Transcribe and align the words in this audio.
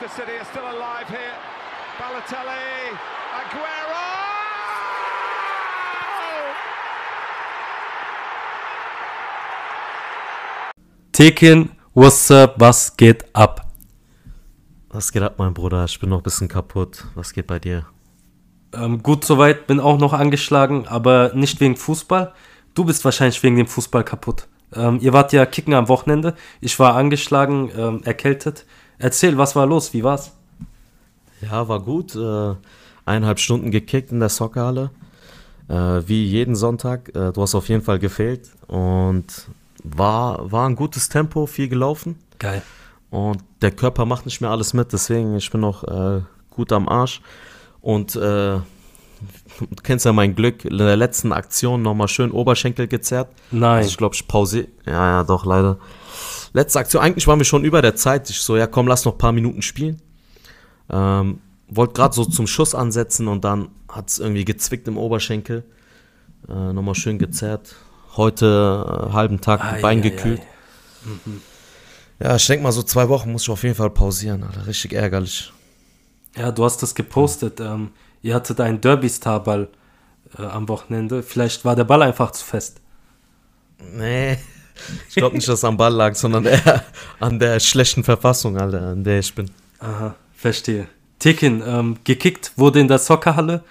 Manchester 0.00 0.22
City 0.22 0.38
are 0.38 0.44
still 0.46 0.64
alive 0.64 1.08
here. 1.08 1.36
Balotelli, 1.98 2.96
Aguero! 3.36 4.06
Tekin, 11.12 11.70
what's 11.92 12.30
up, 12.30 12.54
was 12.58 12.96
geht 12.96 13.24
ab? 13.34 13.66
Was 14.88 15.12
geht 15.12 15.22
ab, 15.22 15.34
mein 15.38 15.52
Bruder? 15.52 15.84
Ich 15.84 16.00
bin 16.00 16.08
noch 16.08 16.18
ein 16.18 16.22
bisschen 16.22 16.48
kaputt. 16.48 17.04
Was 17.14 17.34
geht 17.34 17.46
bei 17.46 17.58
dir? 17.58 17.84
Ähm, 18.72 19.02
gut 19.02 19.24
soweit, 19.24 19.66
bin 19.66 19.80
auch 19.80 19.98
noch 19.98 20.14
angeschlagen, 20.14 20.88
aber 20.88 21.32
nicht 21.34 21.60
wegen 21.60 21.76
Fußball. 21.76 22.32
Du 22.74 22.84
bist 22.84 23.04
wahrscheinlich 23.04 23.42
wegen 23.42 23.56
dem 23.56 23.66
Fußball 23.66 24.04
kaputt. 24.04 24.48
Ähm, 24.74 24.98
ihr 25.02 25.12
wart 25.12 25.32
ja 25.34 25.44
kicken 25.44 25.74
am 25.74 25.88
Wochenende. 25.88 26.36
Ich 26.62 26.78
war 26.78 26.94
angeschlagen, 26.94 27.70
ähm, 27.76 28.02
erkältet. 28.04 28.64
Erzähl, 29.00 29.38
was 29.38 29.56
war 29.56 29.66
los? 29.66 29.94
Wie 29.94 30.04
war's? 30.04 30.32
Ja, 31.40 31.66
war 31.68 31.80
gut. 31.80 32.14
Äh, 32.14 32.54
eineinhalb 33.06 33.38
Stunden 33.38 33.70
gekickt 33.70 34.12
in 34.12 34.20
der 34.20 34.28
Soccerhalle. 34.28 34.90
Äh, 35.68 36.02
wie 36.06 36.26
jeden 36.26 36.54
Sonntag. 36.54 37.08
Äh, 37.16 37.32
du 37.32 37.40
hast 37.40 37.54
auf 37.54 37.70
jeden 37.70 37.82
Fall 37.82 37.98
gefehlt. 37.98 38.50
Und 38.66 39.48
war, 39.82 40.52
war 40.52 40.68
ein 40.68 40.76
gutes 40.76 41.08
Tempo, 41.08 41.46
viel 41.46 41.68
gelaufen. 41.68 42.18
Geil. 42.38 42.62
Und 43.08 43.42
der 43.62 43.70
Körper 43.70 44.04
macht 44.04 44.26
nicht 44.26 44.42
mehr 44.42 44.50
alles 44.50 44.74
mit, 44.74 44.92
deswegen 44.92 45.34
ich 45.34 45.50
bin 45.50 45.62
noch 45.62 45.82
gut 46.50 46.70
am 46.70 46.88
Arsch. 46.88 47.20
Und 47.80 48.14
du 48.14 48.62
kennst 49.82 50.04
ja 50.04 50.12
mein 50.12 50.36
Glück, 50.36 50.64
in 50.64 50.78
der 50.78 50.96
letzten 50.96 51.32
Aktion 51.32 51.82
nochmal 51.82 52.06
schön 52.06 52.30
Oberschenkel 52.30 52.86
gezerrt. 52.86 53.32
Nein. 53.50 53.78
Also 53.78 53.88
ich 53.88 53.96
glaube, 53.96 54.14
ich 54.14 54.28
pausiere. 54.28 54.68
Ja, 54.86 54.92
ja, 54.92 55.24
doch, 55.24 55.44
leider. 55.44 55.78
Letzte 56.52 56.78
Aktion, 56.80 57.02
eigentlich 57.02 57.26
waren 57.26 57.38
wir 57.38 57.44
schon 57.44 57.64
über 57.64 57.82
der 57.82 57.94
Zeit. 57.96 58.28
Ich 58.30 58.40
so, 58.40 58.56
ja 58.56 58.66
komm, 58.66 58.88
lass 58.88 59.04
noch 59.04 59.12
ein 59.12 59.18
paar 59.18 59.32
Minuten 59.32 59.62
spielen. 59.62 60.00
Ähm, 60.90 61.40
Wollte 61.68 61.94
gerade 61.94 62.14
so 62.14 62.24
zum 62.24 62.48
Schuss 62.48 62.74
ansetzen 62.74 63.28
und 63.28 63.44
dann 63.44 63.68
hat 63.88 64.08
es 64.08 64.18
irgendwie 64.18 64.44
gezwickt 64.44 64.88
im 64.88 64.98
Oberschenkel. 64.98 65.64
Äh, 66.48 66.72
nochmal 66.72 66.96
schön 66.96 67.18
gezerrt. 67.18 67.76
Heute 68.16 69.08
äh, 69.08 69.12
halben 69.12 69.40
Tag 69.40 69.62
Ei, 69.64 69.80
Bein 69.80 69.98
ei, 69.98 70.02
gekühlt. 70.02 70.40
ei. 70.40 72.24
Ja, 72.24 72.36
ich 72.36 72.46
denke 72.46 72.64
mal, 72.64 72.72
so 72.72 72.82
zwei 72.82 73.08
Wochen 73.08 73.30
muss 73.30 73.42
ich 73.42 73.50
auf 73.50 73.62
jeden 73.62 73.76
Fall 73.76 73.90
pausieren, 73.90 74.42
Alter. 74.42 74.66
Richtig 74.66 74.92
ärgerlich. 74.92 75.52
Ja, 76.36 76.50
du 76.50 76.64
hast 76.64 76.82
das 76.82 76.94
gepostet. 76.94 77.60
Ähm, 77.60 77.90
ihr 78.20 78.34
hattet 78.34 78.60
einen 78.60 78.80
Derby-Starball 78.80 79.68
äh, 80.38 80.42
am 80.42 80.68
Wochenende. 80.68 81.22
Vielleicht 81.22 81.64
war 81.64 81.76
der 81.76 81.84
Ball 81.84 82.02
einfach 82.02 82.32
zu 82.32 82.44
fest. 82.44 82.80
Nee. 83.78 84.38
Ich 85.08 85.16
glaube 85.16 85.36
nicht, 85.36 85.48
dass 85.48 85.58
es 85.58 85.64
am 85.64 85.76
Ball 85.76 85.92
lag, 85.92 86.14
sondern 86.14 86.46
eher 86.46 86.84
an 87.18 87.38
der 87.38 87.60
schlechten 87.60 88.04
Verfassung, 88.04 88.58
Alter, 88.58 88.80
an 88.80 89.04
der 89.04 89.18
ich 89.20 89.34
bin. 89.34 89.50
Aha, 89.78 90.14
verstehe. 90.34 90.86
Tekin, 91.18 91.62
ähm, 91.66 91.96
gekickt 92.04 92.52
wurde 92.56 92.80
in 92.80 92.88
der 92.88 92.98
Soccerhalle. 92.98 93.62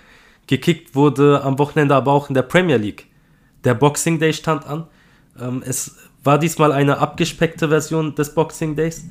Gekickt 0.48 0.96
wurde 0.96 1.42
am 1.44 1.60
Wochenende 1.60 1.96
aber 1.96 2.12
auch 2.12 2.30
in 2.30 2.36
der 2.36 2.44
Premier 2.44 2.78
League. 2.78 3.08
Der 3.64 3.74
Boxing 3.74 4.20
Day 4.20 4.34
stand 4.34 4.66
an. 4.66 4.88
Ähm, 5.40 5.64
es 5.66 5.96
war 6.24 6.38
diesmal 6.38 6.72
eine 6.72 6.98
abgespeckte 6.98 7.70
Version 7.70 8.16
des 8.16 8.34
Boxing 8.34 8.76
Days. 8.76 9.06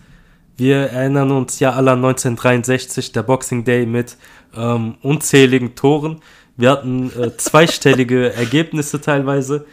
Wir 0.57 0.91
erinnern 0.91 1.31
uns 1.31 1.61
ja 1.61 1.71
alle 1.73 1.93
an 1.93 1.99
1963, 1.99 3.13
der 3.13 3.23
Boxing 3.23 3.65
Day 3.65 3.87
mit 3.87 4.17
ähm, 4.57 4.97
unzähligen 5.03 5.75
Toren. 5.75 6.21
Wir 6.57 6.71
hatten 6.71 7.13
äh, 7.19 7.37
zweistellige 7.37 8.33
Ergebnisse 8.35 9.01
teilweise. 9.01 9.67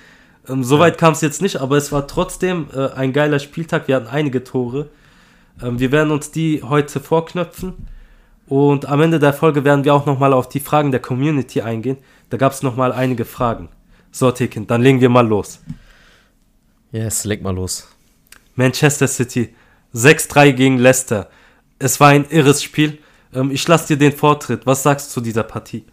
Ähm, 0.50 0.64
Soweit 0.64 0.98
kam 0.98 1.14
es 1.14 1.22
jetzt 1.22 1.42
nicht, 1.42 1.58
aber 1.58 1.78
es 1.78 1.92
war 1.92 2.08
trotzdem 2.08 2.68
äh, 2.74 2.90
ein 2.90 3.14
geiler 3.14 3.40
Spieltag. 3.40 3.88
Wir 3.88 3.98
hatten 3.98 4.08
einige 4.08 4.44
Tore. 4.44 4.90
Ähm, 5.62 5.80
wir 5.80 5.92
werden 5.92 6.12
uns 6.12 6.32
die 6.32 6.64
heute 6.64 7.00
vorknöpfen. 7.00 7.74
Und 8.48 8.88
am 8.88 9.02
Ende 9.02 9.20
der 9.20 9.34
Folge 9.34 9.64
werden 9.64 9.86
wir 9.86 9.94
auch 9.94 10.06
nochmal 10.06 10.34
auf 10.34 10.50
die 10.50 10.60
Fragen 10.60 10.92
der 10.92 11.00
Community 11.00 11.62
eingehen. 11.62 11.98
Da 12.30 12.38
gab 12.38 12.52
es 12.52 12.62
nochmal 12.62 12.92
einige 12.92 13.26
Fragen. 13.26 13.70
So, 14.12 14.32
Tekin, 14.32 14.68
dann 14.68 14.82
legen 14.82 15.02
wir 15.02 15.10
mal 15.10 15.28
los. 15.28 15.60
Yes, 16.92 17.26
leg 17.26 17.42
mal 17.42 17.56
los. 17.56 17.88
Manchester 18.56 19.08
City 19.08 19.54
6-3 19.94 20.54
gegen 20.54 20.78
Leicester. 20.78 21.30
Es 21.80 22.00
war 22.00 22.10
ein 22.10 22.26
irres 22.30 22.64
Spiel. 22.64 23.00
Ähm, 23.34 23.52
ich 23.52 23.68
lasse 23.68 23.88
dir 23.88 23.98
den 23.98 24.16
Vortritt. 24.18 24.66
Was 24.66 24.84
sagst 24.84 25.10
du 25.10 25.14
zu 25.16 25.22
dieser 25.22 25.44
Partie? 25.44 25.86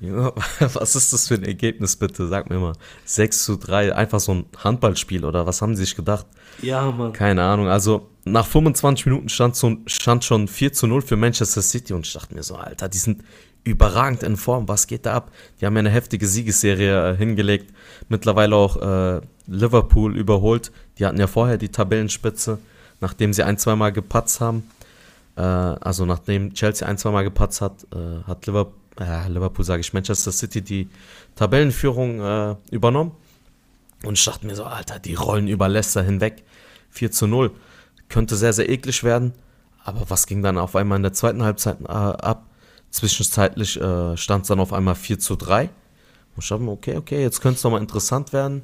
Ja, 0.00 0.32
was 0.60 0.96
ist 0.96 1.12
das 1.12 1.28
für 1.28 1.34
ein 1.34 1.44
Ergebnis, 1.44 1.96
bitte? 1.96 2.26
Sag 2.26 2.48
mir 2.48 2.58
mal. 2.58 2.72
6 3.04 3.44
zu 3.44 3.56
3, 3.56 3.94
einfach 3.94 4.20
so 4.20 4.32
ein 4.32 4.46
Handballspiel 4.56 5.24
oder 5.24 5.46
was 5.46 5.60
haben 5.60 5.76
sie 5.76 5.84
sich 5.84 5.94
gedacht? 5.94 6.26
Ja, 6.62 6.90
Mann. 6.90 7.12
Keine 7.12 7.42
Ahnung. 7.42 7.68
Also 7.68 8.08
nach 8.24 8.46
25 8.46 9.06
Minuten 9.06 9.28
stand, 9.28 9.56
so, 9.56 9.76
stand 9.86 10.24
schon 10.24 10.48
4 10.48 10.72
zu 10.72 10.86
0 10.86 11.02
für 11.02 11.16
Manchester 11.16 11.62
City 11.62 11.92
und 11.92 12.06
ich 12.06 12.12
dachte 12.12 12.34
mir 12.34 12.42
so, 12.42 12.56
Alter, 12.56 12.88
die 12.88 12.98
sind 12.98 13.22
überragend 13.64 14.22
in 14.22 14.36
Form. 14.36 14.68
Was 14.68 14.86
geht 14.86 15.04
da 15.04 15.14
ab? 15.14 15.32
Die 15.60 15.66
haben 15.66 15.74
ja 15.74 15.80
eine 15.80 15.90
heftige 15.90 16.26
Siegesserie 16.26 17.12
äh, 17.12 17.16
hingelegt. 17.16 17.74
Mittlerweile 18.08 18.56
auch 18.56 18.76
äh, 18.76 19.20
Liverpool 19.46 20.16
überholt. 20.16 20.72
Die 20.98 21.04
hatten 21.04 21.20
ja 21.20 21.26
vorher 21.26 21.58
die 21.58 21.68
Tabellenspitze, 21.68 22.58
nachdem 23.00 23.34
sie 23.34 23.42
ein, 23.42 23.58
zweimal 23.58 23.92
gepatzt 23.92 24.40
haben. 24.40 24.62
Äh, 25.36 25.42
also 25.42 26.06
nachdem 26.06 26.54
Chelsea 26.54 26.88
ein, 26.88 26.96
zweimal 26.96 27.24
gepatzt 27.24 27.60
hat, 27.60 27.86
äh, 27.94 28.26
hat 28.26 28.46
Liverpool, 28.46 28.79
äh, 29.00 29.28
Liverpool 29.28 29.64
sage 29.64 29.80
ich, 29.80 29.92
Manchester 29.92 30.30
City 30.30 30.62
die 30.62 30.88
Tabellenführung 31.34 32.20
äh, 32.20 32.56
übernommen. 32.70 33.12
Und 34.04 34.18
ich 34.18 34.24
dachte 34.24 34.46
mir 34.46 34.54
so, 34.54 34.64
Alter, 34.64 34.98
die 34.98 35.14
rollen 35.14 35.48
über 35.48 35.68
Leicester 35.68 36.02
hinweg. 36.02 36.44
4 36.90 37.10
zu 37.10 37.26
0. 37.26 37.50
Könnte 38.08 38.36
sehr, 38.36 38.52
sehr 38.52 38.68
eklig 38.68 39.04
werden. 39.04 39.32
Aber 39.84 40.08
was 40.08 40.26
ging 40.26 40.42
dann 40.42 40.58
auf 40.58 40.76
einmal 40.76 40.96
in 40.96 41.02
der 41.02 41.12
zweiten 41.12 41.42
Halbzeit 41.42 41.80
äh, 41.82 41.86
ab? 41.86 42.46
Zwischenzeitlich 42.90 43.80
äh, 43.80 44.16
stand 44.16 44.42
es 44.42 44.48
dann 44.48 44.60
auf 44.60 44.72
einmal 44.72 44.94
4 44.94 45.18
zu 45.18 45.36
3. 45.36 45.64
Und 45.64 46.42
ich 46.42 46.48
dachte 46.48 46.62
mir, 46.62 46.72
okay, 46.72 46.96
okay, 46.96 47.22
jetzt 47.22 47.40
könnte 47.40 47.58
es 47.58 47.64
nochmal 47.64 47.80
interessant 47.80 48.32
werden. 48.32 48.62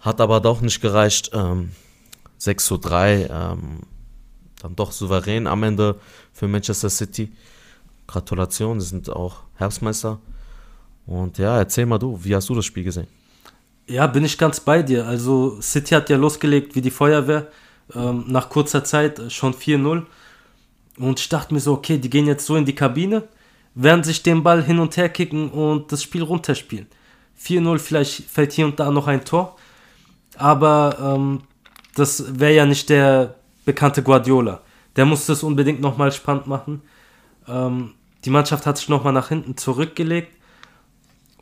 Hat 0.00 0.20
aber 0.20 0.40
doch 0.40 0.60
nicht 0.60 0.80
gereicht. 0.80 1.30
Ähm, 1.32 1.72
6 2.38 2.64
zu 2.64 2.76
3. 2.76 3.28
Ähm, 3.30 3.80
dann 4.60 4.76
doch 4.76 4.92
souverän 4.92 5.46
am 5.46 5.62
Ende 5.62 6.00
für 6.32 6.48
Manchester 6.48 6.90
City. 6.90 7.32
Gratulation, 8.08 8.80
sie 8.80 8.88
sind 8.88 9.08
auch 9.10 9.42
Herbstmeister. 9.54 10.18
Und 11.06 11.38
ja, 11.38 11.56
erzähl 11.58 11.86
mal 11.86 11.98
du, 11.98 12.18
wie 12.24 12.34
hast 12.34 12.48
du 12.48 12.54
das 12.54 12.64
Spiel 12.64 12.82
gesehen? 12.82 13.06
Ja, 13.86 14.06
bin 14.06 14.24
ich 14.24 14.36
ganz 14.36 14.58
bei 14.58 14.82
dir. 14.82 15.06
Also 15.06 15.60
City 15.60 15.94
hat 15.94 16.10
ja 16.10 16.16
losgelegt 16.16 16.74
wie 16.74 16.80
die 16.80 16.90
Feuerwehr. 16.90 17.46
Ähm, 17.94 18.24
nach 18.26 18.50
kurzer 18.50 18.84
Zeit 18.84 19.18
äh, 19.18 19.30
schon 19.30 19.54
4-0. 19.54 20.04
Und 20.98 21.20
ich 21.20 21.28
dachte 21.28 21.54
mir 21.54 21.60
so, 21.60 21.74
okay, 21.74 21.96
die 21.96 22.10
gehen 22.10 22.26
jetzt 22.26 22.44
so 22.44 22.56
in 22.56 22.64
die 22.64 22.74
Kabine, 22.74 23.28
werden 23.74 24.02
sich 24.04 24.22
den 24.22 24.42
Ball 24.42 24.62
hin 24.62 24.80
und 24.80 24.96
her 24.96 25.08
kicken 25.08 25.50
und 25.50 25.92
das 25.92 26.02
Spiel 26.02 26.22
runterspielen. 26.22 26.88
4-0, 27.40 27.78
vielleicht 27.78 28.24
fällt 28.24 28.52
hier 28.52 28.66
und 28.66 28.80
da 28.80 28.90
noch 28.90 29.06
ein 29.06 29.24
Tor. 29.24 29.56
Aber 30.36 30.98
ähm, 31.00 31.42
das 31.94 32.38
wäre 32.38 32.54
ja 32.54 32.66
nicht 32.66 32.88
der 32.90 33.36
bekannte 33.64 34.02
Guardiola. 34.02 34.60
Der 34.96 35.04
muss 35.04 35.26
das 35.26 35.42
unbedingt 35.42 35.80
nochmal 35.80 36.10
spannend 36.12 36.46
machen. 36.46 36.82
Ähm, 37.46 37.94
die 38.24 38.30
Mannschaft 38.30 38.66
hat 38.66 38.78
sich 38.78 38.88
nochmal 38.88 39.12
nach 39.12 39.28
hinten 39.28 39.56
zurückgelegt. 39.56 40.32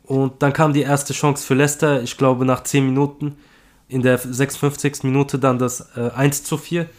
Und 0.03 0.41
dann 0.41 0.53
kam 0.53 0.73
die 0.73 0.81
erste 0.81 1.13
Chance 1.13 1.45
für 1.45 1.53
Leicester, 1.53 2.01
ich 2.01 2.17
glaube 2.17 2.45
nach 2.45 2.63
10 2.63 2.85
Minuten. 2.85 3.37
In 3.89 4.01
der 4.01 4.17
56. 4.17 5.03
Minute 5.03 5.39
dann 5.39 5.59
das 5.59 5.89
äh, 5.95 6.11
1 6.13 6.43
zu 6.43 6.57
4. 6.57 6.89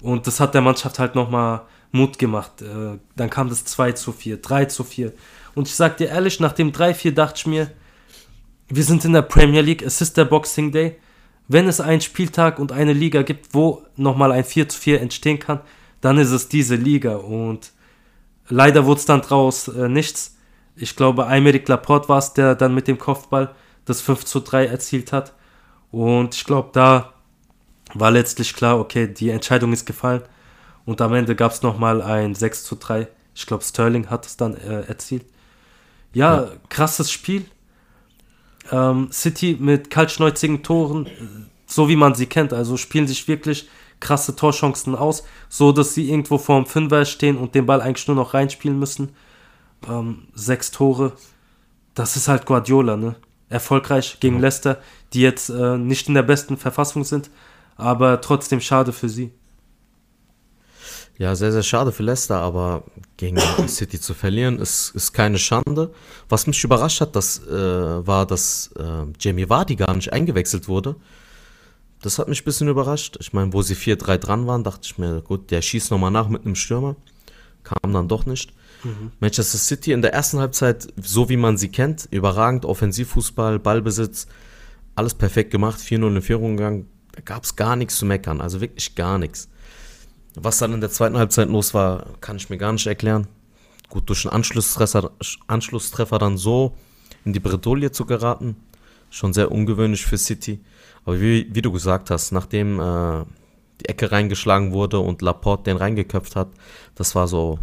Und 0.00 0.26
das 0.26 0.40
hat 0.40 0.54
der 0.54 0.60
Mannschaft 0.60 0.98
halt 0.98 1.14
nochmal 1.14 1.62
Mut 1.92 2.18
gemacht. 2.18 2.62
Äh, 2.62 2.98
dann 3.16 3.30
kam 3.30 3.48
das 3.48 3.64
2 3.64 3.92
zu 3.92 4.12
4, 4.12 4.38
3 4.38 4.64
zu 4.64 4.82
4. 4.82 5.12
Und 5.54 5.68
ich 5.68 5.74
sag 5.74 5.98
dir 5.98 6.08
ehrlich, 6.08 6.40
nach 6.40 6.52
dem 6.52 6.72
3-4 6.72 7.12
dachte 7.12 7.34
ich 7.36 7.46
mir, 7.46 7.70
wir 8.68 8.84
sind 8.84 9.04
in 9.04 9.12
der 9.12 9.22
Premier 9.22 9.60
League, 9.60 9.82
es 9.82 10.00
ist 10.00 10.16
der 10.16 10.24
Boxing 10.24 10.72
Day. 10.72 10.96
Wenn 11.48 11.68
es 11.68 11.80
einen 11.80 12.00
Spieltag 12.00 12.58
und 12.58 12.72
eine 12.72 12.92
Liga 12.92 13.22
gibt, 13.22 13.52
wo 13.52 13.84
nochmal 13.96 14.32
ein 14.32 14.44
4 14.44 14.68
zu 14.68 14.78
4 14.80 15.00
entstehen 15.02 15.38
kann, 15.38 15.60
dann 16.00 16.18
ist 16.18 16.30
es 16.30 16.48
diese 16.48 16.76
Liga. 16.76 17.16
Und 17.16 17.72
leider 18.52 18.84
wurde 18.86 19.00
es 19.00 19.06
dann 19.06 19.22
draus 19.22 19.68
äh, 19.68 19.88
nichts. 19.88 20.36
Ich 20.76 20.96
glaube, 20.96 21.26
Aymeric 21.26 21.68
Laporte 21.68 22.08
war 22.08 22.18
es, 22.18 22.32
der 22.34 22.54
dann 22.54 22.74
mit 22.74 22.88
dem 22.88 22.98
Kopfball 22.98 23.54
das 23.84 24.00
5 24.00 24.24
zu 24.24 24.40
3 24.40 24.66
erzielt 24.66 25.12
hat. 25.12 25.32
Und 25.90 26.34
ich 26.34 26.44
glaube, 26.44 26.70
da 26.72 27.12
war 27.94 28.10
letztlich 28.10 28.54
klar, 28.54 28.78
okay, 28.78 29.06
die 29.06 29.30
Entscheidung 29.30 29.72
ist 29.72 29.84
gefallen. 29.86 30.22
Und 30.84 31.00
am 31.00 31.14
Ende 31.14 31.36
gab 31.36 31.52
es 31.52 31.62
nochmal 31.62 32.00
ein 32.02 32.34
6 32.34 32.64
zu 32.64 32.76
3. 32.76 33.08
Ich 33.34 33.46
glaube, 33.46 33.64
Sterling 33.64 34.08
hat 34.08 34.26
es 34.26 34.36
dann 34.36 34.56
äh, 34.56 34.82
erzielt. 34.82 35.24
Ja, 36.14 36.42
Ja. 36.44 36.50
krasses 36.68 37.10
Spiel. 37.10 37.44
Ähm, 38.70 39.08
City 39.12 39.56
mit 39.58 39.90
kaltschnäuzigen 39.90 40.62
Toren, 40.62 41.08
so 41.66 41.88
wie 41.88 41.96
man 41.96 42.14
sie 42.14 42.26
kennt. 42.26 42.52
Also 42.52 42.76
spielen 42.76 43.06
sich 43.06 43.26
wirklich 43.28 43.68
krasse 44.02 44.36
Torchancen 44.36 44.94
aus, 44.94 45.22
so 45.48 45.72
dass 45.72 45.94
sie 45.94 46.10
irgendwo 46.10 46.36
vorm 46.36 46.66
Fünfer 46.66 47.06
stehen 47.06 47.38
und 47.38 47.54
den 47.54 47.64
Ball 47.64 47.80
eigentlich 47.80 48.06
nur 48.06 48.16
noch 48.16 48.34
reinspielen 48.34 48.78
müssen. 48.78 49.14
Ähm, 49.88 50.28
sechs 50.34 50.70
Tore, 50.70 51.12
das 51.94 52.16
ist 52.16 52.28
halt 52.28 52.44
Guardiola, 52.44 52.96
ne? 52.96 53.14
Erfolgreich 53.48 54.18
gegen 54.20 54.40
Leicester, 54.40 54.80
die 55.12 55.20
jetzt 55.20 55.50
äh, 55.50 55.76
nicht 55.76 56.08
in 56.08 56.14
der 56.14 56.22
besten 56.22 56.56
Verfassung 56.56 57.04
sind, 57.04 57.30
aber 57.76 58.20
trotzdem 58.20 58.60
schade 58.60 58.92
für 58.92 59.08
sie. 59.08 59.30
Ja, 61.18 61.36
sehr, 61.36 61.52
sehr 61.52 61.62
schade 61.62 61.92
für 61.92 62.02
Leicester, 62.02 62.38
aber 62.38 62.84
gegen 63.16 63.38
City 63.68 64.00
zu 64.00 64.14
verlieren 64.14 64.58
ist, 64.58 64.94
ist 64.94 65.12
keine 65.12 65.38
Schande. 65.38 65.92
Was 66.28 66.46
mich 66.46 66.64
überrascht 66.64 67.00
hat, 67.00 67.14
das, 67.14 67.46
äh, 67.46 68.06
war, 68.06 68.26
dass 68.26 68.70
äh, 68.78 69.06
Jamie 69.20 69.48
Vardy 69.48 69.76
gar 69.76 69.94
nicht 69.94 70.12
eingewechselt 70.12 70.66
wurde. 70.68 70.96
Das 72.02 72.18
hat 72.18 72.28
mich 72.28 72.42
ein 72.42 72.44
bisschen 72.44 72.68
überrascht. 72.68 73.16
Ich 73.20 73.32
meine, 73.32 73.52
wo 73.52 73.62
sie 73.62 73.76
4-3 73.76 74.18
dran 74.18 74.46
waren, 74.46 74.64
dachte 74.64 74.80
ich 74.84 74.98
mir, 74.98 75.22
gut, 75.22 75.50
der 75.50 75.62
schießt 75.62 75.90
nochmal 75.90 76.10
nach 76.10 76.28
mit 76.28 76.44
einem 76.44 76.56
Stürmer. 76.56 76.96
Kam 77.62 77.92
dann 77.92 78.08
doch 78.08 78.26
nicht. 78.26 78.52
Mhm. 78.82 79.12
Manchester 79.20 79.58
City 79.58 79.92
in 79.92 80.02
der 80.02 80.12
ersten 80.12 80.38
Halbzeit, 80.38 80.88
so 81.00 81.28
wie 81.28 81.36
man 81.36 81.56
sie 81.56 81.68
kennt, 81.68 82.08
überragend, 82.10 82.64
Offensivfußball, 82.64 83.60
Ballbesitz, 83.60 84.26
alles 84.96 85.14
perfekt 85.14 85.52
gemacht, 85.52 85.78
4-0 85.80 86.16
in 86.16 86.22
Führung 86.22 86.56
gegangen. 86.56 86.88
Da 87.12 87.20
gab 87.20 87.44
es 87.44 87.54
gar 87.56 87.76
nichts 87.76 87.96
zu 87.96 88.04
meckern, 88.04 88.40
also 88.40 88.60
wirklich 88.60 88.94
gar 88.94 89.18
nichts. 89.18 89.48
Was 90.34 90.58
dann 90.58 90.72
in 90.72 90.80
der 90.80 90.90
zweiten 90.90 91.16
Halbzeit 91.16 91.48
los 91.48 91.74
war, 91.74 92.06
kann 92.20 92.36
ich 92.36 92.50
mir 92.50 92.58
gar 92.58 92.72
nicht 92.72 92.86
erklären. 92.86 93.28
Gut, 93.90 94.08
durch 94.08 94.24
einen 94.24 94.34
Anschlusstreffer, 94.34 95.12
Anschlusstreffer 95.46 96.18
dann 96.18 96.38
so 96.38 96.74
in 97.24 97.32
die 97.32 97.40
Bredouille 97.40 97.92
zu 97.92 98.06
geraten, 98.06 98.56
schon 99.10 99.34
sehr 99.34 99.52
ungewöhnlich 99.52 100.04
für 100.06 100.18
City. 100.18 100.60
Aber 101.04 101.20
wie, 101.20 101.48
wie 101.52 101.62
du 101.62 101.72
gesagt 101.72 102.10
hast, 102.10 102.32
nachdem 102.32 102.80
äh, 102.80 103.24
die 103.80 103.88
Ecke 103.88 104.12
reingeschlagen 104.12 104.72
wurde 104.72 105.00
und 105.00 105.22
Laporte 105.22 105.64
den 105.64 105.76
reingeköpft 105.76 106.36
hat, 106.36 106.48
das 106.94 107.14
war 107.14 107.26
so, 107.26 107.58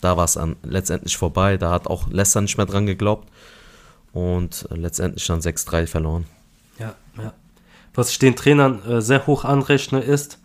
da 0.00 0.16
war 0.16 0.24
es 0.24 0.38
letztendlich 0.62 1.16
vorbei. 1.16 1.56
Da 1.56 1.70
hat 1.70 1.86
auch 1.86 2.08
Leicester 2.08 2.40
nicht 2.40 2.56
mehr 2.56 2.66
dran 2.66 2.86
geglaubt 2.86 3.28
und 4.12 4.68
letztendlich 4.70 5.26
dann 5.26 5.40
6-3 5.40 5.86
verloren. 5.86 6.26
Ja, 6.78 6.94
ja. 7.18 7.32
Was 7.94 8.10
ich 8.10 8.18
den 8.18 8.36
Trainern 8.36 8.82
äh, 8.84 9.00
sehr 9.00 9.26
hoch 9.26 9.44
anrechne, 9.44 10.00
ist, 10.00 10.38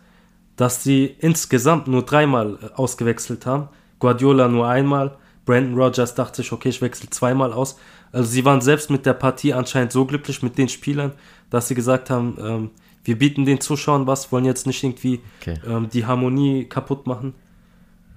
dass 0.56 0.82
sie 0.82 1.04
insgesamt 1.06 1.86
nur 1.86 2.04
dreimal 2.04 2.58
äh, 2.62 2.66
ausgewechselt 2.74 3.46
haben. 3.46 3.68
Guardiola 3.98 4.48
nur 4.48 4.68
einmal. 4.68 5.16
Brandon 5.44 5.74
Rogers 5.74 6.14
dachte 6.14 6.36
sich, 6.36 6.52
okay, 6.52 6.68
ich 6.68 6.80
wechsle 6.80 7.10
zweimal 7.10 7.52
aus. 7.52 7.76
Also 8.12 8.30
sie 8.30 8.44
waren 8.44 8.60
selbst 8.60 8.90
mit 8.90 9.06
der 9.06 9.14
Partie 9.14 9.54
anscheinend 9.54 9.92
so 9.92 10.04
glücklich 10.04 10.42
mit 10.42 10.58
den 10.58 10.68
Spielern, 10.68 11.12
dass 11.50 11.68
sie 11.68 11.74
gesagt 11.74 12.10
haben, 12.10 12.36
ähm, 12.40 12.70
wir 13.04 13.18
bieten 13.18 13.44
den 13.44 13.60
Zuschauern 13.60 14.06
was, 14.06 14.30
wollen 14.30 14.44
jetzt 14.44 14.66
nicht 14.66 14.82
irgendwie 14.84 15.20
okay. 15.40 15.58
ähm, 15.66 15.88
die 15.88 16.06
Harmonie 16.06 16.64
kaputt 16.64 17.06
machen. 17.06 17.34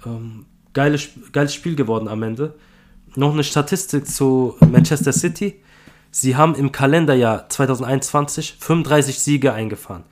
Ähm, 0.05 0.45
geiles, 0.73 1.09
geiles 1.31 1.53
Spiel 1.53 1.75
geworden 1.75 2.07
am 2.07 2.21
Ende. 2.21 2.53
Noch 3.15 3.33
eine 3.33 3.43
Statistik 3.43 4.07
zu 4.07 4.55
Manchester 4.59 5.13
City. 5.13 5.61
Sie 6.11 6.35
haben 6.35 6.55
im 6.55 6.71
Kalenderjahr 6.71 7.49
2021 7.49 8.57
35 8.59 9.19
Siege 9.19 9.53
eingefahren. 9.53 10.03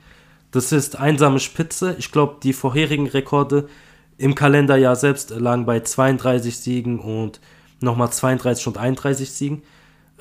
Das 0.50 0.72
ist 0.72 0.96
einsame 0.96 1.40
Spitze. 1.40 1.96
Ich 1.98 2.12
glaube, 2.12 2.36
die 2.42 2.52
vorherigen 2.52 3.06
Rekorde 3.06 3.68
im 4.16 4.34
Kalenderjahr 4.34 4.96
selbst 4.96 5.30
lagen 5.30 5.66
bei 5.66 5.80
32 5.80 6.56
Siegen 6.56 6.98
und 6.98 7.40
nochmal 7.80 8.12
32 8.12 8.66
und 8.66 8.78
31 8.78 9.30
Siegen. 9.30 9.62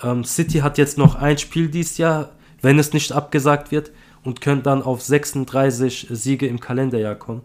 Ähm, 0.02 0.24
City 0.24 0.60
hat 0.60 0.78
jetzt 0.78 0.98
noch 0.98 1.16
ein 1.16 1.38
Spiel 1.38 1.70
dieses 1.70 1.98
Jahr, 1.98 2.32
wenn 2.62 2.80
es 2.80 2.94
nicht 2.94 3.12
abgesagt 3.12 3.72
wird, 3.72 3.92
und 4.24 4.42
können 4.42 4.64
dann 4.64 4.82
auf 4.82 5.02
36 5.02 6.08
Siege 6.10 6.48
im 6.48 6.60
Kalenderjahr 6.60 7.16
kommen. 7.16 7.42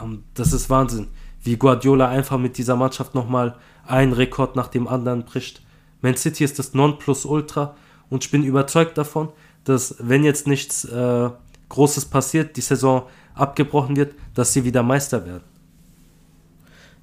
Ähm, 0.00 0.24
das 0.34 0.52
ist 0.52 0.70
Wahnsinn, 0.70 1.08
wie 1.42 1.56
Guardiola 1.56 2.08
einfach 2.08 2.38
mit 2.38 2.56
dieser 2.58 2.76
Mannschaft 2.76 3.14
nochmal 3.14 3.56
einen 3.86 4.12
Rekord 4.12 4.56
nach 4.56 4.68
dem 4.68 4.86
anderen 4.86 5.24
bricht. 5.24 5.62
Man 6.00 6.16
City 6.16 6.44
ist 6.44 6.58
das 6.58 6.74
Nonplusultra 6.74 7.76
und 8.08 8.24
ich 8.24 8.30
bin 8.30 8.44
überzeugt 8.44 8.96
davon, 8.96 9.30
dass 9.64 9.96
wenn 9.98 10.24
jetzt 10.24 10.46
nichts 10.46 10.84
äh, 10.84 11.30
Großes 11.68 12.06
passiert, 12.06 12.56
die 12.56 12.62
Saison 12.62 13.04
abgebrochen 13.34 13.96
wird, 13.96 14.14
dass 14.34 14.52
sie 14.52 14.64
wieder 14.64 14.82
Meister 14.82 15.26
werden. 15.26 15.44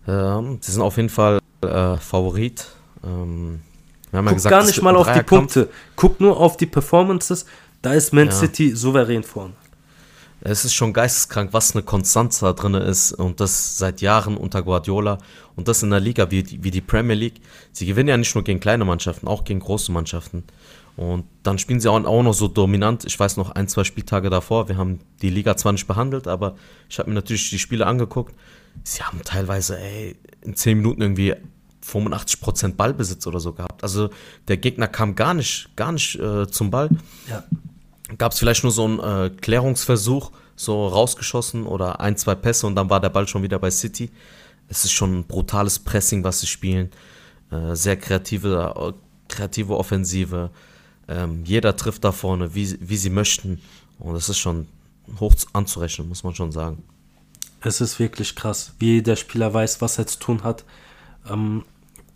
Ähm, 0.07 0.60
sie 0.62 0.72
sind 0.72 0.81
auf 0.81 0.98
jeden 0.98 1.10
Fall 1.10 1.40
äh, 1.62 1.98
Favorit. 1.98 2.68
Ähm, 3.04 3.62
wir 4.12 4.18
haben 4.19 4.25
Guck 4.25 4.31
ja 4.31 4.36
gesagt, 4.36 4.52
gar 4.52 4.66
nicht 4.66 4.81
mal 4.81 4.96
auf 4.96 5.12
die 5.12 5.24
Punkte. 5.24 5.69
Guck 5.96 6.19
nur 6.22 6.40
auf 6.40 6.57
die 6.57 6.66
Performances. 6.66 7.46
Da 7.81 7.94
ist 7.94 8.13
Man 8.13 8.28
ja. 8.28 8.31
City 8.31 8.75
souverän 8.75 9.24
vorne. 9.24 9.54
Es 10.42 10.63
ist 10.63 10.74
schon 10.74 10.94
geisteskrank, 10.94 11.54
was 11.54 11.74
eine 11.74 11.84
Konstanz 11.84 12.40
da 12.40 12.54
drin 12.54 12.75
ist 12.75 13.13
und 13.13 13.40
das 13.40 13.78
seit 13.78 14.02
Jahren 14.02 14.38
unter 14.38 14.62
Guardiola 14.62 15.18
und 15.56 15.68
das 15.68 15.81
in 15.81 15.92
einer 15.92 16.00
Liga 16.00 16.30
wie, 16.30 16.63
wie 16.63 16.72
die 16.72 16.81
Premier 16.81 17.16
League. 17.16 17.42
Sie 17.72 17.86
gewinnen 17.86 18.10
ja 18.10 18.18
nicht 18.18 18.36
nur 18.36 18.44
gegen 18.44 18.60
kleine 18.60 18.86
Mannschaften, 18.86 19.28
auch 19.28 19.44
gegen 19.44 19.60
große 19.60 19.92
Mannschaften. 19.92 20.44
Und 20.98 21.25
dann 21.44 21.57
spielen 21.57 21.80
sie 21.80 21.90
auch, 21.90 22.04
auch 22.06 22.24
noch 22.24 22.34
so 22.34 22.48
dominant. 22.48 23.06
Ich 23.06 23.19
weiß 23.19 23.38
noch 23.38 23.52
ein, 23.52 23.68
zwei 23.68 23.84
Spieltage 23.84 24.30
davor. 24.30 24.69
Wir 24.69 24.78
haben 24.78 25.00
die 25.22 25.30
Liga 25.30 25.57
zwar 25.57 25.72
nicht 25.72 25.88
behandelt, 25.88 26.28
aber 26.28 26.56
ich 26.90 27.00
habe 27.00 27.10
mir 27.10 27.16
natürlich 27.16 27.50
die 27.50 27.60
Spiele 27.60 27.86
angeguckt. 27.86 28.36
Sie 28.83 29.01
haben 29.01 29.22
teilweise, 29.24 29.80
ey, 29.80 30.16
in 30.42 30.56
10 30.56 30.77
Minuten 30.77 31.01
irgendwie 31.01 31.36
85% 31.86 32.75
Ballbesitz 32.75 33.27
oder 33.27 33.39
so 33.39 33.54
gehabt. 33.54 33.83
Also 33.83 34.10
der 34.48 34.57
Gegner 34.57 34.88
kam 34.88 35.16
gar 35.16 35.33
nicht, 35.33 35.75
gar 35.75 35.92
nicht 35.92 36.16
äh, 36.19 36.48
zum 36.48 36.72
Ball. 36.72 36.89
Ja. 37.30 37.44
Gab 38.18 38.31
es 38.31 38.39
vielleicht 38.39 38.63
nur 38.63 38.72
so 38.72 38.86
einen 38.86 39.00
äh, 39.00 39.30
Klärungsversuch, 39.30 40.31
so 40.56 40.88
rausgeschossen 40.88 41.66
oder 41.66 42.00
ein, 42.00 42.18
zwei 42.18 42.36
Pässe 42.36 42.68
und 42.68 42.75
dann 42.75 42.89
war 42.89 43.00
der 43.00 43.10
Ball 43.10 43.27
schon 43.27 43.44
wieder 43.44 43.60
bei 43.60 43.72
City. 43.72 44.12
Es 44.68 44.86
ist 44.86 44.94
schon 44.94 45.19
ein 45.19 45.24
brutales 45.25 45.80
Pressing, 45.80 46.24
was 46.24 46.39
sie 46.39 46.48
spielen. 46.48 46.92
Äh, 47.51 47.75
sehr 47.75 47.98
kreative, 47.98 48.74
äh, 48.75 48.94
kreative 49.28 49.78
Offensive. 49.78 50.50
Ähm, 51.07 51.44
jeder 51.45 51.75
trifft 51.75 52.04
da 52.04 52.12
vorne, 52.12 52.56
wie, 52.56 52.78
wie 52.80 52.98
sie 52.98 53.10
möchten. 53.10 53.62
Und 54.00 54.16
das 54.16 54.30
ist 54.30 54.39
schon 54.39 54.68
hoch 55.19 55.36
anzurechnen, 55.54 56.07
muss 56.10 56.24
man 56.24 56.33
schon 56.33 56.51
sagen. 56.51 56.83
Es 57.65 57.81
ist 57.81 58.00
wirklich 58.00 58.35
krass, 58.35 58.75
wie 58.77 59.01
der 59.01 59.15
Spieler 59.15 59.51
weiß, 59.51 59.81
was 59.81 59.97
er 59.97 60.06
zu 60.06 60.19
tun 60.19 60.44
hat. 60.44 60.63
Ähm, 61.27 61.63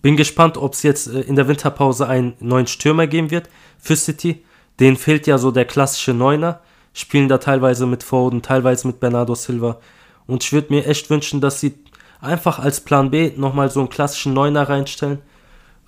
bin 0.04 0.16
gespannt, 0.16 0.58
ob 0.58 0.74
es 0.74 0.84
jetzt 0.84 1.08
äh, 1.08 1.22
in 1.22 1.36
der 1.36 1.48
Winterpause 1.48 2.08
einen 2.08 2.36
neuen 2.40 2.68
Stürmer 2.68 3.08
geben 3.08 3.32
wird 3.32 3.50
für 3.80 3.96
City. 3.96 4.46
Den 4.80 4.96
fehlt 4.96 5.26
ja 5.26 5.40
so 5.40 5.50
der 5.50 5.66
klassische 5.66 6.14
Neuner. 6.14 6.62
Spielen 6.94 7.28
da 7.28 7.40
teilweise 7.40 7.88
mit 7.88 8.04
Foden, 8.04 8.44
teilweise 8.44 8.86
mit 8.86 9.00
Bernardo 9.00 9.34
Silva. 9.34 9.80
Und 10.28 10.44
ich 10.44 10.54
würde 10.54 10.72
mir 10.72 10.86
echt 10.86 11.10
wünschen, 11.10 11.42
dass 11.42 11.60
sie 11.60 11.74
einfach 12.22 12.60
als 12.60 12.82
Plan 12.82 13.10
B 13.10 13.32
nochmal 13.36 13.72
so 13.72 13.80
einen 13.80 13.90
klassischen 13.90 14.34
Neuner 14.34 14.70
reinstellen. 14.70 15.18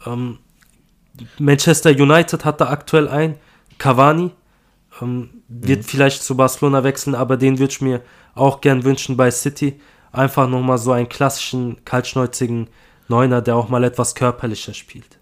Ähm, 0.07 0.39
Manchester 1.37 1.91
United 1.91 2.45
hat 2.45 2.61
da 2.61 2.69
aktuell 2.69 3.07
einen, 3.07 3.35
Cavani, 3.77 4.31
ähm, 5.01 5.43
wird 5.47 5.79
mhm. 5.79 5.83
vielleicht 5.83 6.23
zu 6.23 6.35
Barcelona 6.35 6.83
wechseln, 6.83 7.15
aber 7.15 7.37
den 7.37 7.59
würde 7.59 7.71
ich 7.71 7.81
mir 7.81 8.01
auch 8.35 8.61
gern 8.61 8.83
wünschen 8.83 9.17
bei 9.17 9.31
City. 9.31 9.79
Einfach 10.11 10.47
nochmal 10.47 10.77
so 10.77 10.91
einen 10.91 11.09
klassischen, 11.09 11.83
kaltschnäuzigen 11.85 12.67
Neuner, 13.07 13.41
der 13.41 13.55
auch 13.55 13.69
mal 13.69 13.83
etwas 13.83 14.15
körperlicher 14.15 14.73
spielt. 14.73 15.19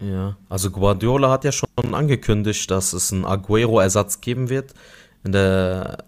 Ja, 0.00 0.36
also 0.48 0.70
Guardiola 0.70 1.30
hat 1.30 1.44
ja 1.44 1.52
schon 1.52 1.68
angekündigt, 1.94 2.70
dass 2.70 2.92
es 2.92 3.12
einen 3.12 3.24
Aguero-Ersatz 3.24 4.20
geben 4.20 4.48
wird. 4.48 4.74
In 5.24 5.32
der, 5.32 5.98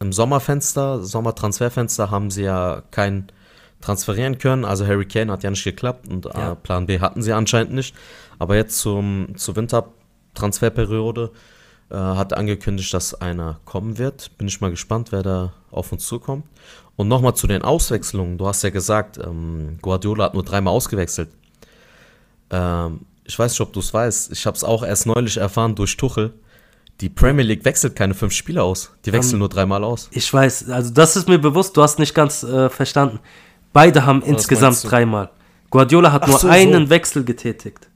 Im 0.00 0.12
Sommerfenster, 0.12 1.02
Sommertransferfenster 1.02 2.10
haben 2.10 2.30
sie 2.30 2.42
ja 2.42 2.82
keinen 2.90 3.30
transferieren 3.80 4.38
können. 4.38 4.64
Also 4.64 4.86
Harry 4.86 5.06
Kane 5.06 5.32
hat 5.32 5.42
ja 5.42 5.50
nicht 5.50 5.64
geklappt 5.64 6.08
und 6.08 6.26
ja. 6.26 6.54
Plan 6.54 6.86
B 6.86 7.00
hatten 7.00 7.22
sie 7.22 7.32
anscheinend 7.32 7.72
nicht. 7.72 7.94
Aber 8.38 8.56
jetzt 8.56 8.78
zum, 8.78 9.34
zur 9.36 9.56
Wintertransferperiode 9.56 11.30
äh, 11.90 11.94
hat 11.94 12.32
angekündigt, 12.32 12.92
dass 12.94 13.14
einer 13.14 13.60
kommen 13.64 13.98
wird. 13.98 14.36
Bin 14.38 14.48
ich 14.48 14.60
mal 14.60 14.70
gespannt, 14.70 15.12
wer 15.12 15.22
da 15.22 15.52
auf 15.70 15.92
uns 15.92 16.06
zukommt. 16.06 16.44
Und 16.96 17.08
nochmal 17.08 17.34
zu 17.34 17.46
den 17.46 17.62
Auswechslungen. 17.62 18.38
Du 18.38 18.46
hast 18.46 18.62
ja 18.62 18.70
gesagt, 18.70 19.18
ähm, 19.18 19.78
Guardiola 19.82 20.24
hat 20.24 20.34
nur 20.34 20.44
dreimal 20.44 20.74
ausgewechselt. 20.74 21.30
Ähm, 22.50 23.00
ich 23.24 23.38
weiß 23.38 23.52
nicht, 23.52 23.60
ob 23.60 23.72
du 23.72 23.80
es 23.80 23.92
weißt. 23.92 24.32
Ich 24.32 24.46
habe 24.46 24.56
es 24.56 24.64
auch 24.64 24.82
erst 24.82 25.06
neulich 25.06 25.36
erfahren 25.36 25.74
durch 25.74 25.96
Tuchel. 25.96 26.32
Die 27.00 27.08
Premier 27.08 27.44
League 27.44 27.64
wechselt 27.64 27.96
keine 27.96 28.14
fünf 28.14 28.32
Spieler 28.32 28.64
aus. 28.64 28.92
Die 29.06 29.12
wechseln 29.12 29.34
um, 29.34 29.40
nur 29.40 29.48
dreimal 29.48 29.82
aus. 29.82 30.08
Ich 30.12 30.32
weiß, 30.32 30.68
also 30.70 30.92
das 30.92 31.16
ist 31.16 31.28
mir 31.28 31.38
bewusst, 31.38 31.76
du 31.76 31.82
hast 31.82 31.98
nicht 31.98 32.14
ganz 32.14 32.42
äh, 32.42 32.68
verstanden. 32.68 33.20
Beide 33.72 34.04
haben 34.04 34.20
Was 34.22 34.28
insgesamt 34.28 34.84
dreimal. 34.84 35.30
Guardiola 35.70 36.12
hat 36.12 36.24
Ach 36.24 36.28
nur 36.28 36.38
so, 36.38 36.48
einen 36.48 36.86
so. 36.86 36.90
Wechsel 36.90 37.24
getätigt. 37.24 37.89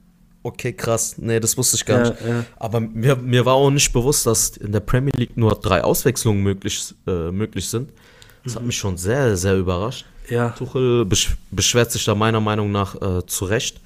Okay, 0.44 0.74
krass. 0.74 1.14
Nee, 1.16 1.40
das 1.40 1.56
wusste 1.56 1.76
ich 1.76 1.86
gar 1.86 2.04
ja, 2.04 2.10
nicht. 2.10 2.20
Ja. 2.20 2.44
Aber 2.56 2.78
mir, 2.78 3.16
mir 3.16 3.46
war 3.46 3.54
auch 3.54 3.70
nicht 3.70 3.90
bewusst, 3.94 4.26
dass 4.26 4.58
in 4.58 4.72
der 4.72 4.80
Premier 4.80 5.12
League 5.16 5.38
nur 5.38 5.54
drei 5.54 5.82
Auswechslungen 5.82 6.42
möglich, 6.42 6.94
äh, 7.06 7.30
möglich 7.30 7.66
sind. 7.66 7.88
Das 8.44 8.52
mhm. 8.52 8.58
hat 8.58 8.66
mich 8.66 8.76
schon 8.76 8.98
sehr, 8.98 9.38
sehr 9.38 9.56
überrascht. 9.56 10.04
Ja. 10.28 10.50
Tuchel 10.50 11.06
besch 11.06 11.34
beschwert 11.50 11.92
sich 11.92 12.04
da 12.04 12.14
meiner 12.14 12.40
Meinung 12.40 12.70
nach 12.70 12.94
äh, 13.00 13.26
zu 13.26 13.46
Recht. 13.46 13.80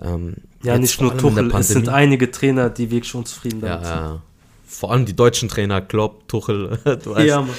Ähm, 0.00 0.36
ja, 0.62 0.78
nicht 0.78 0.98
nur 1.02 1.14
Tuchel, 1.18 1.54
es 1.54 1.68
sind 1.68 1.90
einige 1.90 2.30
Trainer, 2.30 2.70
die 2.70 2.90
wirklich 2.90 3.14
unzufrieden 3.14 3.60
damit 3.60 3.82
ja, 3.82 3.84
sind. 3.84 4.04
Ja. 4.04 4.22
Vor 4.66 4.90
allem 4.90 5.04
die 5.04 5.14
deutschen 5.14 5.50
Trainer, 5.50 5.82
Klopp, 5.82 6.26
Tuchel, 6.28 6.78
du 6.84 7.10
weißt. 7.10 7.26
Ja, 7.26 7.42
Mann. 7.42 7.50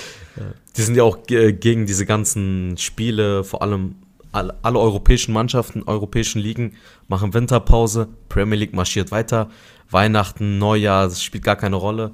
Die 0.76 0.82
sind 0.82 0.96
ja 0.96 1.04
auch 1.04 1.20
gegen 1.28 1.86
diese 1.86 2.06
ganzen 2.06 2.76
Spiele, 2.78 3.44
vor 3.44 3.62
allem 3.62 3.96
alle, 4.36 4.56
alle 4.62 4.80
europäischen 4.80 5.34
Mannschaften, 5.34 5.84
europäischen 5.84 6.40
Ligen 6.40 6.76
machen 7.08 7.34
Winterpause, 7.34 8.10
Premier 8.30 8.58
League 8.58 8.74
marschiert 8.74 9.12
weiter, 9.12 9.50
Weihnachten, 9.90 10.58
Neujahr, 10.58 11.06
das 11.06 11.24
spielt 11.24 11.44
gar 11.44 11.56
keine 11.56 11.78
Rolle. 11.78 12.12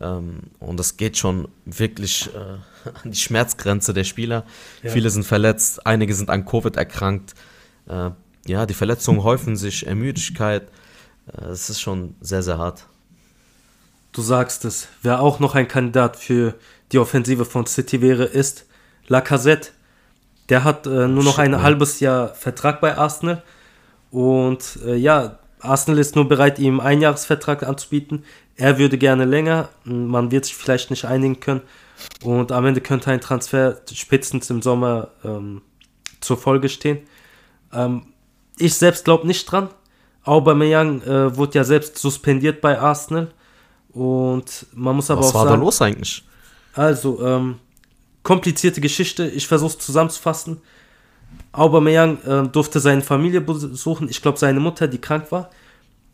Ähm, 0.00 0.40
und 0.60 0.78
das 0.78 0.96
geht 0.96 1.18
schon 1.18 1.48
wirklich 1.64 2.30
äh, 2.34 2.88
an 3.02 3.10
die 3.10 3.18
Schmerzgrenze 3.18 3.92
der 3.92 4.04
Spieler. 4.04 4.44
Ja. 4.82 4.90
Viele 4.90 5.10
sind 5.10 5.24
verletzt, 5.24 5.84
einige 5.86 6.14
sind 6.14 6.30
an 6.30 6.44
Covid 6.44 6.76
erkrankt. 6.76 7.34
Äh, 7.88 8.10
ja, 8.46 8.64
die 8.64 8.74
Verletzungen 8.74 9.22
häufen 9.22 9.56
sich, 9.56 9.86
Ermüdigkeit. 9.86 10.68
Es 11.50 11.68
ist 11.68 11.82
schon 11.82 12.14
sehr, 12.20 12.42
sehr 12.42 12.56
hart. 12.56 12.86
Du 14.12 14.22
sagst 14.22 14.64
es. 14.64 14.88
Wer 15.02 15.20
auch 15.20 15.38
noch 15.40 15.54
ein 15.54 15.68
Kandidat 15.68 16.16
für 16.16 16.54
die 16.92 16.98
Offensive 16.98 17.44
von 17.44 17.66
City 17.66 18.00
wäre, 18.00 18.24
ist 18.24 18.64
Lacazette. 19.06 19.72
Der 20.48 20.64
hat 20.64 20.86
äh, 20.86 21.08
nur 21.08 21.24
noch 21.24 21.36
Shit, 21.36 21.44
ein 21.44 21.50
man. 21.52 21.62
halbes 21.62 22.00
Jahr 22.00 22.28
Vertrag 22.34 22.80
bei 22.80 22.96
Arsenal. 22.96 23.42
Und 24.10 24.78
äh, 24.86 24.96
ja, 24.96 25.38
Arsenal 25.60 25.98
ist 25.98 26.16
nur 26.16 26.28
bereit, 26.28 26.58
ihm 26.58 26.80
einen 26.80 27.02
Jahresvertrag 27.02 27.62
anzubieten. 27.62 28.24
Er 28.56 28.78
würde 28.78 28.98
gerne 28.98 29.24
länger. 29.24 29.68
Man 29.84 30.30
wird 30.30 30.46
sich 30.46 30.56
vielleicht 30.56 30.90
nicht 30.90 31.04
einigen 31.04 31.40
können. 31.40 31.62
Und 32.22 32.52
am 32.52 32.64
Ende 32.64 32.80
könnte 32.80 33.10
ein 33.10 33.20
Transfer 33.20 33.76
spätestens 33.92 34.50
im 34.50 34.62
Sommer 34.62 35.08
ähm, 35.24 35.62
zur 36.20 36.36
Folge 36.36 36.68
stehen. 36.68 37.00
Ähm, 37.72 38.06
ich 38.56 38.74
selbst 38.74 39.04
glaube 39.04 39.26
nicht 39.26 39.44
dran. 39.50 39.68
Aubameyang 40.24 41.02
äh, 41.02 41.36
wurde 41.36 41.58
ja 41.58 41.64
selbst 41.64 41.98
suspendiert 41.98 42.60
bei 42.60 42.78
Arsenal. 42.78 43.28
Und 43.90 44.66
man 44.72 44.96
muss 44.96 45.10
aber 45.10 45.20
Was 45.20 45.28
auch 45.28 45.32
sagen... 45.32 45.44
Was 45.44 45.50
war 45.50 45.56
da 45.56 45.62
los 45.62 45.82
eigentlich? 45.82 46.24
Also, 46.74 47.24
ähm, 47.24 47.56
komplizierte 48.28 48.82
Geschichte. 48.82 49.26
Ich 49.26 49.46
versuche 49.46 49.70
es 49.70 49.78
zusammenzufassen. 49.78 50.60
Aubameyang 51.52 52.18
äh, 52.26 52.42
durfte 52.48 52.78
seine 52.78 53.00
Familie 53.00 53.40
besuchen. 53.40 54.06
Ich 54.10 54.20
glaube, 54.20 54.36
seine 54.36 54.60
Mutter, 54.60 54.86
die 54.86 55.00
krank 55.00 55.32
war, 55.32 55.48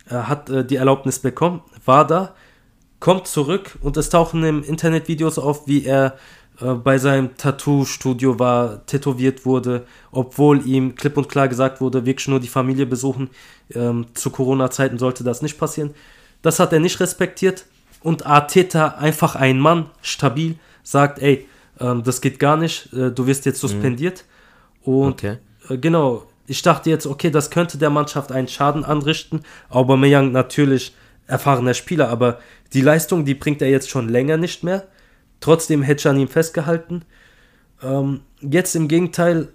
äh, 0.08 0.14
hat 0.14 0.48
äh, 0.48 0.64
die 0.64 0.76
Erlaubnis 0.76 1.18
bekommen, 1.18 1.62
war 1.84 2.06
da, 2.06 2.36
kommt 3.00 3.26
zurück 3.26 3.76
und 3.80 3.96
es 3.96 4.10
tauchen 4.10 4.44
im 4.44 4.62
Internet 4.62 5.08
Videos 5.08 5.40
auf, 5.40 5.66
wie 5.66 5.84
er 5.86 6.16
äh, 6.60 6.74
bei 6.74 6.98
seinem 6.98 7.36
Tattoo-Studio 7.36 8.38
war, 8.38 8.86
tätowiert 8.86 9.44
wurde, 9.44 9.84
obwohl 10.12 10.64
ihm 10.64 10.94
klipp 10.94 11.16
und 11.16 11.28
klar 11.28 11.48
gesagt 11.48 11.80
wurde, 11.80 12.06
wirklich 12.06 12.28
nur 12.28 12.38
die 12.38 12.46
Familie 12.46 12.86
besuchen. 12.86 13.28
Ähm, 13.74 14.06
zu 14.14 14.30
Corona-Zeiten 14.30 14.98
sollte 14.98 15.24
das 15.24 15.42
nicht 15.42 15.58
passieren. 15.58 15.92
Das 16.42 16.60
hat 16.60 16.72
er 16.72 16.78
nicht 16.78 17.00
respektiert 17.00 17.66
und 18.04 18.24
Arteta, 18.24 18.98
einfach 18.98 19.34
ein 19.34 19.58
Mann, 19.58 19.90
stabil, 20.00 20.60
sagt, 20.84 21.18
ey, 21.18 21.48
ähm, 21.80 22.02
das 22.02 22.20
geht 22.20 22.38
gar 22.38 22.56
nicht, 22.56 22.92
äh, 22.92 23.10
du 23.10 23.26
wirst 23.26 23.46
jetzt 23.46 23.62
mhm. 23.62 23.68
suspendiert. 23.68 24.24
Mhm. 24.84 24.94
Und 24.94 25.12
okay. 25.12 25.38
äh, 25.68 25.78
genau, 25.78 26.26
ich 26.46 26.62
dachte 26.62 26.90
jetzt, 26.90 27.06
okay, 27.06 27.30
das 27.30 27.50
könnte 27.50 27.78
der 27.78 27.90
Mannschaft 27.90 28.32
einen 28.32 28.48
Schaden 28.48 28.84
anrichten. 28.84 29.42
Aubameyang 29.70 30.32
natürlich 30.32 30.94
erfahrener 31.26 31.74
Spieler, 31.74 32.10
aber 32.10 32.38
die 32.72 32.82
Leistung, 32.82 33.24
die 33.24 33.34
bringt 33.34 33.62
er 33.62 33.70
jetzt 33.70 33.88
schon 33.88 34.08
länger 34.08 34.36
nicht 34.36 34.62
mehr. 34.62 34.86
Trotzdem 35.40 35.82
hätte 35.82 36.00
ich 36.00 36.08
an 36.08 36.18
ihm 36.18 36.28
festgehalten. 36.28 37.04
Ähm, 37.82 38.20
jetzt 38.40 38.76
im 38.76 38.88
Gegenteil, 38.88 39.48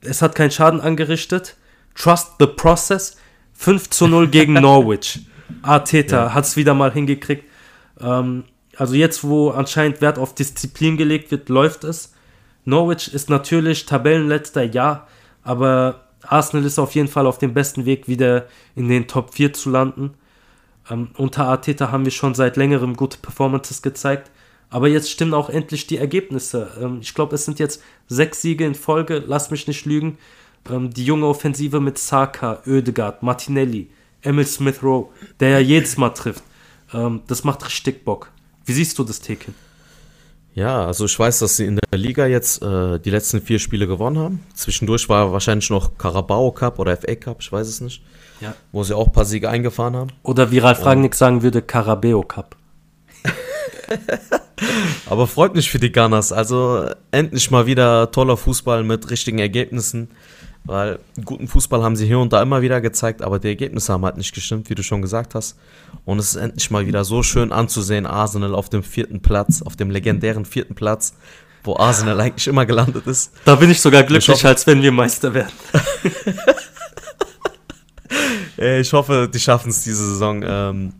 es 0.00 0.22
hat 0.22 0.34
keinen 0.34 0.50
Schaden 0.50 0.80
angerichtet. 0.80 1.56
Trust 1.94 2.32
the 2.38 2.46
process. 2.46 3.16
5 3.54 3.90
zu 3.90 4.06
0 4.06 4.28
gegen 4.28 4.52
Norwich. 4.60 5.20
Arteta 5.62 6.26
ja. 6.26 6.34
hat 6.34 6.44
es 6.44 6.56
wieder 6.56 6.74
mal 6.74 6.92
hingekriegt. 6.92 7.44
Ähm, 8.00 8.44
also 8.82 8.96
jetzt, 8.96 9.22
wo 9.22 9.50
anscheinend 9.50 10.00
Wert 10.00 10.18
auf 10.18 10.34
Disziplin 10.34 10.96
gelegt 10.96 11.30
wird, 11.30 11.48
läuft 11.48 11.84
es. 11.84 12.14
Norwich 12.64 13.14
ist 13.14 13.30
natürlich 13.30 13.86
Tabellenletzter, 13.86 14.64
ja, 14.64 15.06
aber 15.44 16.00
Arsenal 16.22 16.66
ist 16.66 16.80
auf 16.80 16.96
jeden 16.96 17.06
Fall 17.06 17.28
auf 17.28 17.38
dem 17.38 17.54
besten 17.54 17.86
Weg, 17.86 18.08
wieder 18.08 18.48
in 18.74 18.88
den 18.88 19.06
Top 19.06 19.34
4 19.34 19.52
zu 19.52 19.70
landen. 19.70 20.14
Ähm, 20.90 21.10
unter 21.16 21.46
Arteta 21.46 21.92
haben 21.92 22.04
wir 22.04 22.10
schon 22.10 22.34
seit 22.34 22.56
längerem 22.56 22.96
gute 22.96 23.18
Performances 23.18 23.82
gezeigt. 23.82 24.32
Aber 24.68 24.88
jetzt 24.88 25.12
stimmen 25.12 25.34
auch 25.34 25.48
endlich 25.48 25.86
die 25.86 25.98
Ergebnisse. 25.98 26.72
Ähm, 26.80 26.98
ich 27.02 27.14
glaube, 27.14 27.36
es 27.36 27.44
sind 27.44 27.60
jetzt 27.60 27.84
sechs 28.08 28.42
Siege 28.42 28.66
in 28.66 28.74
Folge, 28.74 29.22
lass 29.24 29.52
mich 29.52 29.68
nicht 29.68 29.86
lügen. 29.86 30.18
Ähm, 30.68 30.90
die 30.90 31.04
junge 31.04 31.26
Offensive 31.26 31.78
mit 31.78 31.98
Saka, 31.98 32.60
Oedegaard, 32.66 33.22
Martinelli, 33.22 33.90
Emil 34.22 34.44
Smith 34.44 34.82
Rowe, 34.82 35.10
der 35.38 35.50
ja 35.50 35.58
jedes 35.60 35.96
Mal 35.98 36.10
trifft. 36.10 36.42
Ähm, 36.92 37.20
das 37.28 37.44
macht 37.44 37.64
richtig 37.64 38.04
Bock. 38.04 38.32
Wie 38.64 38.72
siehst 38.72 38.98
du 38.98 39.04
das, 39.04 39.20
Tekin? 39.20 39.54
Ja, 40.54 40.84
also 40.84 41.06
ich 41.06 41.18
weiß, 41.18 41.38
dass 41.38 41.56
sie 41.56 41.64
in 41.64 41.78
der 41.90 41.98
Liga 41.98 42.26
jetzt 42.26 42.62
äh, 42.62 42.98
die 42.98 43.10
letzten 43.10 43.40
vier 43.40 43.58
Spiele 43.58 43.86
gewonnen 43.86 44.18
haben. 44.18 44.40
Zwischendurch 44.54 45.08
war 45.08 45.32
wahrscheinlich 45.32 45.70
noch 45.70 45.96
Carabao 45.96 46.52
Cup 46.52 46.78
oder 46.78 46.96
FA 46.96 47.14
Cup, 47.14 47.38
ich 47.40 47.50
weiß 47.50 47.66
es 47.66 47.80
nicht. 47.80 48.02
Ja. 48.40 48.54
Wo 48.70 48.82
sie 48.84 48.94
auch 48.94 49.06
ein 49.06 49.12
paar 49.12 49.24
Siege 49.24 49.48
eingefahren 49.48 49.96
haben. 49.96 50.10
Oder 50.22 50.50
wie 50.50 50.58
Ralf 50.58 50.84
Rangnick 50.84 51.14
sagen 51.14 51.42
würde, 51.42 51.62
Carabeo 51.62 52.22
Cup. 52.22 52.56
Aber 55.06 55.26
freut 55.26 55.54
mich 55.54 55.70
für 55.70 55.78
die 55.78 55.92
Gunners. 55.92 56.32
Also 56.32 56.86
endlich 57.12 57.50
mal 57.50 57.66
wieder 57.66 58.10
toller 58.10 58.36
Fußball 58.36 58.84
mit 58.84 59.10
richtigen 59.10 59.38
Ergebnissen. 59.38 60.10
Weil 60.64 61.00
guten 61.24 61.48
Fußball 61.48 61.82
haben 61.82 61.96
sie 61.96 62.06
hier 62.06 62.20
und 62.20 62.32
da 62.32 62.40
immer 62.40 62.62
wieder 62.62 62.80
gezeigt, 62.80 63.20
aber 63.20 63.40
die 63.40 63.48
Ergebnisse 63.48 63.92
haben 63.92 64.04
halt 64.04 64.16
nicht 64.16 64.32
gestimmt, 64.32 64.70
wie 64.70 64.76
du 64.76 64.82
schon 64.82 65.02
gesagt 65.02 65.34
hast. 65.34 65.58
Und 66.04 66.20
es 66.20 66.30
ist 66.30 66.36
endlich 66.36 66.70
mal 66.70 66.86
wieder 66.86 67.04
so 67.04 67.22
schön 67.24 67.50
anzusehen, 67.52 68.06
Arsenal 68.06 68.54
auf 68.54 68.68
dem 68.68 68.84
vierten 68.84 69.20
Platz, 69.20 69.62
auf 69.62 69.74
dem 69.74 69.90
legendären 69.90 70.44
vierten 70.44 70.76
Platz, 70.76 71.14
wo 71.64 71.76
Arsenal 71.76 72.20
eigentlich 72.20 72.46
immer 72.46 72.64
gelandet 72.64 73.06
ist. 73.08 73.32
Da 73.44 73.56
bin 73.56 73.70
ich 73.70 73.80
sogar 73.80 74.04
glücklich, 74.04 74.36
ich 74.36 74.46
als 74.46 74.66
wenn 74.66 74.82
wir 74.82 74.92
Meister 74.92 75.34
werden. 75.34 75.52
ich 78.56 78.92
hoffe, 78.92 79.28
die 79.32 79.40
schaffen 79.40 79.70
es 79.70 79.82
diese 79.82 80.06
Saison. 80.06 80.44
Ähm, 80.46 80.92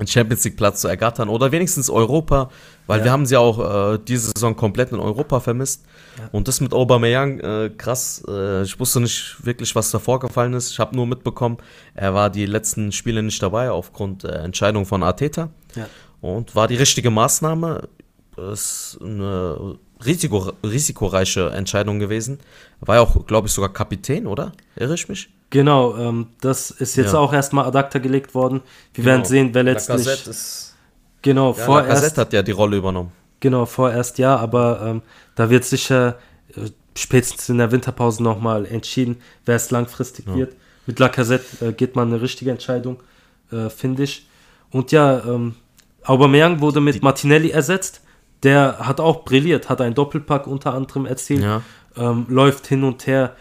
einen 0.00 0.06
Champions 0.06 0.44
League 0.44 0.56
Platz 0.56 0.80
zu 0.80 0.88
ergattern 0.88 1.28
oder 1.28 1.52
wenigstens 1.52 1.90
Europa, 1.90 2.50
weil 2.90 2.98
ja. 2.98 3.04
wir 3.04 3.12
haben 3.12 3.24
sie 3.24 3.36
auch 3.36 3.94
äh, 3.94 3.98
diese 3.98 4.32
Saison 4.34 4.56
komplett 4.56 4.90
in 4.90 4.98
Europa 4.98 5.38
vermisst. 5.38 5.84
Ja. 6.18 6.28
Und 6.32 6.48
das 6.48 6.60
mit 6.60 6.72
Aubameyang, 6.74 7.38
äh, 7.38 7.70
krass, 7.78 8.20
äh, 8.26 8.64
ich 8.64 8.80
wusste 8.80 9.00
nicht 9.00 9.36
wirklich, 9.44 9.76
was 9.76 9.92
da 9.92 10.00
vorgefallen 10.00 10.54
ist. 10.54 10.72
Ich 10.72 10.80
habe 10.80 10.96
nur 10.96 11.06
mitbekommen, 11.06 11.58
er 11.94 12.14
war 12.14 12.30
die 12.30 12.46
letzten 12.46 12.90
Spiele 12.90 13.22
nicht 13.22 13.40
dabei 13.40 13.70
aufgrund 13.70 14.24
der 14.24 14.40
Entscheidung 14.40 14.86
von 14.86 15.04
Arteta. 15.04 15.50
Ja. 15.76 15.86
Und 16.20 16.56
war 16.56 16.66
die 16.66 16.74
richtige 16.74 17.10
Maßnahme. 17.10 17.88
Ist 18.52 18.98
eine 19.00 19.78
Risiko, 20.04 20.52
risikoreiche 20.64 21.48
Entscheidung 21.50 22.00
gewesen. 22.00 22.40
War 22.80 22.96
ja 22.96 23.02
auch, 23.02 23.24
glaube 23.24 23.46
ich, 23.46 23.52
sogar 23.52 23.72
Kapitän, 23.72 24.26
oder? 24.26 24.50
Irre 24.74 24.94
ich 24.94 25.08
mich? 25.08 25.28
Genau, 25.50 25.96
ähm, 25.96 26.26
das 26.40 26.72
ist 26.72 26.96
jetzt 26.96 27.12
ja. 27.12 27.20
auch 27.20 27.32
erstmal 27.32 27.66
ad 27.66 27.78
acta 27.78 28.00
gelegt 28.00 28.34
worden. 28.34 28.62
Wir 28.94 29.04
genau. 29.04 29.14
werden 29.14 29.24
sehen, 29.26 29.50
wer 29.52 29.62
letztlich. 29.62 30.08
Genau, 31.22 31.48
ja, 31.48 31.64
vorerst. 31.64 31.88
Lacazette 31.88 32.20
hat 32.20 32.32
ja 32.32 32.42
die 32.42 32.52
Rolle 32.52 32.76
übernommen. 32.76 33.12
Genau, 33.40 33.66
vorerst 33.66 34.18
ja, 34.18 34.36
aber 34.36 34.80
ähm, 34.84 35.02
da 35.34 35.50
wird 35.50 35.64
sicher 35.64 36.18
äh, 36.54 36.70
spätestens 36.96 37.48
in 37.48 37.58
der 37.58 37.72
Winterpause 37.72 38.22
nochmal 38.22 38.66
entschieden, 38.66 39.16
wer 39.46 39.56
es 39.56 39.70
langfristig 39.70 40.26
ja. 40.26 40.34
wird. 40.34 40.56
Mit 40.86 40.98
Lacazette 40.98 41.68
äh, 41.68 41.72
geht 41.72 41.96
man 41.96 42.08
eine 42.08 42.20
richtige 42.20 42.50
Entscheidung, 42.50 43.00
äh, 43.50 43.70
finde 43.70 44.02
ich. 44.04 44.26
Und 44.70 44.92
ja, 44.92 45.24
ähm, 45.24 45.54
Aubameyang 46.04 46.60
wurde 46.60 46.80
mit 46.80 46.96
die 46.96 47.00
Martinelli 47.00 47.50
ersetzt. 47.50 48.02
Der 48.42 48.78
hat 48.78 49.00
auch 49.00 49.24
brilliert, 49.24 49.68
hat 49.68 49.80
einen 49.80 49.94
Doppelpack 49.94 50.46
unter 50.46 50.72
anderem 50.72 51.04
erzielt, 51.04 51.42
ja. 51.42 51.62
ähm, 51.96 52.26
läuft 52.28 52.66
hin 52.66 52.84
und 52.84 53.06
her 53.06 53.36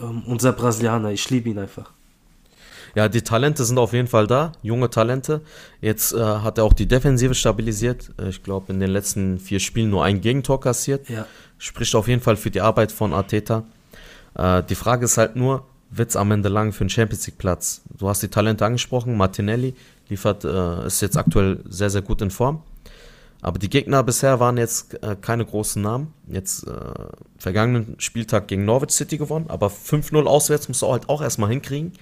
ähm, 0.00 0.24
unser 0.26 0.52
Brasilianer. 0.52 1.10
Ich 1.10 1.30
liebe 1.30 1.48
ihn 1.48 1.58
einfach. 1.58 1.92
Ja, 2.94 3.08
die 3.08 3.22
Talente 3.22 3.64
sind 3.64 3.78
auf 3.78 3.92
jeden 3.92 4.08
Fall 4.08 4.26
da, 4.26 4.52
junge 4.62 4.90
Talente. 4.90 5.42
Jetzt 5.80 6.12
äh, 6.12 6.18
hat 6.18 6.58
er 6.58 6.64
auch 6.64 6.72
die 6.72 6.86
Defensive 6.86 7.34
stabilisiert. 7.34 8.10
Äh, 8.18 8.28
ich 8.28 8.42
glaube, 8.42 8.72
in 8.72 8.80
den 8.80 8.90
letzten 8.90 9.38
vier 9.38 9.60
Spielen 9.60 9.90
nur 9.90 10.04
ein 10.04 10.20
Gegentor 10.20 10.60
kassiert. 10.60 11.08
Ja. 11.08 11.26
Spricht 11.58 11.94
auf 11.94 12.08
jeden 12.08 12.22
Fall 12.22 12.36
für 12.36 12.50
die 12.50 12.60
Arbeit 12.60 12.92
von 12.92 13.12
Arteta. 13.12 13.64
Äh, 14.34 14.62
die 14.68 14.74
Frage 14.74 15.04
ist 15.04 15.18
halt 15.18 15.36
nur, 15.36 15.66
wird 15.90 16.10
es 16.10 16.16
am 16.16 16.30
Ende 16.30 16.48
lang 16.48 16.72
für 16.72 16.82
einen 16.82 16.90
Champions 16.90 17.26
League 17.26 17.38
Platz? 17.38 17.82
Du 17.98 18.08
hast 18.08 18.22
die 18.22 18.28
Talente 18.28 18.64
angesprochen. 18.64 19.16
Martinelli 19.16 19.74
liefert, 20.08 20.44
äh, 20.44 20.86
ist 20.86 21.00
jetzt 21.02 21.16
aktuell 21.16 21.60
sehr, 21.68 21.90
sehr 21.90 22.02
gut 22.02 22.22
in 22.22 22.30
Form. 22.30 22.62
Aber 23.42 23.58
die 23.58 23.70
Gegner 23.70 24.02
bisher 24.02 24.38
waren 24.38 24.58
jetzt 24.58 25.02
äh, 25.02 25.16
keine 25.20 25.44
großen 25.46 25.80
Namen. 25.80 26.12
Jetzt 26.28 26.66
äh, 26.66 26.72
vergangenen 27.38 27.96
Spieltag 27.98 28.48
gegen 28.48 28.64
Norwich 28.64 28.90
City 28.90 29.16
gewonnen, 29.16 29.46
aber 29.48 29.68
5-0 29.68 30.24
auswärts 30.26 30.68
musst 30.68 30.82
du 30.82 30.92
halt 30.92 31.08
auch 31.08 31.22
erstmal 31.22 31.50
hinkriegen. 31.50 31.92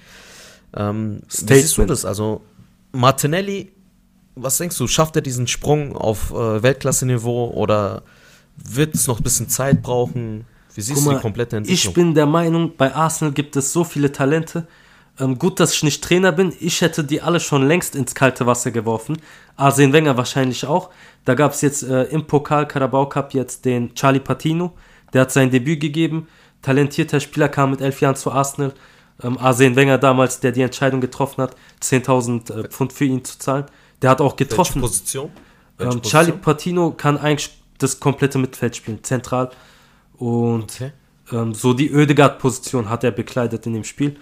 Ähm, 0.75 1.23
wie 1.29 1.55
siehst 1.55 1.79
du 1.79 1.85
das? 1.85 2.05
Also 2.05 2.43
Martinelli, 2.93 3.73
was 4.35 4.59
denkst 4.59 4.77
du, 4.79 4.87
schafft 4.87 5.17
er 5.17 5.23
diesen 5.23 5.47
Sprung 5.47 5.97
auf 5.97 6.31
äh, 6.31 6.63
Weltklasse-Niveau 6.63 7.51
oder 7.51 8.03
wird 8.57 8.95
es 8.95 9.07
noch 9.07 9.21
ein 9.21 9.23
bisschen 9.23 9.49
Zeit 9.49 9.83
brauchen? 9.83 10.45
Wie 10.75 10.81
siehst 10.81 11.05
mal, 11.05 11.13
du 11.13 11.17
die 11.17 11.23
komplette 11.23 11.57
Entwicklung? 11.57 11.91
Ich 11.91 11.95
bin 11.95 12.15
der 12.15 12.27
Meinung, 12.27 12.77
bei 12.77 12.95
Arsenal 12.95 13.33
gibt 13.33 13.57
es 13.57 13.73
so 13.73 13.85
viele 13.85 14.13
Talente. 14.13 14.67
Ähm, 15.21 15.39
gut, 15.39 15.59
dass 15.59 15.75
ich 15.75 15.83
nicht 15.83 16.05
Trainer 16.05 16.33
bin. 16.33 16.53
Ich 16.61 16.81
hätte 16.81 17.03
die 17.03 17.21
alle 17.21 17.41
schon 17.41 17.67
längst 17.67 17.97
ins 17.97 18.15
kalte 18.15 18.47
Wasser 18.47 18.71
geworfen. 18.71 19.19
Arsene 19.57 19.93
Wenger 19.93 20.17
wahrscheinlich 20.17 20.67
auch. 20.67 20.91
Da 21.25 21.35
gab 21.35 21.53
es 21.53 21.61
jetzt 21.61 21.83
äh, 21.83 22.05
im 22.05 22.27
Pokal 22.27 22.69
Carabao 22.69 23.09
Cup 23.09 23.35
jetzt 23.35 23.65
den 23.65 23.95
Charlie 23.95 24.21
Patino. 24.21 24.73
Der 25.13 25.23
hat 25.23 25.33
sein 25.33 25.51
Debüt 25.51 25.81
gegeben. 25.81 26.29
Talentierter 26.63 27.21
Spieler 27.21 27.49
kam 27.49 27.71
mit 27.71 27.81
elf 27.81 28.01
Jahren 28.01 28.17
zu 28.17 28.31
Arsenal. 28.31 28.73
Ähm, 29.23 29.39
Arsene 29.39 29.77
Wenger 29.77 29.99
damals, 29.99 30.41
der 30.41 30.53
die 30.53 30.63
Entscheidung 30.63 31.01
getroffen 31.01 31.43
hat, 31.43 31.57
10.000 31.83 32.53
äh, 32.53 32.69
Pfund 32.69 32.93
für 32.93 33.05
ihn 33.05 33.25
zu 33.25 33.39
zahlen. 33.39 33.65
Der 34.03 34.11
hat 34.11 34.21
auch 34.21 34.37
getroffen. 34.37 34.81
Welche 34.83 34.93
Position? 34.95 35.31
Ähm, 35.81 36.03
Charlie 36.03 36.33
Patino 36.33 36.93
kann 36.93 37.19
eigentlich 37.19 37.51
das 37.79 38.01
komplette 38.01 38.39
Mittelfeld 38.39 38.77
spielen, 38.77 39.03
zentral. 39.03 39.51
Und 40.17 40.75
okay. 40.75 40.93
ähm, 41.33 41.55
so 41.55 41.73
die 41.73 41.91
Ödegard-Position 41.91 42.89
hat 42.89 43.05
er 43.05 43.11
bekleidet 43.11 43.67
in 43.67 43.75
dem 43.75 43.85
Spiel. 43.85 44.17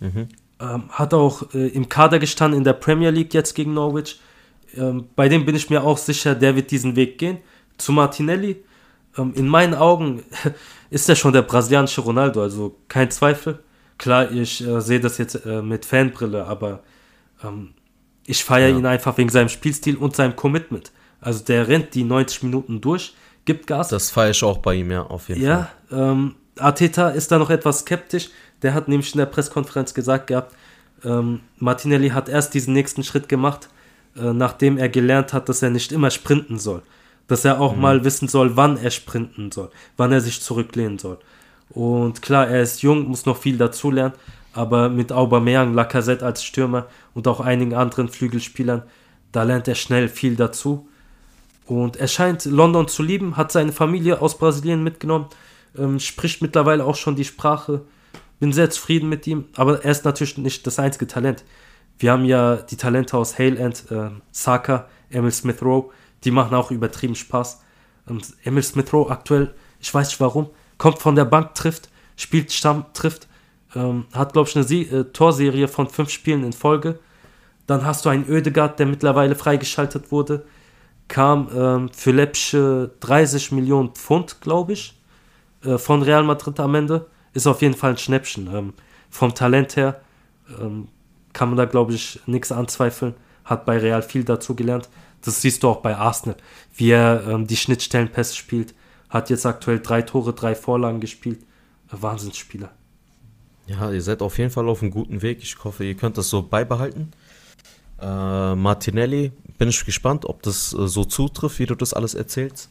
Mhm. 0.00 0.28
Ähm, 0.60 0.84
hat 0.90 1.14
auch 1.14 1.54
äh, 1.54 1.68
im 1.68 1.88
Kader 1.88 2.18
gestanden 2.18 2.58
in 2.58 2.64
der 2.64 2.74
Premier 2.74 3.10
League 3.10 3.34
jetzt 3.34 3.54
gegen 3.54 3.74
Norwich. 3.74 4.20
Ähm, 4.76 5.08
bei 5.16 5.28
dem 5.28 5.44
bin 5.44 5.56
ich 5.56 5.70
mir 5.70 5.82
auch 5.82 5.98
sicher, 5.98 6.34
der 6.34 6.56
wird 6.56 6.70
diesen 6.70 6.96
Weg 6.96 7.18
gehen. 7.18 7.38
Zu 7.78 7.92
Martinelli. 7.92 8.62
Ähm, 9.16 9.32
in 9.34 9.48
meinen 9.48 9.74
Augen 9.74 10.22
ist 10.90 11.08
er 11.08 11.16
schon 11.16 11.32
der 11.32 11.42
brasilianische 11.42 12.02
Ronaldo, 12.02 12.42
also 12.42 12.76
kein 12.88 13.10
Zweifel. 13.10 13.60
Klar, 14.04 14.30
ich 14.32 14.60
äh, 14.60 14.82
sehe 14.82 15.00
das 15.00 15.16
jetzt 15.16 15.46
äh, 15.46 15.62
mit 15.62 15.86
Fanbrille, 15.86 16.44
aber 16.44 16.80
ähm, 17.42 17.72
ich 18.26 18.44
feiere 18.44 18.68
ja. 18.68 18.76
ihn 18.76 18.84
einfach 18.84 19.16
wegen 19.16 19.30
seinem 19.30 19.48
Spielstil 19.48 19.96
und 19.96 20.14
seinem 20.14 20.36
Commitment. 20.36 20.92
Also 21.22 21.42
der 21.42 21.68
rennt 21.68 21.94
die 21.94 22.04
90 22.04 22.42
Minuten 22.42 22.82
durch, 22.82 23.14
gibt 23.46 23.66
Gas. 23.66 23.88
Das 23.88 24.10
feiere 24.10 24.32
ich 24.32 24.44
auch 24.44 24.58
bei 24.58 24.74
ihm, 24.74 24.90
ja, 24.90 25.04
auf 25.04 25.30
jeden 25.30 25.40
ja, 25.40 25.70
Fall. 25.88 25.98
Ja, 25.98 26.10
ähm, 26.10 26.34
Arteta 26.58 27.08
ist 27.08 27.32
da 27.32 27.38
noch 27.38 27.48
etwas 27.48 27.78
skeptisch. 27.78 28.28
Der 28.60 28.74
hat 28.74 28.88
nämlich 28.88 29.14
in 29.14 29.20
der 29.20 29.24
Pressekonferenz 29.26 29.94
gesagt 29.94 30.26
gehabt, 30.26 30.54
ähm, 31.02 31.40
Martinelli 31.56 32.10
hat 32.10 32.28
erst 32.28 32.52
diesen 32.52 32.74
nächsten 32.74 33.04
Schritt 33.04 33.30
gemacht, 33.30 33.70
äh, 34.18 34.34
nachdem 34.34 34.76
er 34.76 34.90
gelernt 34.90 35.32
hat, 35.32 35.48
dass 35.48 35.62
er 35.62 35.70
nicht 35.70 35.92
immer 35.92 36.10
sprinten 36.10 36.58
soll. 36.58 36.82
Dass 37.26 37.46
er 37.46 37.58
auch 37.58 37.74
mhm. 37.74 37.80
mal 37.80 38.04
wissen 38.04 38.28
soll, 38.28 38.54
wann 38.54 38.76
er 38.76 38.90
sprinten 38.90 39.50
soll, 39.50 39.70
wann 39.96 40.12
er 40.12 40.20
sich 40.20 40.42
zurücklehnen 40.42 40.98
soll. 40.98 41.20
Und 41.70 42.22
klar, 42.22 42.48
er 42.48 42.62
ist 42.62 42.82
jung, 42.82 43.08
muss 43.08 43.26
noch 43.26 43.36
viel 43.36 43.58
dazulernen, 43.58 44.14
aber 44.52 44.88
mit 44.88 45.12
Aubameyang, 45.12 45.74
Lacazette 45.74 46.24
als 46.24 46.44
Stürmer 46.44 46.86
und 47.14 47.26
auch 47.26 47.40
einigen 47.40 47.74
anderen 47.74 48.08
Flügelspielern, 48.08 48.82
da 49.32 49.42
lernt 49.42 49.66
er 49.66 49.74
schnell 49.74 50.08
viel 50.08 50.36
dazu. 50.36 50.88
Und 51.66 51.96
er 51.96 52.08
scheint 52.08 52.44
London 52.44 52.88
zu 52.88 53.02
lieben, 53.02 53.36
hat 53.36 53.50
seine 53.50 53.72
Familie 53.72 54.20
aus 54.20 54.38
Brasilien 54.38 54.84
mitgenommen, 54.84 55.26
ähm, 55.76 55.98
spricht 55.98 56.42
mittlerweile 56.42 56.84
auch 56.84 56.96
schon 56.96 57.16
die 57.16 57.24
Sprache. 57.24 57.82
Bin 58.38 58.52
sehr 58.52 58.70
zufrieden 58.70 59.08
mit 59.08 59.26
ihm, 59.26 59.46
aber 59.56 59.84
er 59.84 59.90
ist 59.90 60.04
natürlich 60.04 60.38
nicht 60.38 60.66
das 60.66 60.78
einzige 60.78 61.06
Talent. 61.06 61.44
Wir 61.98 62.12
haben 62.12 62.24
ja 62.24 62.56
die 62.56 62.76
Talente 62.76 63.16
aus 63.16 63.38
Hale 63.38 63.64
and 63.64 63.90
äh, 63.90 64.10
Saka, 64.30 64.88
Emil 65.10 65.30
Smith 65.30 65.62
Rowe, 65.62 65.90
die 66.24 66.30
machen 66.30 66.54
auch 66.54 66.70
übertrieben 66.70 67.14
Spaß. 67.14 67.62
Und 68.06 68.34
Emil 68.44 68.62
Smith 68.62 68.92
Rowe 68.92 69.10
aktuell, 69.10 69.54
ich 69.80 69.92
weiß 69.92 70.08
nicht 70.08 70.20
warum, 70.20 70.50
kommt 70.78 70.98
von 70.98 71.16
der 71.16 71.24
Bank, 71.24 71.54
trifft, 71.54 71.88
spielt 72.16 72.52
Stamm, 72.52 72.86
trifft, 72.94 73.28
ähm, 73.74 74.06
hat, 74.12 74.32
glaube 74.32 74.48
ich, 74.48 74.56
eine 74.56 74.64
Sie 74.64 74.82
äh, 74.82 75.04
Torserie 75.04 75.68
von 75.68 75.88
fünf 75.88 76.10
Spielen 76.10 76.44
in 76.44 76.52
Folge. 76.52 76.98
Dann 77.66 77.84
hast 77.84 78.04
du 78.04 78.08
einen 78.08 78.28
Ödegard, 78.28 78.78
der 78.78 78.86
mittlerweile 78.86 79.34
freigeschaltet 79.34 80.12
wurde. 80.12 80.44
Kam 81.08 81.48
ähm, 81.54 81.90
für 81.90 82.12
läppsche 82.12 82.90
30 83.00 83.52
Millionen 83.52 83.90
Pfund, 83.90 84.40
glaube 84.40 84.72
ich, 84.72 84.98
äh, 85.64 85.78
von 85.78 86.02
Real 86.02 86.24
Madrid 86.24 86.60
am 86.60 86.74
Ende. 86.74 87.06
Ist 87.32 87.46
auf 87.46 87.62
jeden 87.62 87.74
Fall 87.74 87.90
ein 87.90 87.98
Schnäppchen. 87.98 88.48
Ähm, 88.52 88.74
vom 89.10 89.34
Talent 89.34 89.76
her 89.76 90.00
ähm, 90.60 90.88
kann 91.32 91.48
man 91.48 91.58
da, 91.58 91.64
glaube 91.64 91.92
ich, 91.92 92.20
nichts 92.26 92.52
anzweifeln. 92.52 93.14
Hat 93.44 93.64
bei 93.64 93.78
Real 93.78 94.02
viel 94.02 94.24
dazu 94.24 94.54
gelernt. 94.54 94.88
Das 95.22 95.40
siehst 95.40 95.62
du 95.62 95.68
auch 95.68 95.78
bei 95.78 95.96
Arsenal, 95.96 96.36
wie 96.76 96.90
er 96.90 97.26
ähm, 97.28 97.46
die 97.46 97.56
Schnittstellenpässe 97.56 98.36
spielt. 98.36 98.74
Hat 99.14 99.30
jetzt 99.30 99.46
aktuell 99.46 99.78
drei 99.78 100.02
Tore, 100.02 100.32
drei 100.32 100.56
Vorlagen 100.56 100.98
gespielt. 100.98 101.38
Wahnsinnsspieler. 101.88 102.70
Ja, 103.68 103.92
ihr 103.92 104.02
seid 104.02 104.22
auf 104.22 104.38
jeden 104.38 104.50
Fall 104.50 104.68
auf 104.68 104.82
einem 104.82 104.90
guten 104.90 105.22
Weg. 105.22 105.38
Ich 105.40 105.56
hoffe, 105.62 105.84
ihr 105.84 105.94
könnt 105.94 106.18
das 106.18 106.28
so 106.28 106.42
beibehalten. 106.42 107.12
Äh, 108.02 108.56
Martinelli, 108.56 109.30
bin 109.56 109.68
ich 109.68 109.84
gespannt, 109.84 110.24
ob 110.24 110.42
das 110.42 110.74
äh, 110.74 110.88
so 110.88 111.04
zutrifft, 111.04 111.60
wie 111.60 111.66
du 111.66 111.76
das 111.76 111.92
alles 111.92 112.14
erzählst. 112.14 112.68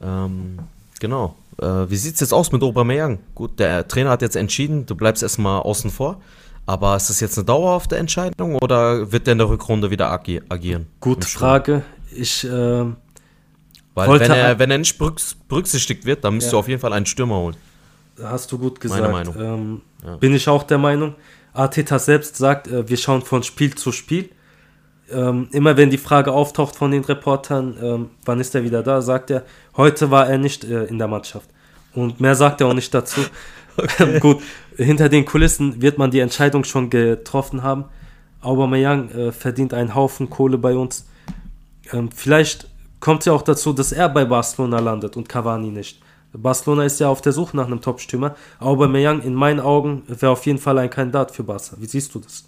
Ähm, 0.00 0.60
genau. 1.00 1.34
Äh, 1.60 1.90
wie 1.90 1.96
sieht 1.96 2.14
es 2.14 2.20
jetzt 2.20 2.32
aus 2.32 2.52
mit 2.52 2.62
Aubameyang? 2.62 3.18
Gut, 3.34 3.58
der 3.58 3.88
Trainer 3.88 4.10
hat 4.10 4.22
jetzt 4.22 4.36
entschieden, 4.36 4.86
du 4.86 4.94
bleibst 4.94 5.24
erstmal 5.24 5.62
außen 5.62 5.90
vor. 5.90 6.22
Aber 6.64 6.94
ist 6.94 7.10
das 7.10 7.18
jetzt 7.18 7.38
eine 7.38 7.44
dauerhafte 7.44 7.96
Entscheidung 7.96 8.54
oder 8.54 9.10
wird 9.10 9.26
der 9.26 9.32
in 9.32 9.38
der 9.38 9.48
Rückrunde 9.48 9.90
wieder 9.90 10.12
agi 10.12 10.42
agieren? 10.48 10.86
Gute 11.00 11.26
Frage. 11.26 11.82
Ich 12.14 12.44
äh, 12.44 12.84
Weil 13.96 14.20
wenn 14.20 14.30
er, 14.30 14.58
wenn 14.58 14.70
er 14.70 14.78
nicht 14.78 14.98
berücksichtigt 14.98 16.04
wird, 16.04 16.22
dann 16.22 16.34
müsst 16.34 16.48
ja. 16.48 16.50
du 16.52 16.58
auf 16.58 16.68
jeden 16.68 16.80
Fall 16.80 16.92
einen 16.92 17.06
Stürmer 17.06 17.36
holen. 17.36 17.56
Hast 18.22 18.52
du 18.52 18.58
gut 18.58 18.78
gesagt. 18.78 19.00
Meine 19.00 19.12
Meinung. 19.12 19.34
Ähm, 19.40 19.80
ja. 20.04 20.16
Bin 20.16 20.34
ich 20.34 20.46
auch 20.48 20.64
der 20.64 20.76
Meinung. 20.76 21.14
Arteta 21.54 21.98
selbst 21.98 22.36
sagt, 22.36 22.68
äh, 22.68 22.86
wir 22.88 22.98
schauen 22.98 23.22
von 23.22 23.42
Spiel 23.42 23.74
zu 23.74 23.92
Spiel. 23.92 24.28
Ähm, 25.10 25.48
immer 25.52 25.78
wenn 25.78 25.88
die 25.88 25.98
Frage 25.98 26.32
auftaucht 26.32 26.76
von 26.76 26.90
den 26.90 27.04
Reportern, 27.04 27.76
ähm, 27.80 28.10
wann 28.26 28.38
ist 28.38 28.54
er 28.54 28.64
wieder 28.64 28.82
da, 28.82 29.00
sagt 29.00 29.30
er, 29.30 29.44
heute 29.76 30.10
war 30.10 30.28
er 30.28 30.36
nicht 30.36 30.64
äh, 30.64 30.84
in 30.84 30.98
der 30.98 31.08
Mannschaft. 31.08 31.48
Und 31.94 32.20
mehr 32.20 32.34
sagt 32.34 32.60
er 32.60 32.66
auch 32.66 32.74
nicht 32.74 32.92
dazu. 32.92 33.22
Okay. 33.78 34.18
Gut, 34.20 34.42
hinter 34.76 35.08
den 35.08 35.24
Kulissen 35.24 35.80
wird 35.80 35.96
man 35.96 36.10
die 36.10 36.20
Entscheidung 36.20 36.64
schon 36.64 36.90
getroffen 36.90 37.62
haben. 37.62 37.86
Aubameyang 38.42 39.10
äh, 39.10 39.32
verdient 39.32 39.72
einen 39.72 39.94
Haufen 39.94 40.28
Kohle 40.28 40.58
bei 40.58 40.74
uns. 40.74 41.06
Ähm, 41.92 42.10
vielleicht 42.12 42.68
kommt 43.00 43.24
ja 43.24 43.32
auch 43.32 43.42
dazu, 43.42 43.72
dass 43.72 43.92
er 43.92 44.08
bei 44.08 44.24
Barcelona 44.24 44.78
landet 44.78 45.16
und 45.16 45.28
Cavani 45.28 45.70
nicht. 45.70 46.00
Barcelona 46.32 46.84
ist 46.84 47.00
ja 47.00 47.08
auf 47.08 47.22
der 47.22 47.32
Suche 47.32 47.56
nach 47.56 47.66
einem 47.66 47.80
Top-Stürmer. 47.80 48.36
Aubameyang 48.58 49.22
in 49.22 49.34
meinen 49.34 49.60
Augen 49.60 50.02
wäre 50.06 50.32
auf 50.32 50.44
jeden 50.46 50.58
Fall 50.58 50.78
ein 50.78 50.90
Kandidat 50.90 51.30
für 51.30 51.44
Barca. 51.44 51.76
Wie 51.78 51.86
siehst 51.86 52.14
du 52.14 52.20
das? 52.20 52.44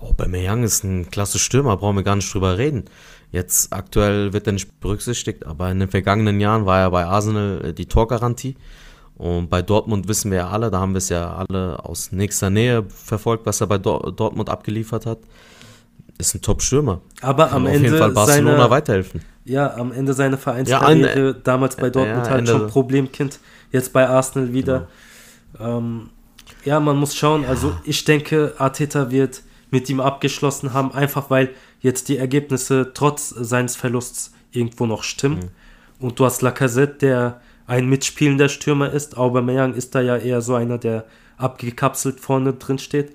Aubameyang 0.00 0.62
ist 0.62 0.82
ein 0.84 1.10
klasse 1.10 1.38
Stürmer, 1.38 1.76
brauchen 1.76 1.96
wir 1.96 2.02
gar 2.02 2.16
nicht 2.16 2.32
drüber 2.32 2.56
reden. 2.56 2.84
Jetzt 3.32 3.72
aktuell 3.72 4.32
wird 4.32 4.46
er 4.46 4.54
nicht 4.54 4.80
berücksichtigt, 4.80 5.46
aber 5.46 5.70
in 5.70 5.78
den 5.78 5.90
vergangenen 5.90 6.40
Jahren 6.40 6.66
war 6.66 6.80
er 6.80 6.90
bei 6.90 7.04
Arsenal 7.04 7.64
äh, 7.64 7.72
die 7.72 7.86
Torgarantie. 7.86 8.56
Und 9.16 9.50
bei 9.50 9.60
Dortmund 9.60 10.08
wissen 10.08 10.30
wir 10.30 10.38
ja 10.38 10.48
alle, 10.48 10.70
da 10.70 10.80
haben 10.80 10.94
wir 10.94 10.98
es 10.98 11.10
ja 11.10 11.34
alle 11.34 11.84
aus 11.84 12.10
nächster 12.10 12.48
Nähe 12.48 12.84
verfolgt, 12.88 13.44
was 13.44 13.60
er 13.60 13.66
bei 13.66 13.76
Dortmund 13.76 14.48
abgeliefert 14.48 15.04
hat. 15.04 15.18
Ist 16.20 16.34
ein 16.34 16.42
Top-Stürmer. 16.42 17.00
Aber 17.22 17.46
Kann 17.46 17.56
am 17.56 17.66
auf 17.66 17.72
Ende 17.72 17.88
jeden 17.88 17.98
Fall 17.98 18.12
Barcelona 18.12 18.56
seine, 18.56 18.70
weiterhelfen. 18.70 19.20
Ja, 19.44 19.74
am 19.74 19.92
Ende 19.92 20.12
seiner 20.12 20.38
Vereinskarriere, 20.38 21.26
ja, 21.26 21.32
damals 21.32 21.76
bei 21.76 21.90
Dortmund 21.90 22.26
ja, 22.26 22.32
halt 22.32 22.48
schon 22.48 22.66
Problemkind, 22.68 23.40
jetzt 23.72 23.92
bei 23.92 24.08
Arsenal 24.08 24.52
wieder. 24.52 24.88
Genau. 25.54 25.78
Ähm, 25.78 26.10
ja, 26.64 26.78
man 26.80 26.96
muss 26.96 27.14
schauen. 27.16 27.44
Also 27.44 27.74
ich 27.84 28.04
denke, 28.04 28.54
Arteta 28.58 29.10
wird 29.10 29.42
mit 29.70 29.88
ihm 29.88 30.00
abgeschlossen 30.00 30.72
haben, 30.72 30.92
einfach 30.92 31.30
weil 31.30 31.50
jetzt 31.80 32.08
die 32.08 32.18
Ergebnisse 32.18 32.90
trotz 32.92 33.30
seines 33.30 33.76
Verlusts 33.76 34.32
irgendwo 34.52 34.86
noch 34.86 35.02
stimmen. 35.02 35.38
Mhm. 35.98 36.06
Und 36.06 36.18
du 36.18 36.24
hast 36.24 36.42
Lacazette, 36.42 36.98
der 37.00 37.40
ein 37.66 37.88
mitspielender 37.88 38.48
Stürmer 38.48 38.90
ist. 38.90 39.16
Aubameyang 39.16 39.74
ist 39.74 39.94
da 39.94 40.00
ja 40.00 40.16
eher 40.16 40.42
so 40.42 40.54
einer, 40.54 40.78
der 40.78 41.04
abgekapselt 41.36 42.20
vorne 42.20 42.54
drin 42.54 42.78
steht. 42.78 43.14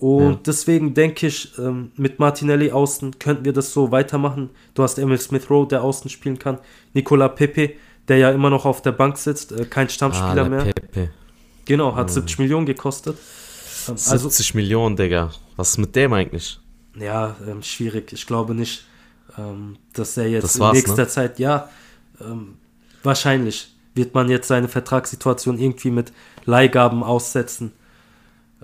Und 0.00 0.30
ja. 0.30 0.38
deswegen 0.46 0.94
denke 0.94 1.26
ich, 1.26 1.58
ähm, 1.58 1.92
mit 1.96 2.18
Martinelli 2.18 2.72
außen 2.72 3.18
könnten 3.18 3.44
wir 3.44 3.52
das 3.52 3.74
so 3.74 3.90
weitermachen. 3.90 4.48
Du 4.72 4.82
hast 4.82 4.98
Emil 4.98 5.20
Smith 5.20 5.50
Rowe, 5.50 5.68
der 5.68 5.84
außen 5.84 6.08
spielen 6.08 6.38
kann. 6.38 6.58
Nicola 6.94 7.28
Pepe, 7.28 7.74
der 8.08 8.16
ja 8.16 8.30
immer 8.30 8.48
noch 8.48 8.64
auf 8.64 8.80
der 8.80 8.92
Bank 8.92 9.18
sitzt, 9.18 9.52
äh, 9.52 9.66
kein 9.66 9.90
Stammspieler 9.90 10.46
ah, 10.46 10.48
mehr. 10.48 10.64
Pepe. 10.64 11.10
Genau, 11.66 11.94
hat 11.96 12.08
mhm. 12.08 12.12
70 12.14 12.38
Millionen 12.38 12.64
gekostet. 12.64 13.18
Ähm, 13.88 13.98
70 13.98 14.10
also, 14.10 14.56
Millionen, 14.56 14.96
Digga. 14.96 15.32
Was 15.56 15.72
ist 15.72 15.78
mit 15.78 15.94
dem 15.94 16.14
eigentlich? 16.14 16.58
Ja, 16.98 17.36
ähm, 17.46 17.62
schwierig. 17.62 18.10
Ich 18.14 18.26
glaube 18.26 18.54
nicht, 18.54 18.86
ähm, 19.36 19.76
dass 19.92 20.16
er 20.16 20.28
jetzt 20.30 20.56
in 20.56 20.70
nächster 20.72 20.96
ne? 20.96 21.08
Zeit, 21.08 21.38
ja, 21.38 21.68
ähm, 22.22 22.56
wahrscheinlich 23.02 23.76
wird 23.94 24.14
man 24.14 24.30
jetzt 24.30 24.48
seine 24.48 24.68
Vertragssituation 24.68 25.58
irgendwie 25.58 25.90
mit 25.90 26.10
Leihgaben 26.46 27.02
aussetzen. 27.02 27.72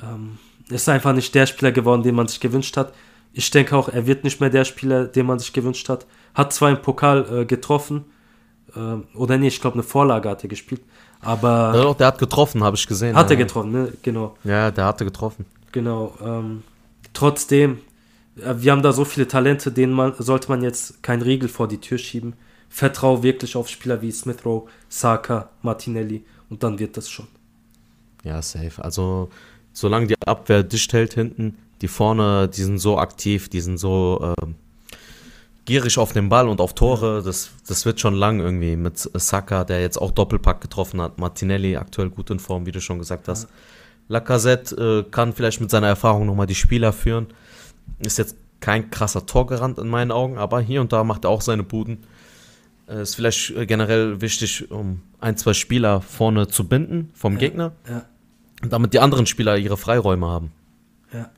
Ähm, 0.01 0.39
ist 0.69 0.89
einfach 0.89 1.13
nicht 1.13 1.35
der 1.35 1.47
Spieler 1.47 1.73
geworden, 1.73 2.03
den 2.03 2.15
man 2.15 2.29
sich 2.29 2.41
gewünscht 2.41 2.77
hat. 2.77 2.93
Ich 3.33 3.51
denke 3.51 3.77
auch, 3.77 3.89
er 3.89 4.07
wird 4.07 4.25
nicht 4.25 4.41
mehr 4.41 4.51
der 4.51 4.65
Spieler, 4.65 5.05
den 5.07 5.27
man 5.27 5.39
sich 5.39 5.53
gewünscht 5.53 5.89
hat. 5.89 6.07
Hat 6.35 6.53
zwar 6.53 6.71
im 6.71 6.83
Pokal 6.83 7.43
äh, 7.43 7.45
getroffen, 7.45 8.05
äh, 8.75 9.17
oder 9.17 9.39
nee, 9.39 9.49
ich 9.49 9.61
glaube, 9.61 9.75
eine 9.75 9.83
Vorlage 9.83 10.29
hat 10.29 10.43
er 10.43 10.49
gespielt. 10.49 10.83
Aber. 11.21 11.73
Ja, 11.75 11.83
doch, 11.83 11.97
der 11.97 12.07
hat 12.09 12.19
getroffen, 12.19 12.65
habe 12.65 12.77
ich 12.77 12.87
gesehen. 12.87 13.17
Hat 13.17 13.31
ja. 13.31 13.37
er 13.37 13.45
getroffen, 13.45 13.73
ne? 13.73 13.93
Genau. 14.03 14.37
Ja, 14.45 14.71
der 14.71 14.85
hatte 14.87 15.05
getroffen. 15.05 15.47
Genau. 15.73 16.15
Ähm, 16.23 16.63
trotzdem, 17.13 17.79
äh, 18.37 18.55
wir 18.57 18.73
haben 18.73 18.83
da 18.83 18.93
so 18.93 19.05
viele 19.05 19.29
Talente, 19.29 19.73
denen 19.73 19.93
man, 19.93 20.15
sollte 20.19 20.49
man 20.49 20.63
jetzt 20.63 21.03
keinen 21.03 21.23
Riegel 21.23 21.49
vor 21.49 21.69
die 21.69 21.79
Tür 21.79 21.99
schieben 21.99 22.35
vertraue 22.69 23.23
wirklich 23.23 23.57
auf 23.57 23.69
Spieler 23.69 24.03
wie 24.03 24.13
Smith 24.13 24.45
Rowe, 24.45 24.69
Saka, 24.89 25.49
Martinelli 25.63 26.25
und 26.51 26.63
dann 26.63 26.79
wird 26.79 26.97
das 26.97 27.09
schon. 27.09 27.27
Ja, 28.23 28.43
safe. 28.43 28.83
Also, 28.83 29.31
solange 29.77 30.07
die 30.07 30.15
Abwehr 30.27 30.63
dicht 30.63 30.93
hält 30.95 31.13
hinten, 31.13 31.59
die 31.83 31.89
vorne, 31.89 32.49
die 32.49 32.63
sind 32.63 32.79
so 32.79 32.99
aktiv, 32.99 33.51
die 33.51 33.61
sind 33.61 33.77
so 33.77 34.35
äh, 34.41 34.47
gierig 35.67 35.99
auf 35.99 36.15
den 36.15 36.31
Ball 36.31 36.49
und 36.49 36.63
auf 36.63 36.75
Tore, 36.75 37.23
das, 37.23 37.51
das 37.69 37.85
wird 37.85 38.01
schon 38.01 38.15
lang 38.15 38.41
irgendwie 38.41 38.75
mit 38.75 38.99
Saka, 38.99 39.65
der 39.65 39.83
jetzt 39.83 39.99
auch 39.99 40.13
Doppelpack 40.13 40.63
getroffen 40.63 41.03
hat, 41.03 41.19
Martinelli 41.19 41.77
aktuell 41.77 42.09
gut 42.09 42.31
in 42.31 42.39
Form, 42.39 42.65
wie 42.65 42.73
du 42.73 42.81
schon 42.81 42.99
gesagt 42.99 43.29
hast. 43.29 43.45
Ja. 43.45 43.49
Lacazette 44.09 45.05
äh, 45.07 45.11
kann 45.11 45.35
vielleicht 45.35 45.61
mit 45.61 45.71
seiner 45.71 45.89
Erfahrung 45.89 46.25
nochmal 46.25 46.47
die 46.47 46.55
Spieler 46.55 46.95
führen. 46.95 47.27
Ist 47.99 48.17
jetzt 48.17 48.37
kein 48.61 48.91
krasser 48.91 49.27
Torgarant 49.27 49.77
in 49.77 49.89
meinen 49.89 50.11
Augen, 50.11 50.39
aber 50.39 50.61
hier 50.61 50.81
und 50.81 50.93
da 50.95 51.05
macht 51.05 51.25
er 51.25 51.31
auch 51.31 51.43
seine 51.43 51.65
Buden. 51.65 51.99
Äh, 52.89 53.03
ist 53.03 53.17
vielleicht 53.17 53.51
äh, 53.51 53.67
generell 53.67 54.23
wichtig, 54.23 54.71
um 54.71 55.03
ein, 55.21 55.37
zwei 55.37 55.53
Spieler 55.53 56.01
vorne 56.01 56.49
zu 56.49 56.67
binden 56.67 57.11
vom 57.13 57.35
Ja, 57.35 57.39
Gegner, 57.39 57.73
Ja, 57.87 58.07
damit 58.63 58.95
die 58.95 59.01
anderen 59.01 59.27
Spieler 59.27 59.57
ihre 59.57 59.77
Freiräume 59.77 60.27
haben. 60.27 60.53
ja, 61.13 61.31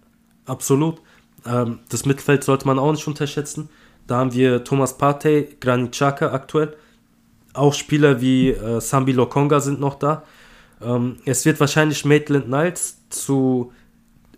absolut. 0.46 1.00
Ähm, 1.46 1.81
das 1.88 2.07
Mittelfeld 2.07 2.44
sollte 2.44 2.66
man 2.66 2.78
auch 2.78 2.92
nicht 2.92 3.07
unterschätzen. 3.07 3.68
Da 4.07 4.16
haben 4.16 4.33
wir 4.33 4.64
Thomas 4.64 4.96
Partey, 4.96 5.57
Granit 5.61 5.92
Xhaka 5.92 6.33
aktuell. 6.33 6.76
Auch 7.54 7.74
Spieler 7.74 8.20
wie 8.20 8.50
äh, 8.50 8.81
Sambi 8.81 9.12
Lokonga 9.12 9.61
sind 9.61 9.81
noch 9.81 9.96
da. 9.96 10.22
Ähm, 10.81 11.16
es 11.24 11.44
wird 11.44 11.61
wahrscheinlich 11.61 12.04
Maitland 12.04 12.48
Niles 12.48 12.98
zu 13.11 13.72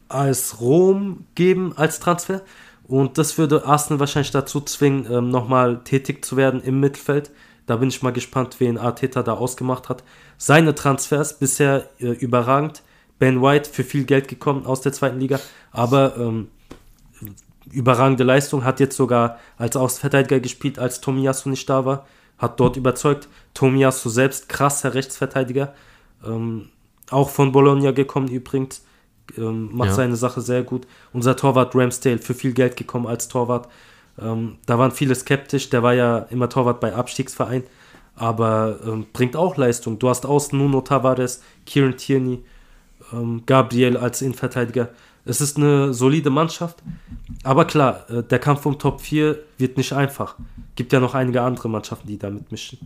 AS 0.08 0.60
Rom 0.60 1.24
geben 1.34 1.72
als 1.76 2.00
Transfer. 2.00 2.42
Und 2.84 3.18
das 3.18 3.38
würde 3.38 3.64
Arsenal 3.66 4.00
wahrscheinlich 4.00 4.32
dazu 4.32 4.60
zwingen, 4.60 5.06
ähm, 5.10 5.30
nochmal 5.30 5.80
tätig 5.84 6.24
zu 6.24 6.36
werden 6.36 6.60
im 6.62 6.80
Mittelfeld. 6.80 7.30
Da 7.70 7.76
bin 7.76 7.88
ich 7.88 8.02
mal 8.02 8.11
gespannt, 8.12 8.56
wen 8.59 8.78
Arteta 8.78 9.22
da 9.22 9.35
ausgemacht 9.35 9.88
hat. 9.88 10.02
Seine 10.38 10.74
Transfers 10.74 11.38
bisher 11.38 11.88
äh, 12.00 12.06
überragend. 12.09 12.83
Ben 13.20 13.40
White 13.40 13.70
für 13.70 13.85
viel 13.85 14.02
Geld 14.02 14.26
gekommen 14.26 14.66
aus 14.66 14.80
der 14.80 14.92
zweiten 14.92 15.20
Liga, 15.20 15.38
aber 15.70 16.16
ähm, 16.16 16.48
überragende 17.70 18.24
Leistung. 18.24 18.64
Hat 18.64 18.80
jetzt 18.80 18.96
sogar 18.96 19.38
als 19.56 19.76
Außenverteidiger 19.76 20.40
gespielt, 20.40 20.80
als 20.80 21.00
Tomiyasu 21.00 21.48
nicht 21.48 21.70
da 21.70 21.85
war. 21.85 22.06
Hat 22.38 22.59
dort 22.59 22.76
überzeugt. 22.76 23.28
Tomiyasu 23.54 24.09
selbst, 24.09 24.48
krasser 24.48 24.94
Rechtsverteidiger. 24.94 25.72
Ähm, 26.26 26.70
auch 27.11 27.30
von 27.30 27.52
Bologna 27.52 27.92
gekommen 27.92 28.26
übrigens. 28.26 28.85
Ähm, 29.38 29.68
macht 29.72 29.90
Ja. 29.90 29.94
seine 29.94 30.16
Sache 30.16 30.40
sehr 30.40 30.64
gut. 30.64 30.88
Unser 31.12 31.37
Torwart 31.37 31.76
Ramsdale 31.76 32.18
für 32.18 32.35
viel 32.35 32.52
Geld 32.52 32.76
gekommen 32.76 33.06
als 33.06 33.28
Torwart. 33.28 33.68
Ähm, 34.22 34.59
da 34.66 34.78
waren 34.78 34.90
viele 34.90 35.14
skeptisch. 35.14 35.70
Der 35.70 35.83
war 35.83 35.94
ja 35.94 36.18
immer 36.30 36.48
Torwart 36.48 36.80
bei 36.80 36.94
Abstiegsverein. 36.94 37.64
Aber 38.14 38.78
ähm, 38.85 39.06
bringt 39.12 39.37
auch 39.37 39.56
Leistung. 39.56 39.98
Du 39.98 40.09
hast 40.09 40.26
außen 40.26 40.59
Nuno 40.59 40.80
Tavares, 40.83 41.42
Kieran 41.64 41.96
Tierney, 41.96 42.44
ähm, 43.12 43.42
Gabriel 43.46 43.96
als 43.96 44.22
Innenverteidiger. 44.22 44.90
Es 45.24 45.40
ist 45.40 45.56
eine 45.56 45.94
solide 45.94 46.30
Mannschaft. 46.30 46.83
Aber 47.44 47.64
klar, 47.64 48.09
äh, 48.11 48.22
der 48.22 48.38
Kampf 48.38 48.66
um 48.66 48.78
Top 48.78 49.00
4 49.00 49.38
wird 49.59 49.76
nicht 49.76 49.92
einfach. 49.92 50.37
Gibt 50.76 50.92
ja 50.92 51.00
noch 51.00 51.14
einige 51.14 51.42
andere 51.42 51.68
Mannschaften, 51.68 52.09
die 52.09 52.18
da 52.18 52.30
mitmischen. 52.30 52.78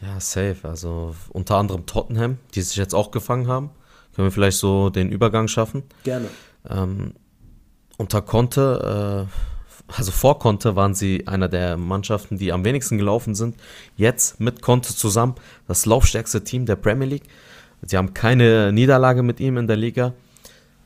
Ja, 0.00 0.18
safe. 0.18 0.56
Also 0.62 1.14
unter 1.30 1.56
anderem 1.56 1.86
Tottenham, 1.86 2.38
die 2.54 2.62
sich 2.62 2.76
jetzt 2.76 2.94
auch 2.94 3.10
gefangen 3.10 3.48
haben. 3.48 3.70
Können 4.14 4.26
wir 4.26 4.32
vielleicht 4.32 4.58
so 4.58 4.90
den 4.90 5.10
Übergang 5.10 5.48
schaffen. 5.48 5.84
Gerne. 6.04 6.28
Ähm, 6.68 7.14
unter 7.96 8.20
Conte, 8.22 9.28
äh, 9.28 9.51
also 9.88 10.10
vor 10.12 10.38
Conte 10.38 10.74
waren 10.76 10.94
sie 10.94 11.26
einer 11.26 11.48
der 11.48 11.76
Mannschaften, 11.76 12.38
die 12.38 12.52
am 12.52 12.64
wenigsten 12.64 12.98
gelaufen 12.98 13.34
sind. 13.34 13.56
Jetzt 13.96 14.40
mit 14.40 14.62
Conte 14.62 14.94
zusammen 14.94 15.34
das 15.68 15.84
laufstärkste 15.86 16.42
Team 16.44 16.64
der 16.66 16.76
Premier 16.76 17.06
League. 17.08 17.24
Sie 17.82 17.96
haben 17.96 18.14
keine 18.14 18.72
Niederlage 18.72 19.22
mit 19.22 19.40
ihm 19.40 19.56
in 19.58 19.66
der 19.66 19.76
Liga. 19.76 20.14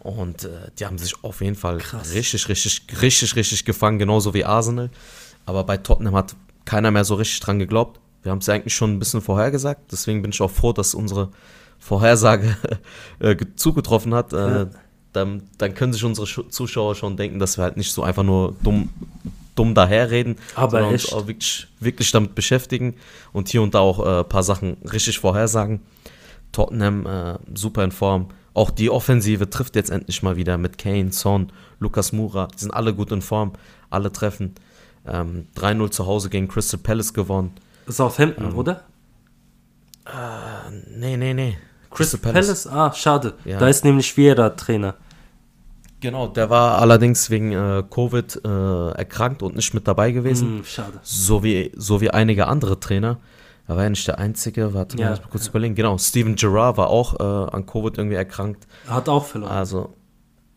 Und 0.01 0.45
äh, 0.45 0.49
die 0.79 0.87
haben 0.87 0.99
sich 0.99 1.15
auf 1.25 1.41
jeden 1.41 1.57
Fall 1.57 1.79
Krass. 1.79 2.15
richtig, 2.15 2.49
richtig, 2.49 2.83
richtig, 3.03 3.37
richtig 3.37 3.65
gefangen, 3.65 3.99
genauso 3.99 4.35
wie 4.35 4.45
Arsenal. 4.45 4.91
Aber 5.47 5.65
bei 5.65 5.77
Tottenham 5.77 6.15
hat 6.15 6.35
keiner 6.65 6.91
mehr 6.91 7.05
so 7.05 7.15
richtig 7.17 7.41
dran 7.41 7.59
geglaubt. 7.59 8.01
Wir 8.23 8.33
haben 8.33 8.39
es 8.39 8.47
ja 8.47 8.55
eigentlich 8.55 8.75
schon 8.75 8.93
ein 8.93 8.99
bisschen 8.99 9.21
vorhergesagt. 9.21 9.93
Deswegen 9.93 10.23
bin 10.23 10.33
ich 10.33 10.41
auch 10.41 10.51
froh, 10.51 10.73
dass 10.73 10.95
unsere 10.95 11.31
Vorhersage 11.79 12.57
äh, 13.21 13.35
ge- 13.37 13.49
zugetroffen 13.57 14.15
hat. 14.15 14.33
Äh, 14.33 14.37
Ja. 14.37 14.67
Dann, 15.17 15.43
dann 15.59 15.75
können 15.75 15.93
sich 15.93 16.05
unsere 16.05 16.27
Zuschauer 16.49 16.95
schon 16.95 17.17
denken, 17.17 17.39
dass 17.39 17.59
wir 17.59 17.65
halt 17.65 17.77
nicht 17.77 17.91
so 17.93 18.03
einfach 18.03 18.23
nur 18.23 18.55
dumm, 18.63 18.91
dumm 19.57 19.75
daherreden, 19.75 20.37
Aber 20.55 20.71
sondern 20.73 20.95
echt. 20.95 21.07
uns 21.07 21.15
auch 21.15 21.27
wirklich, 21.27 21.67
wirklich 21.81 22.11
damit 22.13 22.35
beschäftigen 22.35 22.95
und 23.33 23.49
hier 23.49 23.63
und 23.63 23.75
da 23.75 23.81
auch 23.81 24.05
äh, 24.05 24.21
ein 24.21 24.29
paar 24.29 24.43
Sachen 24.43 24.77
richtig 24.93 25.19
vorhersagen. 25.19 25.81
Tottenham 26.53 27.07
äh, 27.07 27.39
super 27.55 27.83
in 27.85 27.91
Form. 27.93 28.29
Auch 28.55 28.71
die 28.71 28.89
Offensive 28.91 29.51
trifft 29.51 29.77
jetzt 29.77 29.91
endlich 29.91 30.23
mal 30.23 30.37
wieder 30.37 30.57
mit 30.57 30.79
Kane, 30.79 31.13
Son, 31.13 31.51
Lukas 31.81 32.13
Moura. 32.13 32.49
Die 32.55 32.61
sind 32.61 32.71
alle 32.73 32.95
gut 32.95 33.11
in 33.13 33.21
Form, 33.23 33.53
alle 33.91 34.13
treffen. 34.13 34.55
Ähm, 35.07 35.47
3-0 35.57 35.91
zu 35.91 36.07
Hause 36.07 36.31
gegen 36.31 36.49
Crystal 36.49 36.81
Palace 36.81 37.13
gewonnen. 37.13 37.53
Southampton, 37.87 38.47
Ähm, 38.51 38.57
oder? 38.59 38.83
Nee, 40.97 41.17
nee, 41.17 41.35
nee. 41.35 41.59
Crystal 41.91 42.21
Palace? 42.21 42.67
Ah, 42.67 42.93
schade. 42.93 43.35
Ja. 43.45 43.59
Da 43.59 43.69
ist 43.69 43.85
nämlich 43.85 44.17
Vieira 44.17 44.51
Trainer. 44.51 44.95
Genau, 46.01 46.27
der 46.27 46.51
war 46.51 46.79
allerdings 46.79 47.31
wegen 47.31 47.53
äh, 47.53 47.83
Covid 47.89 48.41
äh, 48.45 48.91
erkrankt 48.91 49.43
und 49.43 49.57
nicht 49.57 49.73
mit 49.73 49.89
dabei 49.89 50.13
gewesen. 50.13 50.59
Hm, 50.59 50.65
schade. 50.65 51.01
So, 51.03 51.43
wie, 51.43 51.73
so 51.77 52.01
wie 52.01 52.11
einige 52.11 52.49
andere 52.49 52.79
Trainer. 52.79 53.19
Er 53.67 53.77
war 53.77 53.85
ja 53.85 53.91
nicht 53.91 54.07
der 54.07 54.19
Einzige. 54.19 54.75
Warte 54.75 54.99
Ja, 54.99 55.11
mal, 55.11 55.21
kurz 55.31 55.49
überlegen. 55.49 55.75
Genau, 55.75 55.99
Steven 55.99 56.37
Gerrard 56.37 56.77
war 56.77 56.89
auch 56.89 57.19
äh, 57.19 57.51
an 57.51 57.67
Covid 57.67 57.99
irgendwie 57.99 58.17
erkrankt. 58.17 58.67
Hat 58.87 59.09
auch 59.09 59.25
verloren. 59.25 59.51
Also, 59.51 59.95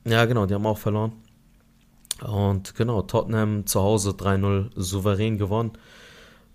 ja, 0.05 0.25
genau, 0.25 0.45
die 0.45 0.53
haben 0.53 0.65
auch 0.65 0.77
verloren. 0.77 1.13
Und 2.21 2.75
genau, 2.75 3.01
Tottenham 3.01 3.65
zu 3.65 3.79
Hause 3.81 4.11
3-0 4.11 4.71
souverän 4.75 5.37
gewonnen. 5.37 5.71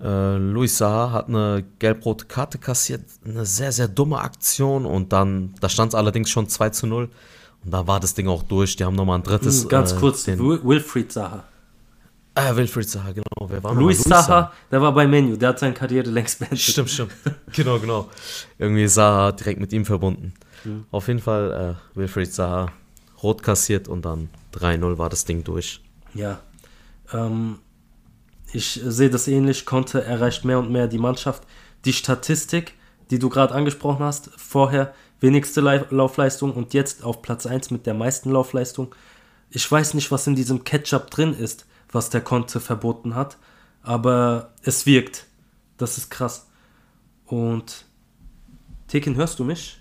Äh, 0.01 0.37
Luis 0.37 0.77
Saha 0.77 1.12
hat 1.12 1.29
eine 1.29 1.64
gelb-rote 1.79 2.27
Karte 2.27 2.59
kassiert, 2.59 3.03
eine 3.25 3.47
sehr, 3.47 3.73
sehr 3.73 3.88
dumme 3.88 4.18
Aktion 4.18 4.85
und 4.85 5.12
dann, 5.12 5.55
da 5.61 5.68
stand 5.68 5.90
es 5.90 5.94
allerdings 5.94 6.31
schon 6.31 6.49
2 6.49 6.70
zu 6.70 6.87
0 6.87 7.09
und 7.64 7.70
da 7.72 7.87
war 7.87 8.00
das 8.00 8.14
Ding 8.14 8.29
auch 8.29 8.42
durch. 8.42 8.77
Die 8.77 8.85
haben 8.85 8.94
nochmal 8.96 9.18
ein 9.18 9.22
drittes. 9.22 9.62
Hm, 9.62 9.68
Ganz 9.68 9.92
äh, 9.92 9.96
kurz, 9.96 10.24
Den, 10.24 10.38
Wil- 10.38 10.61
Wilfried 10.64 11.12
Saha. 11.12 11.44
ah, 12.35 12.57
Wilfried 12.57 12.88
Saha, 12.88 13.12
genau. 13.12 13.48
Wer 13.48 13.62
war? 13.62 13.74
Luis 13.74 14.03
Saha, 14.05 14.53
der 14.70 14.81
war 14.83 14.92
bei 14.92 15.07
Menu, 15.07 15.37
der 15.37 15.50
hat 15.50 15.59
seine 15.59 15.74
Karriere 15.74 16.11
längst 16.11 16.38
beendet. 16.38 16.61
Stimmt, 16.61 16.90
stimmt. 16.90 17.12
genau, 17.53 17.79
genau. 17.79 18.09
Irgendwie 18.59 18.87
Saha 18.88 19.33
direkt 19.33 19.61
mit 19.61 19.72
ihm 19.72 19.85
verbunden. 19.85 20.33
Auf 20.90 21.09
jeden 21.09 21.20
Fall 21.20 21.77
äh, 21.94 21.98
Wilfried 21.98 22.33
Saha 22.33 22.72
rot 23.22 23.42
kassiert 23.42 23.87
und 23.88 24.05
dann 24.05 24.31
3-0 24.55 24.96
war 24.98 25.09
das 25.11 25.24
Ding 25.24 25.44
durch. 25.44 25.81
Ja. 26.14 26.40
Ähm, 27.12 27.59
ich 28.53 28.81
sehe 28.85 29.11
das 29.11 29.29
ähnlich. 29.29 29.66
Conte 29.66 30.03
erreicht 30.05 30.44
mehr 30.44 30.59
und 30.59 30.70
mehr 30.70 30.87
die 30.88 30.98
Mannschaft. 30.98 31.42
Die 31.85 31.92
Statistik, 31.92 32.72
die 33.11 33.18
du 33.18 33.29
gerade 33.29 33.55
angesprochen 33.55 34.05
hast, 34.05 34.31
vorher 34.38 34.94
wenigste 35.24 35.62
Laufleistung 35.62 36.52
und 36.52 36.74
jetzt 36.74 37.02
auf 37.02 37.22
Platz 37.22 37.46
1 37.46 37.70
mit 37.70 37.87
der 37.87 37.94
meisten 37.94 38.30
Laufleistung. 38.30 38.94
Ich 39.50 39.70
weiß 39.70 39.94
nicht, 39.94 40.10
was 40.10 40.26
in 40.26 40.37
diesem 40.37 40.64
Ketchup 40.64 41.10
drin 41.10 41.34
ist, 41.34 41.66
was 41.90 42.10
der 42.10 42.20
Conte 42.20 42.60
verboten 42.60 43.14
hat, 43.14 43.38
aber 43.82 44.52
es 44.62 44.84
wirkt. 44.84 45.26
Das 45.78 45.96
ist 45.96 46.10
krass. 46.10 46.46
Und 47.24 47.87
Tekin, 48.87 49.16
hörst 49.16 49.38
du 49.38 49.44
mich? 49.44 49.80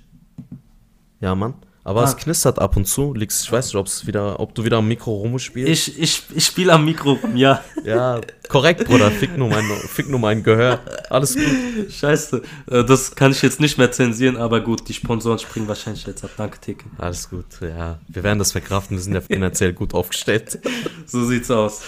Ja, 1.19 1.36
Mann. 1.36 1.56
Aber 1.86 2.02
Ah. 2.02 2.06
es 2.06 2.15
knistert 2.15 2.60
ab 2.60 2.78
und 2.78 2.86
zu. 2.86 3.13
Ich 3.15 3.52
weiß 3.52 3.65
nicht, 3.65 3.76
ob's 3.76 4.08
wieder, 4.08 4.39
ob 4.39 4.56
du 4.56 4.63
wieder 4.63 4.78
am 4.78 4.88
Mikro 4.88 5.15
rumspielst. 5.15 5.89
Ich, 5.89 6.00
ich, 6.00 6.24
ich 6.34 6.46
spiele 6.46 6.72
am 6.72 6.86
Mikro, 6.86 7.19
ja. 7.36 7.62
Ja, 7.84 8.22
korrekt, 8.48 8.86
Bruder. 8.86 9.12
Fick 9.12 9.38
nur, 9.38 9.50
mein, 9.50 9.65
fick 9.89 10.08
nur 10.10 10.19
mein 10.22 10.41
Gehör. 10.43 10.80
Alles 11.10 11.36
gut. 11.36 11.91
Scheiße, 11.91 12.41
äh, 12.72 12.86
das 12.86 13.13
kann 13.15 13.32
ich 13.34 13.41
jetzt 13.41 13.60
nicht 13.60 13.78
mehr 13.78 13.91
zensieren, 13.91 14.38
aber 14.38 14.62
gut, 14.62 14.88
die 14.88 14.93
Sponsoren 14.93 15.39
springen 15.39 15.67
wahrscheinlich 15.67 16.06
jetzt 16.08 16.24
ab. 16.24 16.30
Danke, 16.38 16.58
Tekin. 16.62 16.89
Alles 16.98 17.30
gut. 17.30 17.46
Ja, 17.60 18.00
wir 18.08 18.24
werden 18.24 18.39
das 18.39 18.54
verkraften. 18.54 18.96
Wir 18.96 19.02
sind 19.04 19.13
ja 19.15 19.19
finanziell 19.22 19.74
gut 19.74 19.93
aufgestellt. 19.93 20.60
So 21.06 21.26
sieht's 21.26 21.52
aus. 21.52 21.82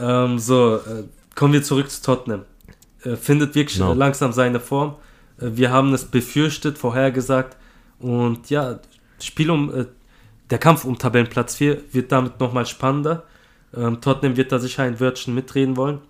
Ähm, 0.00 0.38
so, 0.38 0.76
äh, 0.76 1.02
kommen 1.34 1.52
wir 1.52 1.64
zurück 1.64 1.90
zu 1.90 2.00
Tottenham. 2.00 2.42
Äh, 3.04 3.16
findet 3.16 3.56
wirklich 3.56 3.78
Genau. 3.78 3.90
äh, 3.92 3.96
langsam 3.96 4.32
seine 4.32 4.60
Form. 4.60 4.94
Wir 5.38 5.72
haben 5.72 5.92
es 5.92 6.04
befürchtet, 6.04 6.78
vorhergesagt. 6.78 7.56
Und 7.98 8.48
ja, 8.48 8.78
Spiel 9.24 9.50
um, 9.50 9.74
äh, 9.74 9.86
der 10.50 10.58
Kampf 10.58 10.84
um 10.84 10.98
Tabellenplatz 10.98 11.56
4 11.56 11.82
wird 11.92 12.12
damit 12.12 12.40
nochmal 12.40 12.66
spannender. 12.66 13.24
Ähm, 13.74 14.00
Tottenham 14.00 14.36
wird 14.36 14.52
da 14.52 14.58
sicher 14.58 14.82
ein 14.82 15.00
Wörtchen 15.00 15.34
mitreden 15.34 15.76
wollen. 15.76 16.00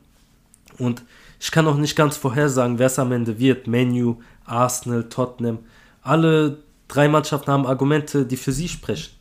Und 0.79 1.03
ich 1.39 1.51
kann 1.51 1.67
auch 1.67 1.77
nicht 1.77 1.97
ganz 1.97 2.17
vorhersagen, 2.17 2.79
wer 2.79 2.87
es 2.87 2.99
am 2.99 3.13
Ende 3.13 3.39
wird. 3.39 3.67
Menu, 3.67 4.17
Arsenal, 4.45 5.09
Tottenham. 5.09 5.61
Alle 6.03 6.59
drei 6.89 7.09
Mannschaften 7.09 7.51
haben 7.51 7.67
Argumente, 7.67 8.27
die 8.27 8.37
für 8.37 8.53
sie 8.53 8.69
sprechen. 8.69 9.13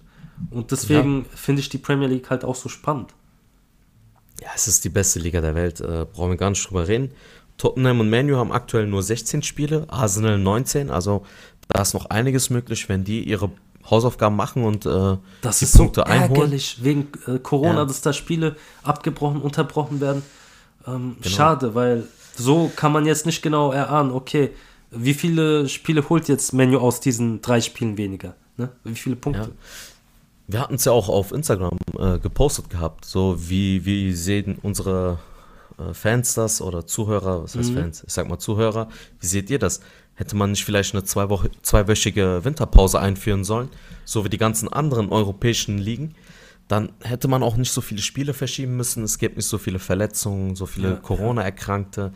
Und 0.50 0.72
deswegen 0.72 1.26
finde 1.26 1.62
ich 1.62 1.70
die 1.70 1.78
Premier 1.78 2.08
League 2.08 2.30
halt 2.30 2.44
auch 2.44 2.56
so 2.56 2.70
spannend. 2.70 3.14
Ja, 4.42 4.50
es 4.56 4.68
ist 4.68 4.84
die 4.84 4.90
beste 4.90 5.20
Liga 5.20 5.40
der 5.42 5.54
Welt. 5.54 5.82
Äh, 5.82 6.06
brauchen 6.12 6.32
wir 6.32 6.38
gar 6.38 6.50
nicht 6.50 6.68
drüber 6.68 6.88
reden. 6.88 7.12
Tottenham 7.58 8.00
und 8.00 8.10
Manu 8.10 8.38
haben 8.38 8.52
aktuell 8.52 8.88
nur 8.88 9.04
16 9.04 9.44
Spiele, 9.44 9.86
Arsenal 9.88 10.40
19. 10.40 10.90
Also 10.90 11.24
da 11.68 11.84
ist 11.84 11.94
noch 11.94 12.08
einiges 12.08 12.50
möglich, 12.50 12.90
wenn 12.90 13.04
die 13.04 13.24
ihre 13.24 13.52
Hausaufgaben 13.90 14.36
machen 14.36 14.64
und 14.64 14.86
äh, 14.86 15.18
Das 15.42 15.60
die 15.60 15.66
ist 15.66 15.78
Punkte 15.78 16.02
so 16.02 16.06
einholen. 16.06 16.32
ärgerlich 16.32 16.78
wegen 16.84 17.08
äh, 17.28 17.40
Corona, 17.40 17.80
Ja. 17.80 17.86
dass 17.86 18.02
da 18.02 18.14
Spiele 18.14 18.56
abgebrochen, 18.84 19.42
unterbrochen 19.42 20.00
werden. 20.02 20.22
Ähm, 20.88 21.18
Genau. 21.22 21.36
Schade, 21.36 21.76
weil 21.76 22.08
so 22.38 22.72
kann 22.76 22.92
man 22.92 23.06
jetzt 23.06 23.26
nicht 23.26 23.42
genau 23.42 23.72
erahnen, 23.72 24.12
okay, 24.12 24.52
wie 24.92 25.14
viele 25.14 25.68
Spiele 25.70 26.08
holt 26.10 26.28
jetzt 26.28 26.54
Menu 26.54 26.78
aus 26.80 27.00
diesen 27.00 27.42
drei 27.42 27.62
Spielen 27.62 27.98
weniger? 27.98 28.36
Ne? 28.58 28.70
Wie 28.84 28.96
viele 28.96 29.16
Punkte? 29.16 29.42
Ja. 29.42 29.48
wir 30.48 30.60
hatten 30.60 30.76
es 30.76 30.86
ja 30.86 30.92
auch 30.92 31.08
auf 31.08 31.32
Instagram 31.32 31.78
äh, 31.98 32.20
gepostet 32.20 32.70
gehabt, 32.70 33.06
so 33.06 33.36
wie, 33.40 33.86
wie 33.86 34.12
sehen 34.14 34.58
unsere 34.62 35.18
äh, 35.78 35.94
Fans 35.94 36.34
das 36.34 36.62
oder 36.62 36.86
Zuhörer, 36.86 37.44
was 37.44 37.56
heißt 37.56 37.72
mhm. 37.72 37.76
Fans? 37.78 38.04
Ich 38.06 38.12
sag 38.14 38.28
mal 38.28 38.38
Zuhörer, 38.40 38.90
wie 39.22 39.28
seht 39.28 39.50
ihr 39.50 39.60
das? 39.60 39.80
Hätte 40.16 40.36
man 40.36 40.52
nicht 40.52 40.66
vielleicht 40.66 40.94
eine 40.94 41.04
zwei 41.04 41.30
Woche, 41.30 41.50
zweiwöchige 41.62 42.44
Winterpause 42.44 43.00
einführen 43.00 43.44
sollen, 43.44 43.70
so 44.06 44.24
wie 44.24 44.30
die 44.30 44.38
ganzen 44.38 44.72
anderen 44.72 45.10
europäischen 45.10 45.78
Ligen? 45.78 46.16
Dann 46.68 46.94
hätte 47.02 47.28
man 47.28 47.44
auch 47.44 47.58
nicht 47.58 47.72
so 47.72 47.82
viele 47.82 48.02
Spiele 48.02 48.34
verschieben 48.34 48.78
müssen. 48.78 49.04
Es 49.04 49.18
gibt 49.18 49.36
nicht 49.36 49.48
so 49.48 49.58
viele 49.58 49.80
Verletzungen, 49.80 50.56
so 50.56 50.66
viele 50.66 50.90
ja, 50.92 50.96
Corona-Erkrankte. 50.96 52.14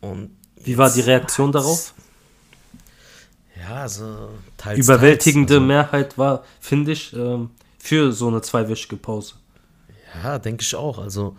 Und 0.00 0.30
wie 0.62 0.76
war 0.76 0.90
die 0.90 1.00
Reaktion 1.00 1.52
darauf? 1.52 1.94
Ja, 3.58 3.82
also 3.82 4.30
teils, 4.56 4.78
Überwältigende 4.78 5.54
teils, 5.54 5.60
also, 5.60 5.66
Mehrheit 5.66 6.18
war, 6.18 6.44
finde 6.60 6.92
ich, 6.92 7.12
ähm, 7.12 7.50
für 7.78 8.12
so 8.12 8.28
eine 8.28 8.42
zweiwöchige 8.42 8.96
Pause. 8.96 9.34
Ja, 10.22 10.38
denke 10.38 10.62
ich 10.62 10.74
auch. 10.74 10.98
Also 10.98 11.36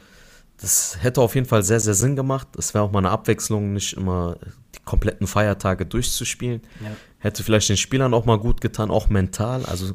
das 0.58 0.98
hätte 1.02 1.22
auf 1.22 1.36
jeden 1.36 1.48
Fall 1.48 1.64
sehr, 1.64 1.80
sehr 1.80 1.94
Sinn 1.94 2.16
gemacht. 2.16 2.48
Es 2.58 2.74
wäre 2.74 2.84
auch 2.84 2.92
mal 2.92 3.00
eine 3.00 3.12
Abwechslung, 3.12 3.74
nicht 3.74 3.94
immer 3.94 4.38
kompletten 4.90 5.28
Feiertage 5.28 5.86
durchzuspielen. 5.86 6.62
Ja. 6.82 6.92
Hätte 7.20 7.44
vielleicht 7.44 7.70
den 7.70 7.78
Spielern 7.78 8.14
auch 8.16 8.26
mal 8.26 8.40
gut 8.40 8.60
getan, 8.60 8.90
auch 8.90 9.10
mental. 9.10 9.64
Also 9.66 9.94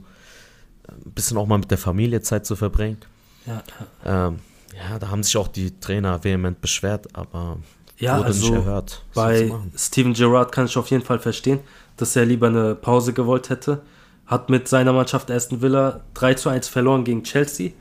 ein 0.88 1.12
bisschen 1.12 1.36
auch 1.36 1.46
mal 1.46 1.58
mit 1.58 1.70
der 1.70 1.78
Familie 1.78 2.20
Zeit 2.20 2.46
zu 2.46 2.54
verbringen. 2.54 2.98
Ja, 3.44 3.62
ähm, 4.04 4.38
ja 4.72 4.98
da 5.00 5.08
haben 5.10 5.24
sich 5.24 5.36
auch 5.36 5.48
die 5.48 5.80
Trainer 5.80 6.22
vehement 6.22 6.60
beschwert, 6.60 7.08
aber 7.12 7.58
ja, 7.98 8.18
wurde 8.18 8.26
also 8.26 8.50
nicht 8.50 8.54
erhört. 8.54 9.04
Bei 9.14 9.50
Steven 9.76 10.14
Gerrard 10.14 10.52
kann 10.52 10.66
ich 10.66 10.76
auf 10.76 10.88
jeden 10.90 11.04
Fall 11.04 11.18
verstehen, 11.18 11.58
dass 11.96 12.14
er 12.14 12.24
lieber 12.24 12.46
eine 12.46 12.76
Pause 12.76 13.12
gewollt 13.12 13.50
hätte. 13.50 13.82
Hat 14.26 14.48
mit 14.48 14.68
seiner 14.68 14.92
Mannschaft 14.92 15.28
Aston 15.30 15.60
Villa 15.60 16.04
3 16.14 16.34
zu 16.34 16.48
1 16.50 16.68
verloren 16.68 17.02
gegen 17.02 17.24
Chelsea 17.24 17.72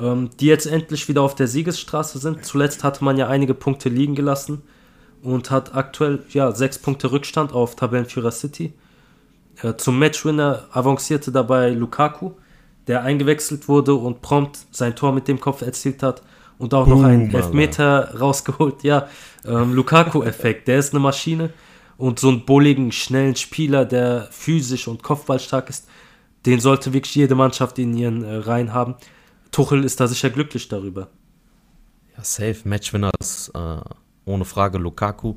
ähm, 0.00 0.30
die 0.40 0.46
jetzt 0.46 0.66
endlich 0.66 1.08
wieder 1.08 1.22
auf 1.22 1.34
der 1.34 1.46
Siegesstraße 1.48 2.18
sind. 2.18 2.44
Zuletzt 2.44 2.84
hatte 2.84 3.04
man 3.04 3.16
ja 3.16 3.28
einige 3.28 3.54
Punkte 3.54 3.88
liegen 3.88 4.14
gelassen 4.14 4.62
und 5.22 5.50
hat 5.50 5.74
aktuell 5.74 6.24
ja 6.30 6.52
sechs 6.52 6.78
Punkte 6.78 7.12
Rückstand 7.12 7.52
auf 7.52 7.76
Tabellenführer 7.76 8.32
City. 8.32 8.72
Äh, 9.62 9.74
zum 9.76 9.98
Matchwinner 9.98 10.64
avancierte 10.72 11.32
dabei 11.32 11.70
Lukaku, 11.70 12.32
der 12.86 13.02
eingewechselt 13.02 13.68
wurde 13.68 13.94
und 13.94 14.22
prompt 14.22 14.58
sein 14.70 14.96
Tor 14.96 15.12
mit 15.12 15.28
dem 15.28 15.40
Kopf 15.40 15.62
erzielt 15.62 16.02
hat 16.02 16.22
und 16.58 16.74
auch 16.74 16.86
noch 16.86 17.02
einen 17.02 17.32
Elfmeter 17.32 18.18
rausgeholt. 18.18 18.82
Ja, 18.82 19.08
ähm, 19.44 19.74
Lukaku-Effekt, 19.74 20.68
der 20.68 20.78
ist 20.78 20.92
eine 20.92 21.00
Maschine 21.00 21.50
und 21.96 22.18
so 22.18 22.28
einen 22.28 22.44
bulligen, 22.44 22.90
schnellen 22.92 23.36
Spieler, 23.36 23.84
der 23.84 24.28
physisch 24.30 24.88
und 24.88 25.02
kopfballstark 25.02 25.68
ist, 25.68 25.88
den 26.46 26.58
sollte 26.58 26.92
wirklich 26.92 27.14
jede 27.14 27.36
Mannschaft 27.36 27.78
in 27.78 27.96
ihren 27.96 28.24
äh, 28.24 28.34
Reihen 28.34 28.72
haben. 28.72 28.96
Tuchel 29.52 29.84
ist 29.84 30.00
da 30.00 30.08
sicher 30.08 30.30
glücklich 30.30 30.68
darüber. 30.68 31.08
Ja, 32.16 32.24
safe. 32.24 32.56
Matchwinner 32.64 33.12
ist 33.20 33.50
äh, 33.54 33.80
ohne 34.24 34.44
Frage 34.44 34.78
Lukaku. 34.78 35.36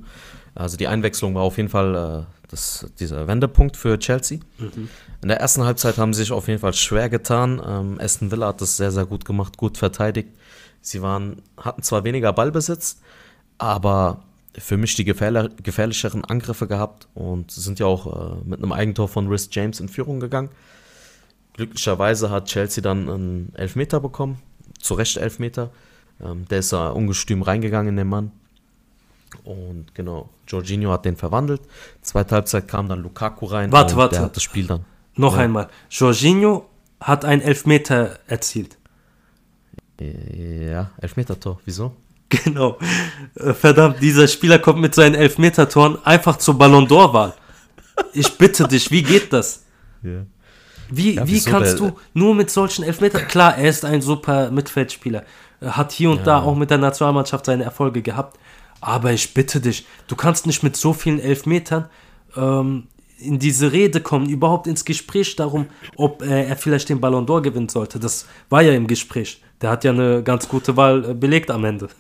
Also 0.54 0.78
die 0.78 0.88
Einwechslung 0.88 1.36
war 1.36 1.44
auf 1.44 1.58
jeden 1.58 1.70
Fall 1.70 1.96
äh, 1.96 2.36
das, 2.50 2.88
dieser 3.00 3.28
Wendepunkt 3.28 3.78
für 3.78 4.00
Chelsea. 4.00 4.40
Mhm. 4.58 4.90
In 5.22 5.28
der 5.28 5.40
ersten 5.40 5.64
Halbzeit 5.64 5.98
haben 5.98 6.14
sie 6.14 6.22
sich 6.22 6.32
auf 6.32 6.48
jeden 6.48 6.60
Fall 6.60 6.74
schwer 6.74 7.10
getan. 7.10 7.62
Ähm, 7.66 8.00
Aston 8.00 8.32
Villa 8.32 8.48
hat 8.48 8.62
das 8.62 8.78
sehr, 8.78 8.92
sehr 8.92 9.06
gut 9.06 9.26
gemacht, 9.26 9.58
gut 9.58 9.78
verteidigt. 9.78 10.30
Sie 10.82 11.02
waren, 11.02 11.42
hatten 11.58 11.82
zwar 11.82 12.04
weniger 12.04 12.32
Ballbesitz, 12.32 13.00
aber 13.58 14.24
für 14.58 14.78
mich 14.78 14.96
die 14.96 15.04
gefährlich, 15.04 15.52
gefährlicheren 15.62 16.24
Angriffe 16.24 16.68
gehabt 16.68 17.08
und 17.14 17.52
sind 17.52 17.80
ja 17.80 17.88
auch 17.88 18.06
äh, 18.06 18.36
mit 18.46 18.62
einem 18.62 18.72
Eigentor 18.72 19.08
von 19.08 19.28
Rhys 19.28 19.50
James 19.52 19.80
in 19.80 19.90
Führung 19.90 20.20
gegangen. 20.20 20.50
Glücklicherweise 21.54 22.30
hat 22.30 22.46
Chelsea 22.46 22.82
dann 22.82 23.10
einen 23.10 23.56
Elfmeter 23.56 24.00
bekommen, 24.00 24.40
zu 24.80 24.94
Recht 24.94 25.18
Elfmeter. 25.18 25.72
Ähm, 26.22 26.46
der 26.50 26.60
ist 26.60 26.72
da 26.72 26.90
ungestüm 26.90 27.42
reingegangen 27.42 27.90
in 27.90 27.98
den 27.98 28.08
Mann. 28.08 28.32
Und 29.44 29.94
genau, 29.94 30.30
Jorginho 30.48 30.92
hat 30.92 31.06
den 31.06 31.16
verwandelt. 31.16 31.62
Zweite 32.02 32.36
Halbzeit 32.36 32.68
kam 32.68 32.90
dann 32.90 33.02
Lukaku 33.02 33.46
rein. 33.46 33.72
Warte, 33.72 33.96
warte. 33.96 34.16
Der 34.16 34.26
hat 34.26 34.36
das 34.36 34.44
Spiel 34.44 34.68
dann. 34.68 34.86
Noch 35.16 35.36
ja. 35.36 35.44
einmal. 35.44 35.70
Jorginho 35.90 36.66
hat 37.00 37.26
einen 37.26 37.42
Elfmeter 37.42 38.20
erzielt. 38.28 38.78
Ja, 40.00 40.92
Elfmeter-Tor. 41.02 41.60
Wieso? 41.66 41.94
Genau. 42.44 42.78
Äh, 43.36 43.54
verdammt, 43.54 44.02
dieser 44.02 44.28
Spieler 44.28 44.58
kommt 44.58 44.82
mit 44.82 44.96
seinen 44.96 45.14
Elfmeter-Toren 45.14 46.04
einfach 46.04 46.38
zur 46.38 46.58
Ballon 46.58 46.88
d'Or-Wahl. 46.88 47.34
Ich 48.14 48.38
bitte 48.38 48.68
dich, 48.68 48.90
wie 48.90 49.04
geht 49.04 49.32
das? 49.32 49.64
Ja. 50.02 50.26
Wie, 50.90 51.16
ja, 51.16 51.28
wie 51.28 51.42
kannst 51.42 51.80
du 51.80 51.94
nur 52.14 52.36
mit 52.36 52.50
solchen 52.50 52.84
Elfmetern, 52.84 53.28
klar, 53.28 53.58
er 53.58 53.70
ist 53.70 53.86
ein 53.86 54.02
super 54.02 54.52
Mittelfeldspieler, 54.52 55.24
hat 55.62 55.92
hier 55.92 56.10
und 56.10 56.20
ja. 56.20 56.24
da 56.24 56.42
auch 56.42 56.56
mit 56.56 56.70
der 56.70 56.78
Nationalmannschaft 56.78 57.46
seine 57.46 57.64
Erfolge 57.64 58.02
gehabt, 58.02 58.38
aber 58.82 59.14
ich 59.14 59.34
bitte 59.34 59.62
dich, 59.62 59.86
du 60.08 60.16
kannst 60.16 60.46
nicht 60.46 60.64
mit 60.64 60.76
so 60.76 60.94
vielen 60.94 61.20
Elfmetern 61.20 61.90
ähm, 62.36 62.88
in 63.18 63.40
diese 63.40 63.72
Rede 63.72 64.02
kommen, 64.02 64.30
überhaupt 64.30 64.68
ins 64.68 64.86
Gespräch 64.86 65.36
darum, 65.36 65.68
ob 65.96 66.22
äh, 66.22 66.46
er 66.48 66.56
vielleicht 66.56 66.90
den 66.90 67.00
Ballon 67.00 67.26
d'Or 67.26 67.42
gewinnen 67.42 67.70
sollte. 67.70 68.00
Das 68.00 68.26
war 68.50 68.62
ja 68.62 68.74
im 68.74 68.88
Gespräch. 68.88 69.42
Der 69.62 69.70
hat 69.70 69.84
ja 69.84 69.92
eine 69.92 70.22
ganz 70.22 70.48
gute 70.48 70.76
Wahl 70.76 71.12
äh, 71.12 71.14
belegt 71.14 71.52
am 71.52 71.66
Ende. 71.66 71.90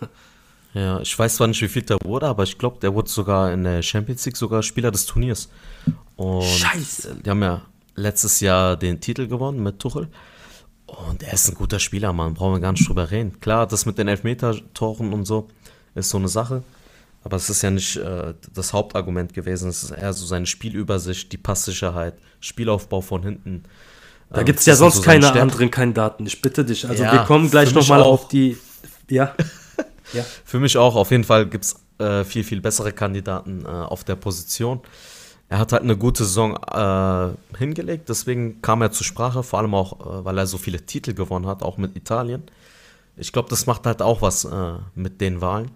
Ja, 0.75 0.99
ich 0.99 1.17
weiß 1.17 1.38
zwar 1.38 1.47
nicht, 1.47 1.61
wie 1.61 1.69
viel 1.69 1.83
der 1.83 1.97
wurde, 2.03 2.27
aber 2.27 2.43
ich 2.43 2.57
glaube, 2.57 2.79
der 2.81 2.93
wurde 2.93 3.09
sogar 3.09 3.53
in 3.53 3.63
der 3.63 3.81
Champions 3.81 4.25
League 4.25 4.35
sogar 4.35 4.61
Spieler 4.61 4.91
des 4.91 5.05
Turniers. 5.05 5.47
Und 6.17 6.43
Scheiße. 6.43 7.15
Die 7.23 7.29
haben 7.29 7.41
ja 7.41 7.61
letztes 7.95 8.41
Jahr 8.41 8.75
den 8.75 8.99
Titel 8.99 9.25
gewonnen 9.27 9.63
mit 9.63 9.79
Tuchel. 9.79 10.09
Und 10.85 11.23
er 11.23 11.31
ist 11.31 11.47
ein 11.47 11.55
guter 11.55 11.79
Spieler, 11.79 12.11
Mann. 12.11 12.33
Brauchen 12.33 12.55
wir 12.55 12.59
gar 12.59 12.73
nicht 12.73 12.89
drüber 12.89 13.09
reden. 13.09 13.39
Klar, 13.39 13.67
das 13.67 13.85
mit 13.85 13.97
den 13.97 14.09
Elfmeter-Toren 14.09 15.13
und 15.13 15.23
so 15.23 15.47
ist 15.95 16.10
so 16.10 16.17
eine 16.17 16.27
Sache. 16.27 16.63
Aber 17.23 17.38
es 17.38 17.49
ist 17.49 17.63
ja 17.63 17.71
nicht 17.71 17.95
äh, 17.97 18.36
das 18.53 18.71
Hauptargument 18.71 19.34
gewesen. 19.34 19.69
Es 19.69 19.84
ist 19.84 19.91
eher 19.91 20.13
so 20.13 20.25
seine 20.25 20.45
Spielübersicht, 20.45 21.31
die 21.31 21.38
Passsicherheit, 21.38 22.13
Spielaufbau 22.39 23.01
von 23.01 23.23
hinten. 23.23 23.63
Da 24.29 24.41
ähm, 24.41 24.45
gibt 24.45 24.60
es 24.60 24.65
ja 24.67 24.75
sonst 24.75 24.97
so 24.97 25.01
keine 25.01 25.23
Stärke. 25.23 25.41
anderen 25.41 25.71
Kandidaten. 25.71 26.25
Ich 26.27 26.39
bitte 26.41 26.63
dich. 26.63 26.88
Also 26.88 27.03
ja, 27.03 27.13
wir 27.13 27.19
kommen 27.21 27.49
gleich 27.49 27.73
nochmal 27.73 28.03
auf 28.03 28.27
die. 28.27 28.58
Ja. 29.10 29.34
ja. 30.13 30.23
Für 30.43 30.60
mich 30.60 30.77
auch. 30.77 30.95
Auf 30.95 31.10
jeden 31.10 31.23
Fall 31.23 31.47
gibt 31.47 31.65
es 31.65 31.75
äh, 31.97 32.23
viel, 32.23 32.43
viel 32.43 32.62
bessere 32.62 32.91
Kandidaten 32.91 33.65
äh, 33.65 33.67
auf 33.67 34.03
der 34.03 34.15
Position 34.15 34.81
er 35.47 35.60
hat 35.60 35.71
halt 35.71 35.84
eine 35.84 35.97
gute 35.97 36.25
Saison 36.25 36.55
äh, 36.55 37.58
hingelegt, 37.58 38.10
deswegen 38.10 38.62
kam 38.62 38.81
er 38.81 38.91
zur 38.91 39.05
Sprache, 39.05 39.43
vor 39.43 39.60
allem 39.60 39.75
auch, 39.75 39.99
äh, 39.99 40.25
weil 40.25 40.38
er 40.38 40.47
so 40.47 40.58
viele 40.58 40.86
Titel 40.86 41.13
gewonnen 41.13 41.45
hat, 41.47 41.62
auch 41.62 41.77
mit 41.77 41.95
Italien. 41.95 42.43
Ich 43.15 43.31
glaube, 43.31 43.49
das 43.49 43.65
macht 43.65 43.86
halt 43.86 44.01
auch 44.01 44.21
was 44.21 44.45
äh, 44.45 44.73
mit 44.95 45.21
den 45.21 45.41
Wahlen. 45.41 45.71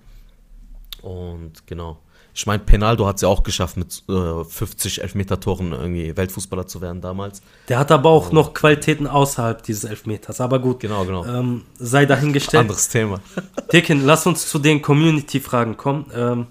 Und 1.01 1.65
genau. 1.67 1.99
Ich 2.33 2.45
meine, 2.45 2.59
Penaldo 2.59 3.05
hat 3.05 3.17
es 3.17 3.21
ja 3.23 3.27
auch 3.27 3.43
geschafft, 3.43 3.75
mit 3.75 4.03
50 4.07 4.99
äh, 4.99 5.01
Elfmeter-Toren 5.01 5.73
irgendwie 5.73 6.15
Weltfußballer 6.15 6.67
zu 6.67 6.79
werden 6.79 7.01
damals. 7.01 7.41
Der 7.67 7.79
hat 7.79 7.91
aber 7.91 8.09
auch 8.09 8.31
noch 8.31 8.53
Qualitäten 8.53 9.07
außerhalb 9.07 9.61
dieses 9.63 9.83
Elfmeters. 9.83 10.39
Aber 10.39 10.59
gut, 10.59 10.79
genau, 10.79 11.03
genau. 11.05 11.25
Ähm, 11.25 11.63
sei 11.77 12.05
dahingestellt. 12.05 12.61
Anderes 12.61 12.87
Thema. 12.87 13.19
Dicken, 13.73 14.05
lass 14.05 14.25
uns 14.25 14.47
zu 14.47 14.59
den 14.59 14.81
Community-Fragen 14.81 15.75
kommen. 15.75 16.11
Ähm, 16.15 16.47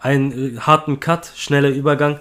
einen 0.00 0.56
äh, 0.56 0.58
harten 0.58 1.00
Cut, 1.00 1.30
schneller 1.34 1.70
Übergang. 1.70 2.20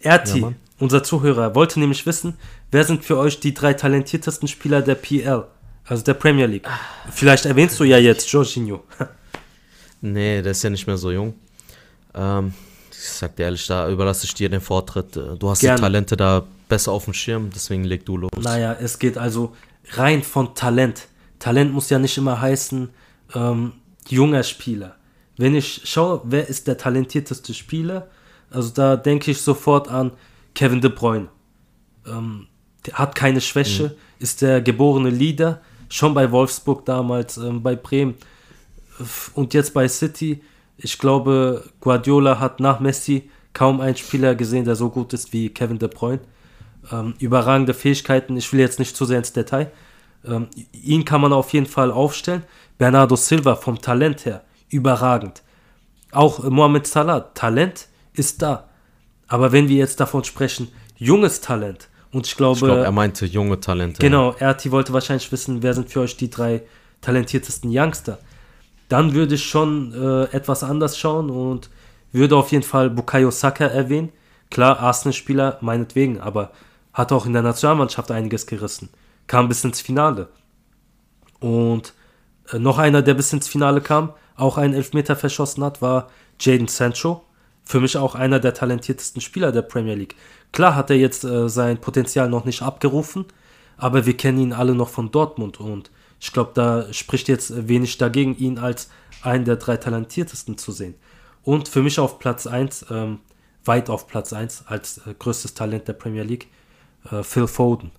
Erti, 0.00 0.40
ja, 0.40 0.52
unser 0.78 1.02
Zuhörer, 1.04 1.54
wollte 1.54 1.78
nämlich 1.78 2.04
wissen, 2.06 2.36
wer 2.70 2.84
sind 2.84 3.04
für 3.04 3.16
euch 3.16 3.38
die 3.40 3.54
drei 3.54 3.72
talentiertesten 3.72 4.48
Spieler 4.48 4.82
der 4.82 4.96
PL, 4.96 5.44
also 5.86 6.02
der 6.02 6.14
Premier 6.14 6.46
League? 6.46 6.68
Vielleicht 7.10 7.46
erwähnst 7.46 7.78
du 7.78 7.84
ja 7.84 7.98
jetzt 7.98 8.30
Jorginho. 8.32 8.82
nee, 10.02 10.42
der 10.42 10.52
ist 10.52 10.62
ja 10.62 10.70
nicht 10.70 10.86
mehr 10.86 10.98
so 10.98 11.10
jung. 11.10 11.34
Ähm, 12.14 12.52
ich 12.90 13.08
sag 13.08 13.34
dir 13.36 13.44
ehrlich, 13.44 13.66
da 13.66 13.88
überlasse 13.88 14.26
ich 14.26 14.34
dir 14.34 14.48
den 14.48 14.60
Vortritt. 14.60 15.16
Du 15.16 15.48
hast 15.48 15.60
Gerne. 15.60 15.76
die 15.76 15.82
Talente 15.82 16.16
da 16.16 16.44
besser 16.68 16.92
auf 16.92 17.04
dem 17.04 17.14
Schirm, 17.14 17.50
deswegen 17.54 17.84
leg 17.84 18.04
du 18.04 18.16
los. 18.16 18.30
Naja, 18.40 18.76
es 18.80 18.98
geht 18.98 19.18
also 19.18 19.54
rein 19.92 20.22
von 20.22 20.54
Talent. 20.54 21.08
Talent 21.38 21.72
muss 21.72 21.90
ja 21.90 21.98
nicht 21.98 22.16
immer 22.18 22.40
heißen, 22.40 22.90
ähm, 23.34 23.72
junger 24.08 24.42
Spieler. 24.42 24.96
Wenn 25.36 25.54
ich 25.54 25.82
schaue, 25.84 26.20
wer 26.24 26.48
ist 26.48 26.68
der 26.68 26.78
talentierteste 26.78 27.54
Spieler, 27.54 28.08
also 28.50 28.70
da 28.70 28.96
denke 28.96 29.30
ich 29.30 29.40
sofort 29.40 29.88
an 29.88 30.12
Kevin 30.54 30.80
De 30.80 30.90
Bruyne. 30.90 31.28
Ähm, 32.06 32.46
der 32.86 32.94
hat 32.94 33.14
keine 33.14 33.40
Schwäche, 33.40 33.84
mhm. 33.84 33.94
ist 34.18 34.42
der 34.42 34.60
geborene 34.60 35.10
Leader, 35.10 35.60
schon 35.88 36.14
bei 36.14 36.30
Wolfsburg 36.30 36.84
damals, 36.84 37.36
ähm, 37.36 37.62
bei 37.62 37.74
Bremen 37.76 38.14
und 39.34 39.54
jetzt 39.54 39.74
bei 39.74 39.88
City. 39.88 40.42
Ich 40.76 40.98
glaube, 40.98 41.64
Guardiola 41.80 42.40
hat 42.40 42.60
nach 42.60 42.80
Messi 42.80 43.30
kaum 43.52 43.80
einen 43.80 43.96
Spieler 43.96 44.34
gesehen, 44.34 44.64
der 44.64 44.76
so 44.76 44.90
gut 44.90 45.12
ist 45.12 45.32
wie 45.32 45.50
Kevin 45.50 45.78
De 45.78 45.88
Bruyne. 45.88 46.20
Ähm, 46.90 47.14
überragende 47.18 47.74
Fähigkeiten, 47.74 48.36
ich 48.36 48.52
will 48.52 48.60
jetzt 48.60 48.78
nicht 48.78 48.96
zu 48.96 49.04
sehr 49.04 49.18
ins 49.18 49.32
Detail. 49.32 49.70
Ähm, 50.24 50.48
ihn 50.72 51.04
kann 51.04 51.20
man 51.20 51.32
auf 51.32 51.52
jeden 51.52 51.66
Fall 51.66 51.90
aufstellen. 51.90 52.42
Bernardo 52.78 53.16
Silva 53.16 53.54
vom 53.54 53.80
Talent 53.80 54.24
her, 54.24 54.42
überragend. 54.70 55.42
Auch 56.10 56.42
Mohamed 56.42 56.86
Salah, 56.86 57.20
Talent, 57.20 57.88
ist 58.14 58.42
da. 58.42 58.68
Aber 59.28 59.52
wenn 59.52 59.68
wir 59.68 59.76
jetzt 59.76 60.00
davon 60.00 60.24
sprechen, 60.24 60.68
junges 60.96 61.40
Talent, 61.40 61.88
Und 62.12 62.26
ich 62.26 62.36
glaube. 62.36 62.58
Ich 62.58 62.64
glaube, 62.64 62.84
er 62.84 62.92
meinte 62.92 63.26
junge 63.26 63.58
Talente. 63.58 63.98
Genau, 63.98 64.34
Erti 64.38 64.70
wollte 64.70 64.92
wahrscheinlich 64.92 65.30
wissen, 65.32 65.62
wer 65.62 65.74
sind 65.74 65.90
für 65.90 66.00
euch 66.00 66.16
die 66.16 66.30
drei 66.30 66.62
talentiertesten 67.00 67.70
Youngster. 67.72 68.18
Dann 68.92 69.14
würde 69.14 69.36
ich 69.36 69.46
schon 69.46 69.94
äh, 69.94 70.24
etwas 70.36 70.62
anders 70.62 70.98
schauen 70.98 71.30
und 71.30 71.70
würde 72.12 72.36
auf 72.36 72.52
jeden 72.52 72.62
Fall 72.62 72.90
Bukayo 72.90 73.30
Saka 73.30 73.64
erwähnen. 73.64 74.12
Klar, 74.50 74.80
Arsenal-Spieler, 74.80 75.56
meinetwegen, 75.62 76.20
aber 76.20 76.52
hat 76.92 77.10
auch 77.10 77.24
in 77.24 77.32
der 77.32 77.40
Nationalmannschaft 77.40 78.10
einiges 78.10 78.46
gerissen. 78.46 78.90
Kam 79.26 79.48
bis 79.48 79.64
ins 79.64 79.80
Finale. 79.80 80.28
Und 81.40 81.94
äh, 82.52 82.58
noch 82.58 82.76
einer, 82.76 83.00
der 83.00 83.14
bis 83.14 83.32
ins 83.32 83.48
Finale 83.48 83.80
kam, 83.80 84.12
auch 84.36 84.58
einen 84.58 84.74
Elfmeter 84.74 85.16
verschossen 85.16 85.64
hat, 85.64 85.80
war 85.80 86.10
Jaden 86.38 86.68
Sancho. 86.68 87.24
Für 87.64 87.80
mich 87.80 87.96
auch 87.96 88.14
einer 88.14 88.40
der 88.40 88.52
talentiertesten 88.52 89.22
Spieler 89.22 89.52
der 89.52 89.62
Premier 89.62 89.94
League. 89.94 90.16
Klar 90.52 90.74
hat 90.74 90.90
er 90.90 90.96
jetzt 90.96 91.24
äh, 91.24 91.48
sein 91.48 91.78
Potenzial 91.78 92.28
noch 92.28 92.44
nicht 92.44 92.60
abgerufen, 92.60 93.24
aber 93.78 94.04
wir 94.04 94.18
kennen 94.18 94.38
ihn 94.38 94.52
alle 94.52 94.74
noch 94.74 94.90
von 94.90 95.10
Dortmund 95.10 95.60
und 95.60 95.90
ich 96.22 96.32
glaube, 96.32 96.52
da 96.54 96.92
spricht 96.92 97.26
jetzt 97.26 97.66
wenig 97.66 97.98
dagegen, 97.98 98.36
ihn 98.36 98.56
als 98.56 98.88
einen 99.22 99.44
der 99.44 99.56
drei 99.56 99.76
talentiertesten 99.76 100.56
zu 100.56 100.70
sehen. 100.70 100.94
Und 101.42 101.68
für 101.68 101.82
mich 101.82 101.98
auf 101.98 102.20
Platz 102.20 102.46
1, 102.46 102.86
ähm, 102.90 103.18
weit 103.64 103.90
auf 103.90 104.06
Platz 104.06 104.32
1 104.32 104.66
als 104.68 104.98
äh, 104.98 105.14
größtes 105.18 105.54
Talent 105.54 105.88
der 105.88 105.94
Premier 105.94 106.22
League, 106.22 106.46
äh, 107.10 107.24
Phil 107.24 107.48
Foden. 107.48 107.90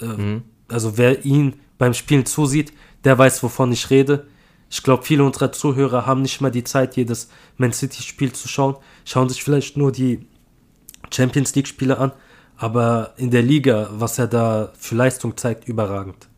Äh, 0.00 0.06
mhm. 0.06 0.42
Also 0.66 0.98
wer 0.98 1.24
ihn 1.24 1.54
beim 1.78 1.94
Spielen 1.94 2.26
zusieht, 2.26 2.72
der 3.04 3.18
weiß, 3.18 3.44
wovon 3.44 3.70
ich 3.70 3.88
rede. 3.88 4.26
Ich 4.68 4.82
glaube, 4.82 5.04
viele 5.04 5.22
unserer 5.22 5.52
Zuhörer 5.52 6.06
haben 6.06 6.22
nicht 6.22 6.40
mal 6.40 6.50
die 6.50 6.64
Zeit, 6.64 6.96
jedes 6.96 7.28
Man 7.56 7.72
City-Spiel 7.72 8.32
zu 8.32 8.48
schauen. 8.48 8.74
Schauen 9.04 9.28
sich 9.28 9.44
vielleicht 9.44 9.76
nur 9.76 9.92
die 9.92 10.26
Champions 11.08 11.54
League-Spiele 11.54 11.98
an. 11.98 12.10
Aber 12.56 13.14
in 13.16 13.30
der 13.30 13.42
Liga, 13.42 13.90
was 13.92 14.18
er 14.18 14.26
da 14.26 14.72
für 14.76 14.96
Leistung 14.96 15.36
zeigt, 15.36 15.68
überragend. 15.68 16.28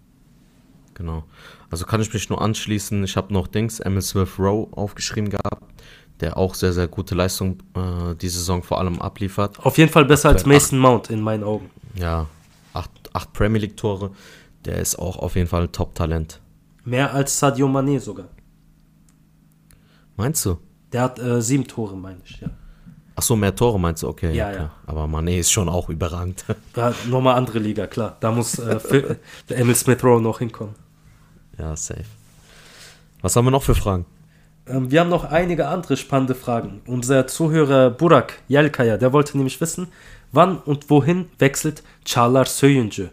Genau. 0.97 1.25
Also 1.71 1.85
kann 1.85 2.01
ich 2.01 2.13
mich 2.13 2.31
nur 2.31 2.41
anschließen. 2.41 3.05
Ich 3.05 3.17
habe 3.19 3.33
noch 3.33 3.47
Dings, 3.47 3.81
Emil 3.81 4.01
Smith 4.01 4.39
Rowe 4.39 4.69
aufgeschrieben 4.73 5.29
gehabt, 5.29 5.63
der 6.21 6.39
auch 6.39 6.55
sehr, 6.55 6.73
sehr 6.73 6.89
gute 6.89 7.15
Leistung 7.15 7.59
äh, 7.75 8.15
die 8.15 8.31
Saison 8.31 8.63
vor 8.63 8.79
allem 8.79 9.01
abliefert. 9.03 9.59
Auf 9.65 9.77
jeden 9.77 9.93
Fall 9.93 10.07
besser 10.07 10.31
als 10.31 10.47
Mason 10.47 10.79
Mount 10.79 11.11
in 11.11 11.21
meinen 11.21 11.45
Augen. 11.45 11.71
Ja, 11.95 12.27
acht, 12.73 12.91
acht 13.13 13.33
Premier 13.35 13.61
League 13.61 13.77
Tore. 13.77 14.11
Der 14.65 14.79
ist 14.79 14.99
auch 14.99 15.19
auf 15.19 15.37
jeden 15.37 15.49
Fall 15.49 15.65
ein 15.65 15.73
Top-Talent. 15.73 16.41
Mehr 16.85 17.13
als 17.13 17.39
Sadio 17.39 17.69
Mané 17.69 18.01
sogar. 18.01 18.29
Meinst 20.17 20.47
du? 20.47 20.59
Der 20.93 21.03
hat 21.03 21.19
äh, 21.19 21.43
sieben 21.43 21.67
Tore, 21.67 21.95
meine 21.95 22.21
ich, 22.25 22.41
ja. 22.41 22.49
Ach 23.19 23.23
so, 23.23 23.37
mehr 23.37 23.55
Tore 23.55 23.79
meinst 23.79 24.03
du? 24.03 24.09
Okay. 24.09 24.35
Ja, 24.35 24.51
ja. 24.51 24.71
Aber 24.87 25.05
Mané 25.05 25.39
ist 25.39 25.51
schon 25.51 25.69
auch 25.69 25.89
überragend. 25.89 26.45
Ja, 26.75 26.95
nochmal 27.09 27.37
andere 27.37 27.59
Liga, 27.59 27.87
klar. 27.87 28.17
Da 28.21 28.31
muss 28.31 28.59
äh, 28.59 29.17
Emil 29.49 29.75
Smith 29.75 30.05
Rowe 30.05 30.21
noch 30.21 30.39
hinkommen. 30.39 30.75
Ja, 31.59 31.77
safe. 31.77 32.05
Was 33.23 33.37
haben 33.37 33.47
wir 33.47 33.51
noch 33.51 33.62
für 33.62 33.75
Fragen? 33.75 34.07
Ähm, 34.66 34.90
wir 34.90 35.01
haben 35.01 35.11
noch 35.11 35.25
einige 35.25 35.69
andere 35.69 35.97
spannende 35.97 36.35
Fragen. 36.35 36.83
Unser 36.87 37.27
Zuhörer 37.27 37.90
Burak 37.90 38.38
Yelkaya, 38.49 38.97
der 38.97 39.12
wollte 39.12 39.37
nämlich 39.37 39.61
wissen, 39.61 39.88
wann 40.33 40.59
und 40.59 40.90
wohin 40.90 41.27
wechselt 41.38 41.83
Çağlar 42.05 42.47
Söyüncü? 42.47 43.11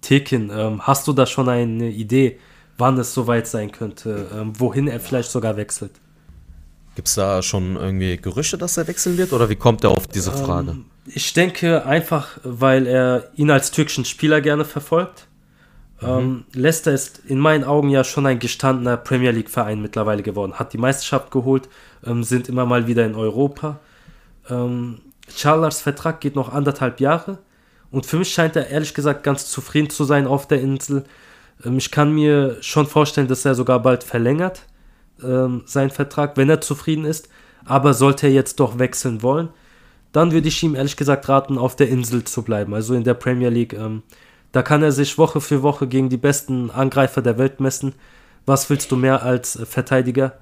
Tekin, 0.00 0.50
ähm, 0.50 0.86
hast 0.86 1.08
du 1.08 1.12
da 1.12 1.26
schon 1.26 1.48
eine 1.48 1.90
Idee, 1.90 2.38
wann 2.78 2.98
es 2.98 3.14
soweit 3.14 3.46
sein 3.46 3.72
könnte, 3.72 4.28
ähm, 4.34 4.52
wohin 4.58 4.86
er 4.88 5.00
vielleicht 5.00 5.30
sogar 5.30 5.56
wechselt? 5.56 5.92
Gibt 6.94 7.08
es 7.08 7.14
da 7.14 7.42
schon 7.42 7.76
irgendwie 7.76 8.16
Gerüchte, 8.16 8.58
dass 8.58 8.76
er 8.76 8.88
wechseln 8.88 9.18
wird 9.18 9.32
oder 9.32 9.48
wie 9.48 9.56
kommt 9.56 9.84
er 9.84 9.90
auf 9.90 10.06
diese 10.08 10.32
Frage? 10.32 10.72
Ähm, 10.72 10.84
ich 11.06 11.32
denke 11.32 11.84
einfach, 11.86 12.38
weil 12.42 12.86
er 12.86 13.30
ihn 13.36 13.50
als 13.50 13.70
türkischen 13.70 14.04
Spieler 14.04 14.40
gerne 14.40 14.64
verfolgt. 14.64 15.27
Mhm. 16.00 16.08
Ähm, 16.08 16.44
Leicester 16.52 16.92
ist 16.92 17.18
in 17.26 17.38
meinen 17.38 17.64
Augen 17.64 17.88
ja 17.88 18.04
schon 18.04 18.26
ein 18.26 18.38
gestandener 18.38 18.96
Premier 18.96 19.32
League-Verein 19.32 19.82
mittlerweile 19.82 20.22
geworden. 20.22 20.54
Hat 20.54 20.72
die 20.72 20.78
Meisterschaft 20.78 21.30
geholt, 21.30 21.68
ähm, 22.06 22.22
sind 22.22 22.48
immer 22.48 22.66
mal 22.66 22.86
wieder 22.86 23.04
in 23.04 23.14
Europa. 23.14 23.80
Ähm, 24.48 25.00
Charlers 25.34 25.80
Vertrag 25.80 26.20
geht 26.20 26.36
noch 26.36 26.52
anderthalb 26.52 27.00
Jahre. 27.00 27.38
Und 27.90 28.06
für 28.06 28.18
mich 28.18 28.32
scheint 28.32 28.54
er 28.56 28.68
ehrlich 28.68 28.94
gesagt 28.94 29.22
ganz 29.22 29.50
zufrieden 29.50 29.90
zu 29.90 30.04
sein 30.04 30.26
auf 30.26 30.46
der 30.46 30.60
Insel. 30.60 31.04
Ähm, 31.64 31.78
ich 31.78 31.90
kann 31.90 32.12
mir 32.12 32.58
schon 32.60 32.86
vorstellen, 32.86 33.28
dass 33.28 33.44
er 33.44 33.54
sogar 33.54 33.80
bald 33.80 34.04
verlängert 34.04 34.62
ähm, 35.22 35.62
seinen 35.66 35.90
Vertrag, 35.90 36.36
wenn 36.36 36.50
er 36.50 36.60
zufrieden 36.60 37.04
ist. 37.04 37.28
Aber 37.64 37.92
sollte 37.92 38.28
er 38.28 38.32
jetzt 38.32 38.60
doch 38.60 38.78
wechseln 38.78 39.22
wollen, 39.22 39.50
dann 40.12 40.32
würde 40.32 40.48
ich 40.48 40.62
ihm 40.62 40.74
ehrlich 40.74 40.96
gesagt 40.96 41.28
raten, 41.28 41.58
auf 41.58 41.76
der 41.76 41.88
Insel 41.88 42.24
zu 42.24 42.42
bleiben, 42.42 42.72
also 42.72 42.94
in 42.94 43.04
der 43.04 43.14
Premier 43.14 43.50
League. 43.50 43.74
Da 44.52 44.62
kann 44.62 44.82
er 44.82 44.92
sich 44.92 45.18
Woche 45.18 45.40
für 45.40 45.62
Woche 45.62 45.86
gegen 45.86 46.08
die 46.08 46.16
besten 46.16 46.70
Angreifer 46.70 47.22
der 47.22 47.38
Welt 47.38 47.60
messen. 47.60 47.94
Was 48.46 48.70
willst 48.70 48.90
du 48.90 48.96
mehr 48.96 49.22
als 49.22 49.58
Verteidiger? 49.68 50.38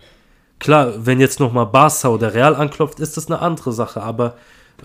Klar, 0.58 1.06
wenn 1.06 1.20
jetzt 1.20 1.40
nochmal 1.40 1.66
Barca 1.66 2.08
oder 2.08 2.32
Real 2.32 2.54
anklopft, 2.54 3.00
ist 3.00 3.16
das 3.16 3.26
eine 3.26 3.40
andere 3.40 3.72
Sache. 3.72 4.02
Aber 4.02 4.36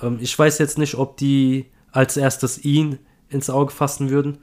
ähm, 0.02 0.18
ich 0.20 0.38
weiß 0.38 0.58
jetzt 0.58 0.78
nicht, 0.78 0.96
ob 0.96 1.18
die 1.18 1.68
als 1.92 2.18
erstes 2.18 2.64
ihn 2.64 3.00
ins 3.30 3.50
Auge 3.50 3.72
fassen 3.72 4.10
würden. 4.10 4.40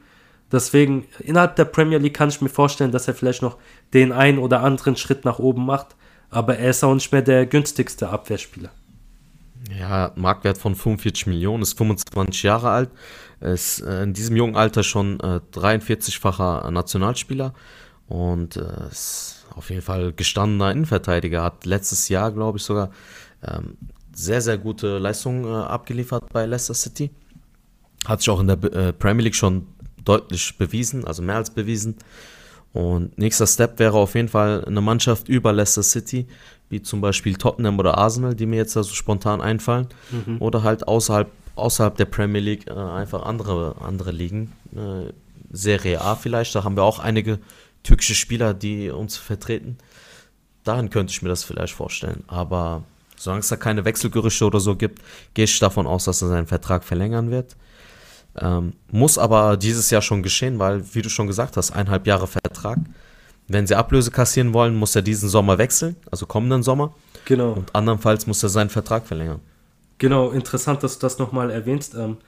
Deswegen, 0.51 1.07
innerhalb 1.19 1.57
der 1.57 1.67
Premier 1.67 1.99
League 1.99 2.15
kann 2.15 2.31
ich 2.31 2.41
mir 2.41 2.49
vorstellen, 2.49 2.93
dass 2.93 3.09
er 3.09 3.15
vielleicht 3.15 3.43
noch 3.43 3.59
den 3.93 4.13
einen 4.13 4.39
oder 4.39 4.63
anderen 4.63 4.97
Schritt 4.97 5.25
nach 5.25 5.39
oben 5.39 5.67
macht. 5.67 5.97
Aber 6.31 6.57
er 6.57 6.71
ist 6.71 6.85
auch 6.85 6.95
nicht 6.95 7.13
mehr 7.13 7.23
der 7.23 7.47
günstigste 7.47 8.09
Abwehrspieler. 8.09 8.71
Ja, 9.79 10.13
Marktwert 10.17 10.59
von 10.59 10.75
45 10.75 11.27
Millionen, 11.27 11.63
ist 11.63 11.77
25 11.77 12.43
Jahre 12.43 12.71
alt, 12.71 12.91
ist 13.41 13.81
äh, 13.81 14.03
in 14.03 14.15
diesem 14.15 14.37
jungen 14.37 14.57
Alter 14.57 14.83
schon 14.83 15.21
äh, 15.21 15.41
43-facher 15.53 16.71
Nationalspieler 16.71 17.55
und 18.09 18.57
äh, 18.57 18.89
ist 18.91 19.47
auf 19.55 19.71
jeden 19.71 19.83
Fall 19.83 20.13
gestandener 20.13 20.71
Innenverteidiger. 20.71 21.43
Hat 21.43 21.67
letztes 21.67 22.09
Jahr, 22.09 22.33
glaube 22.33 22.59
ich, 22.59 22.65
sogar 22.65 22.91
ähm, 23.43 23.77
sehr, 24.13 24.41
sehr 24.41 24.59
gute 24.59 24.99
Leistungen 24.99 25.45
äh, 25.45 25.49
abgeliefert 25.49 26.33
bei 26.33 26.47
Leicester 26.47 26.75
City. 26.75 27.11
Hat 28.07 28.21
sich 28.21 28.31
auch 28.31 28.41
in 28.41 28.47
der 28.47 28.63
äh, 28.73 28.93
Premier 28.93 29.25
League 29.25 29.35
schon 29.35 29.67
deutlich 30.05 30.57
bewiesen, 30.57 31.05
also 31.05 31.23
mehr 31.23 31.37
als 31.37 31.51
bewiesen. 31.51 31.97
Und 32.73 33.17
nächster 33.19 33.47
Step 33.47 33.79
wäre 33.79 33.97
auf 33.97 34.15
jeden 34.15 34.29
Fall 34.29 34.65
eine 34.65 34.81
Mannschaft 34.81 35.29
über 35.29 35.53
Leicester 35.53 35.83
City, 35.83 36.27
wie 36.71 36.83
zum 36.83 37.01
Beispiel 37.01 37.35
Tottenham 37.37 37.79
oder 37.79 37.99
Arsenal, 37.99 38.35
die 38.35 38.47
mir 38.47 38.57
jetzt 38.57 38.77
da 38.77 38.83
so 38.83 38.95
spontan 38.95 39.41
einfallen. 39.41 39.89
Mhm. 40.11 40.41
Oder 40.41 40.63
halt 40.63 40.87
außerhalb, 40.87 41.31
außerhalb 41.57 41.97
der 41.97 42.05
Premier 42.05 42.41
League 42.41 42.67
äh, 42.67 42.73
einfach 42.73 43.25
andere, 43.25 43.77
andere 43.81 44.13
Ligen. 44.13 44.53
Äh, 44.75 45.13
Serie 45.51 46.01
A 46.01 46.15
vielleicht, 46.15 46.55
da 46.55 46.65
haben 46.65 46.77
wir 46.77 46.83
auch 46.83 46.99
einige 46.99 47.39
türkische 47.83 48.15
Spieler, 48.15 48.53
die 48.55 48.91
uns 48.91 49.17
vertreten. 49.17 49.79
Dahin 50.65 50.91
könnte 50.91 51.11
ich 51.11 51.23
mir 51.23 51.31
das 51.31 51.45
vielleicht 51.45 51.73
vorstellen. 51.73 52.25
Aber 52.27 52.83
solange 53.17 53.41
es 53.41 53.49
da 53.49 53.57
keine 53.57 53.85
Wechselgerüchte 53.85 54.45
oder 54.45 54.61
so 54.61 54.77
gibt, 54.77 55.03
gehe 55.35 55.45
ich 55.45 55.59
davon 55.59 55.87
aus, 55.87 56.05
dass 56.05 56.21
er 56.21 56.29
seinen 56.29 56.47
Vertrag 56.47 56.85
verlängern 56.85 57.31
wird. 57.31 57.57
Ähm, 58.37 58.75
muss 58.91 59.17
aber 59.19 59.57
dieses 59.57 59.91
Jahr 59.91 60.03
schon 60.03 60.23
geschehen, 60.23 60.59
weil, 60.59 60.83
wie 60.95 61.03
du 61.03 61.09
schon 61.09 61.27
gesagt 61.27 61.57
hast, 61.57 61.71
eineinhalb 61.71 62.07
Jahre 62.07 62.27
Vertrag. 62.27 62.79
Wenn 63.49 63.67
sie 63.67 63.75
Ablöse 63.75 64.11
kassieren 64.11 64.53
wollen, 64.53 64.75
muss 64.75 64.95
er 64.95 65.03
diesen 65.03 65.29
Sommer 65.29 65.59
wechseln, 65.59 65.97
also 66.11 66.27
kommenden 66.27 66.63
Sommer. 66.63 66.95
Genau. 67.25 67.53
Und 67.53 67.75
andernfalls 67.75 68.27
muss 68.27 68.43
er 68.43 68.49
seinen 68.49 68.71
Vertrag 68.71 69.07
verlängern. 69.07 69.41
Genau, 69.99 70.31
interessant, 70.31 70.83
dass 70.83 70.99
du 70.99 71.07
das 71.07 71.19
nochmal 71.19 71.51
erwähnst. 71.51 71.95
Ähm, 71.95 72.19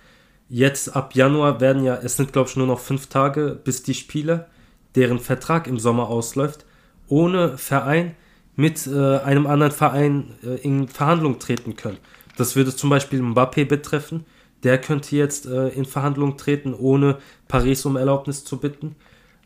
jetzt 0.49 0.97
ab 0.97 1.15
Januar 1.15 1.61
werden 1.61 1.85
ja, 1.85 1.97
es 1.97 2.17
sind 2.17 2.33
glaube 2.33 2.49
ich 2.49 2.57
nur 2.57 2.67
noch 2.67 2.81
fünf 2.81 3.07
Tage, 3.07 3.59
bis 3.63 3.83
die 3.83 3.95
Spieler, 3.95 4.49
deren 4.95 5.21
Vertrag 5.21 5.67
im 5.67 5.79
Sommer 5.79 6.09
ausläuft, 6.09 6.65
ohne 7.07 7.59
Verein 7.59 8.17
mit 8.57 8.87
äh, 8.87 9.19
einem 9.19 9.47
anderen 9.47 9.73
Verein 9.73 10.35
äh, 10.43 10.57
in 10.57 10.89
Verhandlung 10.89 11.39
treten 11.39 11.77
können. 11.77 11.99
Das 12.37 12.57
würde 12.57 12.75
zum 12.75 12.91
Beispiel 12.91 13.21
Mbappé 13.21 13.67
betreffen 13.67 14.25
der 14.63 14.79
könnte 14.79 15.17
jetzt 15.17 15.47
äh, 15.47 15.69
in 15.69 15.85
Verhandlungen 15.85 16.37
treten, 16.37 16.75
ohne 16.75 17.19
Paris 17.49 17.85
um 17.87 17.97
Erlaubnis 17.97 18.45
zu 18.45 18.59
bitten. 18.59 18.97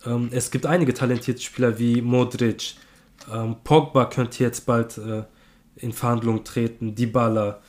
Ähm, 0.06 0.28
es 0.32 0.50
gibt 0.50 0.66
einige 0.66 0.94
talentierte 0.94 1.42
Spieler 1.42 1.78
wie 1.78 2.02
Modric. 2.02 2.74
Ähm, 3.32 3.56
Pogba 3.64 4.06
könnte 4.06 4.42
jetzt 4.42 4.66
bald 4.66 4.98
äh, 4.98 5.24
in 5.76 5.92
Verhandlungen 5.92 6.44
treten. 6.44 6.94
Dybala, 6.94 7.60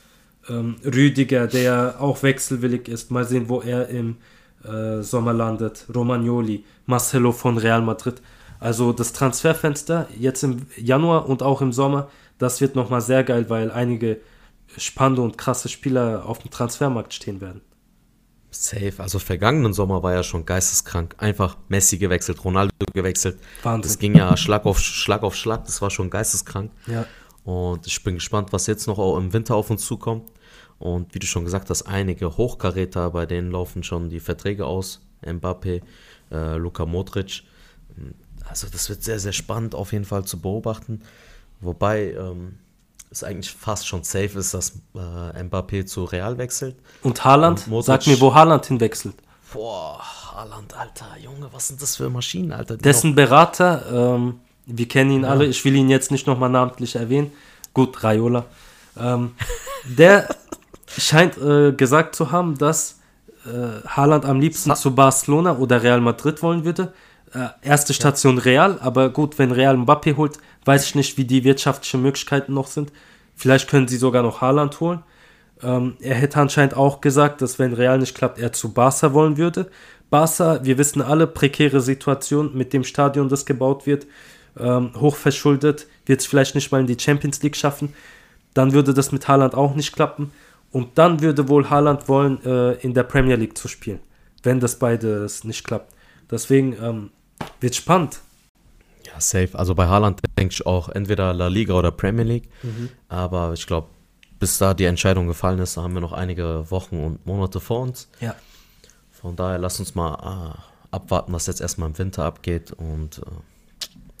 ähm, 0.48 0.76
Rüdiger, 0.84 1.46
der 1.46 1.96
auch 2.00 2.22
wechselwillig 2.22 2.88
ist. 2.88 3.10
Mal 3.10 3.24
sehen, 3.24 3.48
wo 3.48 3.60
er 3.60 3.88
im 3.88 4.16
äh, 4.64 5.02
Sommer 5.02 5.32
landet. 5.32 5.86
Romagnoli, 5.94 6.64
Marcelo 6.86 7.32
von 7.32 7.58
Real 7.58 7.82
Madrid. 7.82 8.20
Also 8.58 8.92
das 8.92 9.12
Transferfenster 9.12 10.08
jetzt 10.18 10.42
im 10.42 10.66
Januar 10.76 11.28
und 11.28 11.42
auch 11.42 11.60
im 11.60 11.72
Sommer, 11.72 12.08
das 12.38 12.60
wird 12.60 12.74
nochmal 12.74 13.00
sehr 13.00 13.22
geil, 13.22 13.48
weil 13.48 13.70
einige 13.70 14.20
spannende 14.76 15.22
und 15.22 15.38
krasse 15.38 15.68
Spieler 15.68 16.24
auf 16.26 16.38
dem 16.38 16.50
Transfermarkt 16.50 17.14
stehen 17.14 17.40
werden. 17.40 17.60
Safe. 18.64 18.94
Also 18.98 19.18
vergangenen 19.18 19.72
Sommer 19.72 20.02
war 20.02 20.12
ja 20.12 20.22
schon 20.22 20.44
geisteskrank. 20.44 21.14
Einfach 21.18 21.56
Messi 21.68 21.98
gewechselt, 21.98 22.44
Ronaldo 22.44 22.72
gewechselt. 22.92 23.38
Wahnsinn. 23.62 23.82
Das 23.82 23.98
ging 23.98 24.14
ja 24.14 24.36
Schlag 24.36 24.66
auf 24.66 24.78
Schlag 24.78 25.22
auf 25.22 25.34
Schlag. 25.34 25.64
Das 25.64 25.82
war 25.82 25.90
schon 25.90 26.10
geisteskrank. 26.10 26.70
Ja. 26.86 27.06
Und 27.44 27.86
ich 27.86 28.02
bin 28.02 28.16
gespannt, 28.16 28.52
was 28.52 28.66
jetzt 28.66 28.86
noch 28.86 28.98
im 29.16 29.32
Winter 29.32 29.54
auf 29.54 29.70
uns 29.70 29.84
zukommt. 29.84 30.30
Und 30.78 31.14
wie 31.14 31.18
du 31.18 31.26
schon 31.26 31.44
gesagt 31.44 31.70
hast, 31.70 31.82
einige 31.82 32.36
Hochkaräter, 32.36 33.10
bei 33.10 33.24
denen 33.24 33.50
laufen 33.50 33.82
schon 33.82 34.10
die 34.10 34.20
Verträge 34.20 34.66
aus. 34.66 35.00
Mbappe, 35.24 35.80
äh, 36.30 36.56
Luka 36.56 36.84
Modric. 36.84 37.42
Also 38.48 38.66
das 38.70 38.88
wird 38.88 39.02
sehr, 39.02 39.18
sehr 39.18 39.32
spannend 39.32 39.74
auf 39.74 39.92
jeden 39.92 40.04
Fall 40.04 40.24
zu 40.24 40.40
beobachten. 40.40 41.02
Wobei 41.60 42.12
ähm, 42.12 42.58
es 43.10 43.22
eigentlich 43.24 43.50
fast 43.52 43.86
schon 43.86 44.02
safe 44.02 44.38
ist, 44.38 44.52
dass 44.54 44.72
äh, 44.94 45.42
Mbappé 45.42 45.86
zu 45.86 46.04
Real 46.04 46.36
wechselt. 46.38 46.76
Und 47.02 47.24
Haaland? 47.24 47.66
Und 47.70 47.82
Sag 47.82 48.06
mir, 48.06 48.20
wo 48.20 48.34
Haaland 48.34 48.66
hinwechselt. 48.66 49.14
Boah, 49.52 50.00
Haaland, 50.32 50.74
Alter, 50.76 51.06
Junge, 51.22 51.48
was 51.52 51.68
sind 51.68 51.80
das 51.80 51.96
für 51.96 52.10
Maschinen, 52.10 52.52
Alter? 52.52 52.76
Dessen 52.76 53.14
Berater, 53.14 53.84
ähm, 54.16 54.40
wir 54.66 54.88
kennen 54.88 55.10
ihn 55.12 55.24
alle, 55.24 55.46
ich 55.46 55.64
will 55.64 55.74
ihn 55.76 55.88
jetzt 55.88 56.10
nicht 56.10 56.26
nochmal 56.26 56.50
namentlich 56.50 56.96
erwähnen. 56.96 57.32
Gut, 57.72 58.02
Raiola. 58.02 58.44
Ähm, 58.98 59.32
der 59.84 60.28
scheint 60.98 61.38
äh, 61.38 61.72
gesagt 61.72 62.16
zu 62.16 62.32
haben, 62.32 62.58
dass 62.58 62.98
äh, 63.46 63.86
Haaland 63.88 64.24
am 64.24 64.40
liebsten 64.40 64.70
Sa- 64.70 64.74
zu 64.76 64.94
Barcelona 64.94 65.56
oder 65.56 65.82
Real 65.82 66.00
Madrid 66.00 66.42
wollen 66.42 66.64
würde. 66.64 66.92
Äh, 67.36 67.48
erste 67.60 67.92
Station 67.92 68.38
Real, 68.38 68.78
aber 68.80 69.10
gut, 69.10 69.38
wenn 69.38 69.52
Real 69.52 69.76
Mbappé 69.76 70.16
holt, 70.16 70.38
weiß 70.64 70.86
ich 70.86 70.94
nicht, 70.94 71.18
wie 71.18 71.26
die 71.26 71.44
wirtschaftlichen 71.44 72.00
Möglichkeiten 72.00 72.54
noch 72.54 72.66
sind. 72.66 72.92
Vielleicht 73.34 73.68
können 73.68 73.88
sie 73.88 73.98
sogar 73.98 74.22
noch 74.22 74.40
Haaland 74.40 74.80
holen. 74.80 75.02
Ähm, 75.62 75.98
er 76.00 76.14
hätte 76.14 76.40
anscheinend 76.40 76.74
auch 76.74 77.02
gesagt, 77.02 77.42
dass 77.42 77.58
wenn 77.58 77.74
Real 77.74 77.98
nicht 77.98 78.16
klappt, 78.16 78.38
er 78.38 78.54
zu 78.54 78.72
Barca 78.72 79.12
wollen 79.12 79.36
würde. 79.36 79.70
Barca, 80.08 80.64
wir 80.64 80.78
wissen 80.78 81.02
alle, 81.02 81.26
prekäre 81.26 81.82
Situation 81.82 82.56
mit 82.56 82.72
dem 82.72 82.84
Stadion, 82.84 83.28
das 83.28 83.44
gebaut 83.44 83.84
wird, 83.84 84.06
ähm, 84.58 84.92
hochverschuldet, 84.98 85.88
wird 86.06 86.20
es 86.20 86.26
vielleicht 86.26 86.54
nicht 86.54 86.72
mal 86.72 86.80
in 86.80 86.86
die 86.86 86.98
Champions 86.98 87.42
League 87.42 87.56
schaffen. 87.56 87.92
Dann 88.54 88.72
würde 88.72 88.94
das 88.94 89.12
mit 89.12 89.28
Haaland 89.28 89.54
auch 89.54 89.74
nicht 89.74 89.92
klappen. 89.92 90.32
Und 90.72 90.96
dann 90.96 91.20
würde 91.20 91.50
wohl 91.50 91.68
Haaland 91.68 92.08
wollen, 92.08 92.42
äh, 92.46 92.72
in 92.76 92.94
der 92.94 93.02
Premier 93.02 93.36
League 93.36 93.58
zu 93.58 93.68
spielen, 93.68 94.00
wenn 94.42 94.58
das 94.58 94.78
beides 94.78 95.44
nicht 95.44 95.64
klappt. 95.64 95.92
Deswegen 96.30 96.74
ähm, 96.82 97.10
wird 97.60 97.74
spannend. 97.74 98.20
Ja, 99.04 99.20
safe. 99.20 99.50
Also 99.54 99.74
bei 99.74 99.86
Haaland 99.86 100.20
denke 100.38 100.52
ich 100.52 100.66
auch 100.66 100.88
entweder 100.88 101.32
La 101.32 101.48
Liga 101.48 101.74
oder 101.74 101.90
Premier 101.90 102.24
League. 102.24 102.48
Mhm. 102.62 102.90
Aber 103.08 103.52
ich 103.52 103.66
glaube, 103.66 103.88
bis 104.38 104.58
da 104.58 104.74
die 104.74 104.84
Entscheidung 104.84 105.26
gefallen 105.26 105.58
ist, 105.58 105.76
da 105.76 105.82
haben 105.82 105.94
wir 105.94 106.00
noch 106.00 106.12
einige 106.12 106.70
Wochen 106.70 107.02
und 107.02 107.26
Monate 107.26 107.60
vor 107.60 107.80
uns. 107.80 108.08
Ja. 108.20 108.34
Von 109.10 109.36
daher 109.36 109.58
lass 109.58 109.80
uns 109.80 109.94
mal 109.94 110.14
ah, 110.14 110.58
abwarten, 110.90 111.32
was 111.32 111.46
jetzt 111.46 111.60
erstmal 111.60 111.88
im 111.88 111.98
Winter 111.98 112.24
abgeht 112.24 112.72
und 112.72 113.18
äh, 113.18 113.22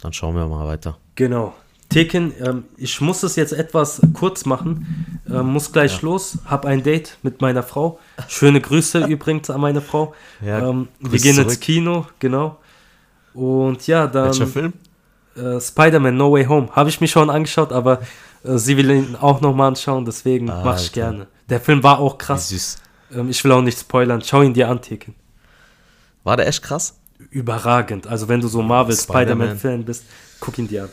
dann 0.00 0.12
schauen 0.12 0.34
wir 0.34 0.46
mal 0.46 0.66
weiter. 0.66 0.96
Genau. 1.14 1.54
Tekin, 1.88 2.32
ähm, 2.40 2.64
ich 2.76 3.00
muss 3.00 3.22
es 3.22 3.36
jetzt 3.36 3.52
etwas 3.52 4.00
kurz 4.12 4.44
machen, 4.44 5.20
ähm, 5.30 5.46
muss 5.46 5.70
gleich 5.70 6.02
los, 6.02 6.38
hab 6.46 6.66
ein 6.66 6.82
Date 6.82 7.16
mit 7.22 7.40
meiner 7.40 7.62
Frau. 7.62 8.00
Schöne 8.28 8.60
Grüße 8.60 9.04
übrigens 9.06 9.50
an 9.50 9.60
meine 9.60 9.80
Frau. 9.80 10.14
Ja, 10.44 10.68
ähm, 10.68 10.88
wir 10.98 11.20
gehen 11.20 11.36
ins 11.38 11.54
zurück. 11.54 11.60
Kino, 11.60 12.06
genau. 12.18 12.58
Und 13.36 13.86
ja, 13.86 14.12
Welcher 14.12 14.38
dann 14.40 14.48
Film? 14.48 14.72
äh, 15.36 15.60
Spider-Man 15.60 16.16
No 16.16 16.32
Way 16.32 16.46
Home 16.46 16.68
habe 16.72 16.88
ich 16.88 17.00
mir 17.00 17.08
schon 17.08 17.28
angeschaut, 17.30 17.70
aber 17.72 18.00
äh, 18.44 18.56
sie 18.56 18.76
will 18.76 18.90
ihn 18.90 19.16
auch 19.20 19.40
nochmal 19.40 19.68
anschauen, 19.68 20.04
deswegen 20.04 20.48
Ah, 20.50 20.62
mach 20.64 20.80
ich 20.80 20.92
gerne. 20.92 21.26
Der 21.48 21.60
Film 21.60 21.82
war 21.82 21.98
auch 21.98 22.16
krass. 22.18 22.48
süß. 22.48 22.76
Ähm, 23.14 23.28
ich 23.28 23.42
will 23.44 23.52
auch 23.52 23.60
nicht 23.62 23.78
spoilern. 23.78 24.22
Schau 24.22 24.42
ihn 24.42 24.54
dir 24.54 24.68
an, 24.68 24.80
Tekin. 24.80 25.14
War 26.24 26.36
der 26.36 26.46
echt 26.48 26.62
krass? 26.62 26.98
Überragend. 27.30 28.06
Also 28.06 28.28
wenn 28.28 28.40
du 28.40 28.48
so 28.48 28.62
Marvel 28.62 28.96
Spider-Man. 28.96 29.56
Spider-Man-Fan 29.58 29.84
bist, 29.84 30.04
guck 30.40 30.58
ihn 30.58 30.66
dir 30.68 30.84
an. 30.84 30.88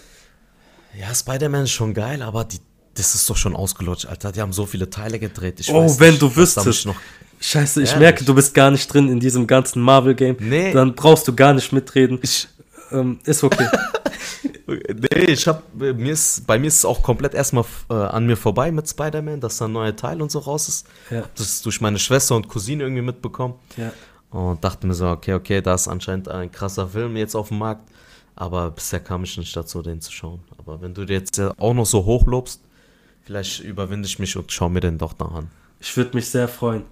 Ja, 1.00 1.14
Spider-Man 1.14 1.64
ist 1.64 1.72
schon 1.72 1.94
geil, 1.94 2.22
aber 2.22 2.44
die, 2.44 2.60
das 2.96 3.16
ist 3.16 3.30
doch 3.30 3.38
schon 3.38 3.56
ausgelutscht, 3.56 4.06
Alter. 4.06 4.32
Die 4.32 4.42
haben 4.42 4.54
so 4.54 4.66
viele 4.66 4.90
Teile 4.90 5.20
gedreht. 5.20 5.60
Ich 5.60 5.70
Oh, 5.72 5.84
weiß 5.84 6.00
wenn 6.00 6.12
nicht, 6.12 6.22
du 6.22 6.36
wüsstest. 6.36 6.86
Noch 6.86 6.96
Scheiße, 7.40 7.82
ich 7.82 7.90
Ehrlich? 7.90 8.00
merke, 8.00 8.24
du 8.24 8.34
bist 8.34 8.54
gar 8.54 8.72
nicht 8.72 8.88
drin 8.94 9.10
in 9.10 9.20
diesem 9.20 9.48
ganzen 9.48 9.82
Marvel-Game. 9.82 10.38
Nee. 10.40 10.72
Dann 10.72 10.96
brauchst 10.96 11.28
du 11.28 11.36
gar 11.36 11.54
nicht 11.54 11.72
mitreden. 11.74 12.20
ich, 12.22 12.48
Ähm, 12.92 13.20
ist 13.26 13.44
okay. 13.44 13.68
nee, 14.68 15.26
ich 15.28 15.48
hab, 15.48 15.64
mir 15.76 16.14
ist, 16.14 16.46
bei 16.48 16.58
mir 16.60 16.68
ist 16.68 16.78
es 16.78 16.86
auch 16.86 17.02
komplett 17.02 17.34
erstmal 17.34 17.66
äh, 17.90 17.94
an 17.94 18.26
mir 18.26 18.38
vorbei 18.38 18.72
mit 18.72 18.88
Spider-Man, 18.88 19.42
dass 19.42 19.58
da 19.58 19.66
ein 19.66 19.72
neuer 19.74 19.96
Teil 19.96 20.22
und 20.22 20.32
so 20.32 20.40
raus 20.40 20.68
ist. 20.70 20.88
Ja. 21.10 21.24
Das 21.36 21.48
ist 21.48 21.66
durch 21.66 21.82
meine 21.82 22.00
Schwester 22.00 22.36
und 22.36 22.48
Cousine 22.48 22.84
irgendwie 22.84 23.02
mitbekommen. 23.02 23.56
ja. 23.78 23.92
Und 24.30 24.64
dachte 24.64 24.88
mir 24.88 24.96
so, 24.96 25.08
okay, 25.10 25.36
okay, 25.36 25.62
da 25.62 25.76
ist 25.76 25.88
anscheinend 25.88 26.28
ein 26.28 26.52
krasser 26.52 26.88
Film 26.88 27.16
jetzt 27.18 27.36
auf 27.36 27.50
dem 27.50 27.60
Markt. 27.60 27.88
Aber 28.36 28.72
bisher 28.72 29.00
kam 29.00 29.24
ich 29.24 29.38
nicht 29.38 29.56
dazu, 29.56 29.84
den 29.84 30.02
zu 30.02 30.12
schauen. 30.12 30.40
Aber 30.58 30.82
wenn 30.82 30.92
du 30.96 31.06
dir 31.06 31.18
jetzt 31.18 31.40
auch 31.60 31.74
noch 31.76 31.86
so 31.86 32.04
hochlobst, 32.04 32.60
vielleicht 33.26 33.62
überwinde 33.62 34.08
ich 34.08 34.20
mich 34.20 34.36
und 34.38 34.52
schau 34.52 34.70
mir 34.70 34.80
den 34.80 34.98
doch 34.98 35.18
noch 35.20 35.34
an. 35.34 35.50
Ich 35.80 35.96
würde 35.98 36.16
mich 36.16 36.30
sehr 36.30 36.48
freuen. 36.48 36.84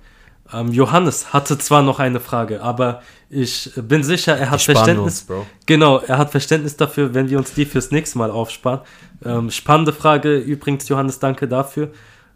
Ähm, 0.54 0.72
Johannes 0.72 1.32
hatte 1.34 1.58
zwar 1.58 1.82
noch 1.82 2.00
eine 2.00 2.20
Frage, 2.20 2.62
aber 2.62 3.02
ich 3.30 3.72
bin 3.76 4.04
sicher, 4.04 4.36
er 4.38 4.52
hat 4.52 4.68
wir 4.68 4.76
Verständnis. 4.76 5.22
uns, 5.22 5.24
Bro. 5.24 5.46
Genau, 5.66 6.00
er 6.00 6.18
hat 6.18 6.32
Verständnis 6.32 6.76
dafür, 6.76 7.14
wenn 7.14 7.30
wir 7.30 7.38
uns 7.38 7.54
die 7.54 7.66
fürs 7.66 7.92
nächste 7.92 8.18
Mal 8.18 8.32
aufsparen. 8.32 8.82
Ähm, 9.24 9.50
spannende 9.50 9.94
Frage 9.94 10.38
übrigens, 10.38 10.90
Johannes, 10.90 11.20
danke 11.20 11.48
dafür. 11.48 11.92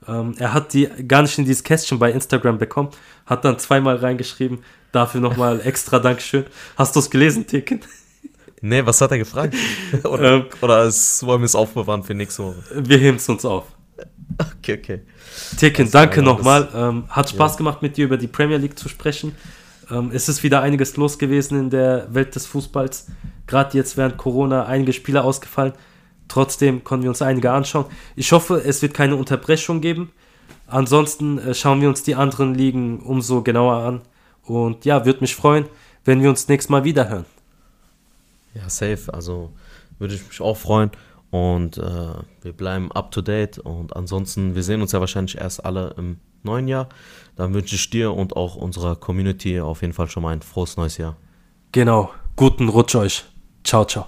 Ähm, 0.08 0.36
er 0.38 0.54
hat 0.54 0.74
die 0.74 0.88
gar 1.08 1.24
nicht 1.24 1.38
in 1.38 1.46
dieses 1.46 1.64
Kästchen 1.64 2.00
bei 2.00 2.12
Instagram 2.12 2.58
bekommen, 2.58 2.90
hat 3.26 3.44
dann 3.44 3.60
zweimal 3.60 3.98
reingeschrieben. 3.98 4.60
Dafür 4.92 5.20
nochmal 5.20 5.60
extra 5.66 6.00
Dankeschön. 6.00 6.46
Hast 6.78 6.96
du 6.96 7.00
es 7.02 7.10
gelesen, 7.10 7.46
Ticken? 7.48 7.82
Nee, 8.62 8.84
was 8.84 9.00
hat 9.00 9.12
er 9.12 9.20
gefragt? 9.20 9.54
oder 10.06 10.36
Ähm. 10.38 10.46
oder 10.62 10.84
es, 10.86 11.24
wollen 11.24 11.42
wir 11.42 11.46
es 11.46 11.54
aufbewahren 11.54 12.02
für 12.04 12.16
nächste 12.16 12.46
Woche? 12.46 12.56
Wir 12.74 12.98
heben 12.98 13.18
es 13.18 13.30
uns 13.30 13.46
auf. 13.46 13.66
Okay, 14.38 14.80
okay. 14.80 15.02
Ticken, 15.58 15.86
Das 15.86 15.92
danke 15.92 16.18
ja 16.18 16.22
nochmal. 16.22 16.70
Ähm, 16.74 17.06
hat 17.10 17.30
Spaß 17.30 17.58
gemacht, 17.58 17.82
mit 17.82 17.98
dir 17.98 18.06
über 18.06 18.18
die 18.18 18.28
Premier 18.28 18.58
League 18.58 18.78
zu 18.78 18.90
sprechen. 18.90 19.34
Ähm, 19.90 20.12
es 20.14 20.28
ist 20.30 20.44
wieder 20.44 20.62
einiges 20.62 20.98
los 20.98 21.18
gewesen 21.18 21.60
in 21.60 21.70
der 21.70 22.14
Welt 22.14 22.36
des 22.36 22.46
Fußballs. 22.46 23.08
Gerade 23.48 23.78
jetzt 23.78 23.98
während 23.98 24.18
Corona 24.18 24.66
einige 24.66 24.94
Spiele 24.94 25.24
ausgefallen. 25.24 25.74
Trotzdem 26.28 26.84
konnten 26.84 27.04
wir 27.04 27.10
uns 27.10 27.22
einige 27.22 27.52
anschauen. 27.52 27.86
Ich 28.16 28.32
hoffe, 28.32 28.62
es 28.66 28.82
wird 28.82 28.94
keine 28.94 29.16
Unterbrechung 29.16 29.82
geben. 29.82 30.12
Ansonsten 30.68 31.38
äh, 31.38 31.54
schauen 31.54 31.82
wir 31.82 31.90
uns 31.90 32.04
die 32.04 32.16
anderen 32.16 32.56
Ligen 32.56 33.00
umso 33.00 33.44
genauer 33.44 33.78
an. 33.78 34.02
Und 34.44 34.86
ja, 34.86 35.06
würde 35.06 35.22
mich 35.22 35.36
freuen, 35.36 35.66
wenn 36.04 36.22
wir 36.22 36.30
uns 36.30 36.48
nächstes 36.48 36.70
Mal 36.70 36.84
wieder 36.84 37.10
hören. 37.10 37.26
Ja, 38.54 38.70
safe. 38.70 39.14
Also 39.14 39.52
würde 40.00 40.16
ich 40.16 40.28
mich 40.28 40.42
auch 40.42 40.58
freuen. 40.58 40.92
Und 41.36 41.78
äh, 41.78 42.14
wir 42.44 42.54
bleiben 42.54 42.94
up 42.94 43.12
to 43.12 43.22
date. 43.22 43.60
Und 43.60 43.94
ansonsten, 43.94 44.56
wir 44.56 44.64
sehen 44.64 44.82
uns 44.82 44.94
ja 44.94 45.02
wahrscheinlich 45.02 45.38
erst 45.38 45.66
alle 45.66 45.94
im 45.98 46.18
neuen 46.44 46.70
Jahr. 46.70 46.88
Dann 47.36 47.54
wünsche 47.54 47.76
ich 47.76 47.90
dir 47.90 48.14
und 48.14 48.38
auch 48.38 48.56
unserer 48.56 48.96
Community 48.96 49.60
auf 49.60 49.82
jeden 49.82 49.92
Fall 49.92 50.08
schon 50.08 50.24
mal 50.24 50.32
ein 50.32 50.42
frohes 50.42 50.78
neues 50.78 50.98
Jahr. 50.98 51.18
Genau. 51.74 52.10
Guten 52.38 52.70
Rutsch 52.70 52.96
euch. 52.96 53.26
Ciao, 53.66 53.84
ciao. 53.84 54.06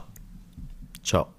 Ciao. 1.04 1.37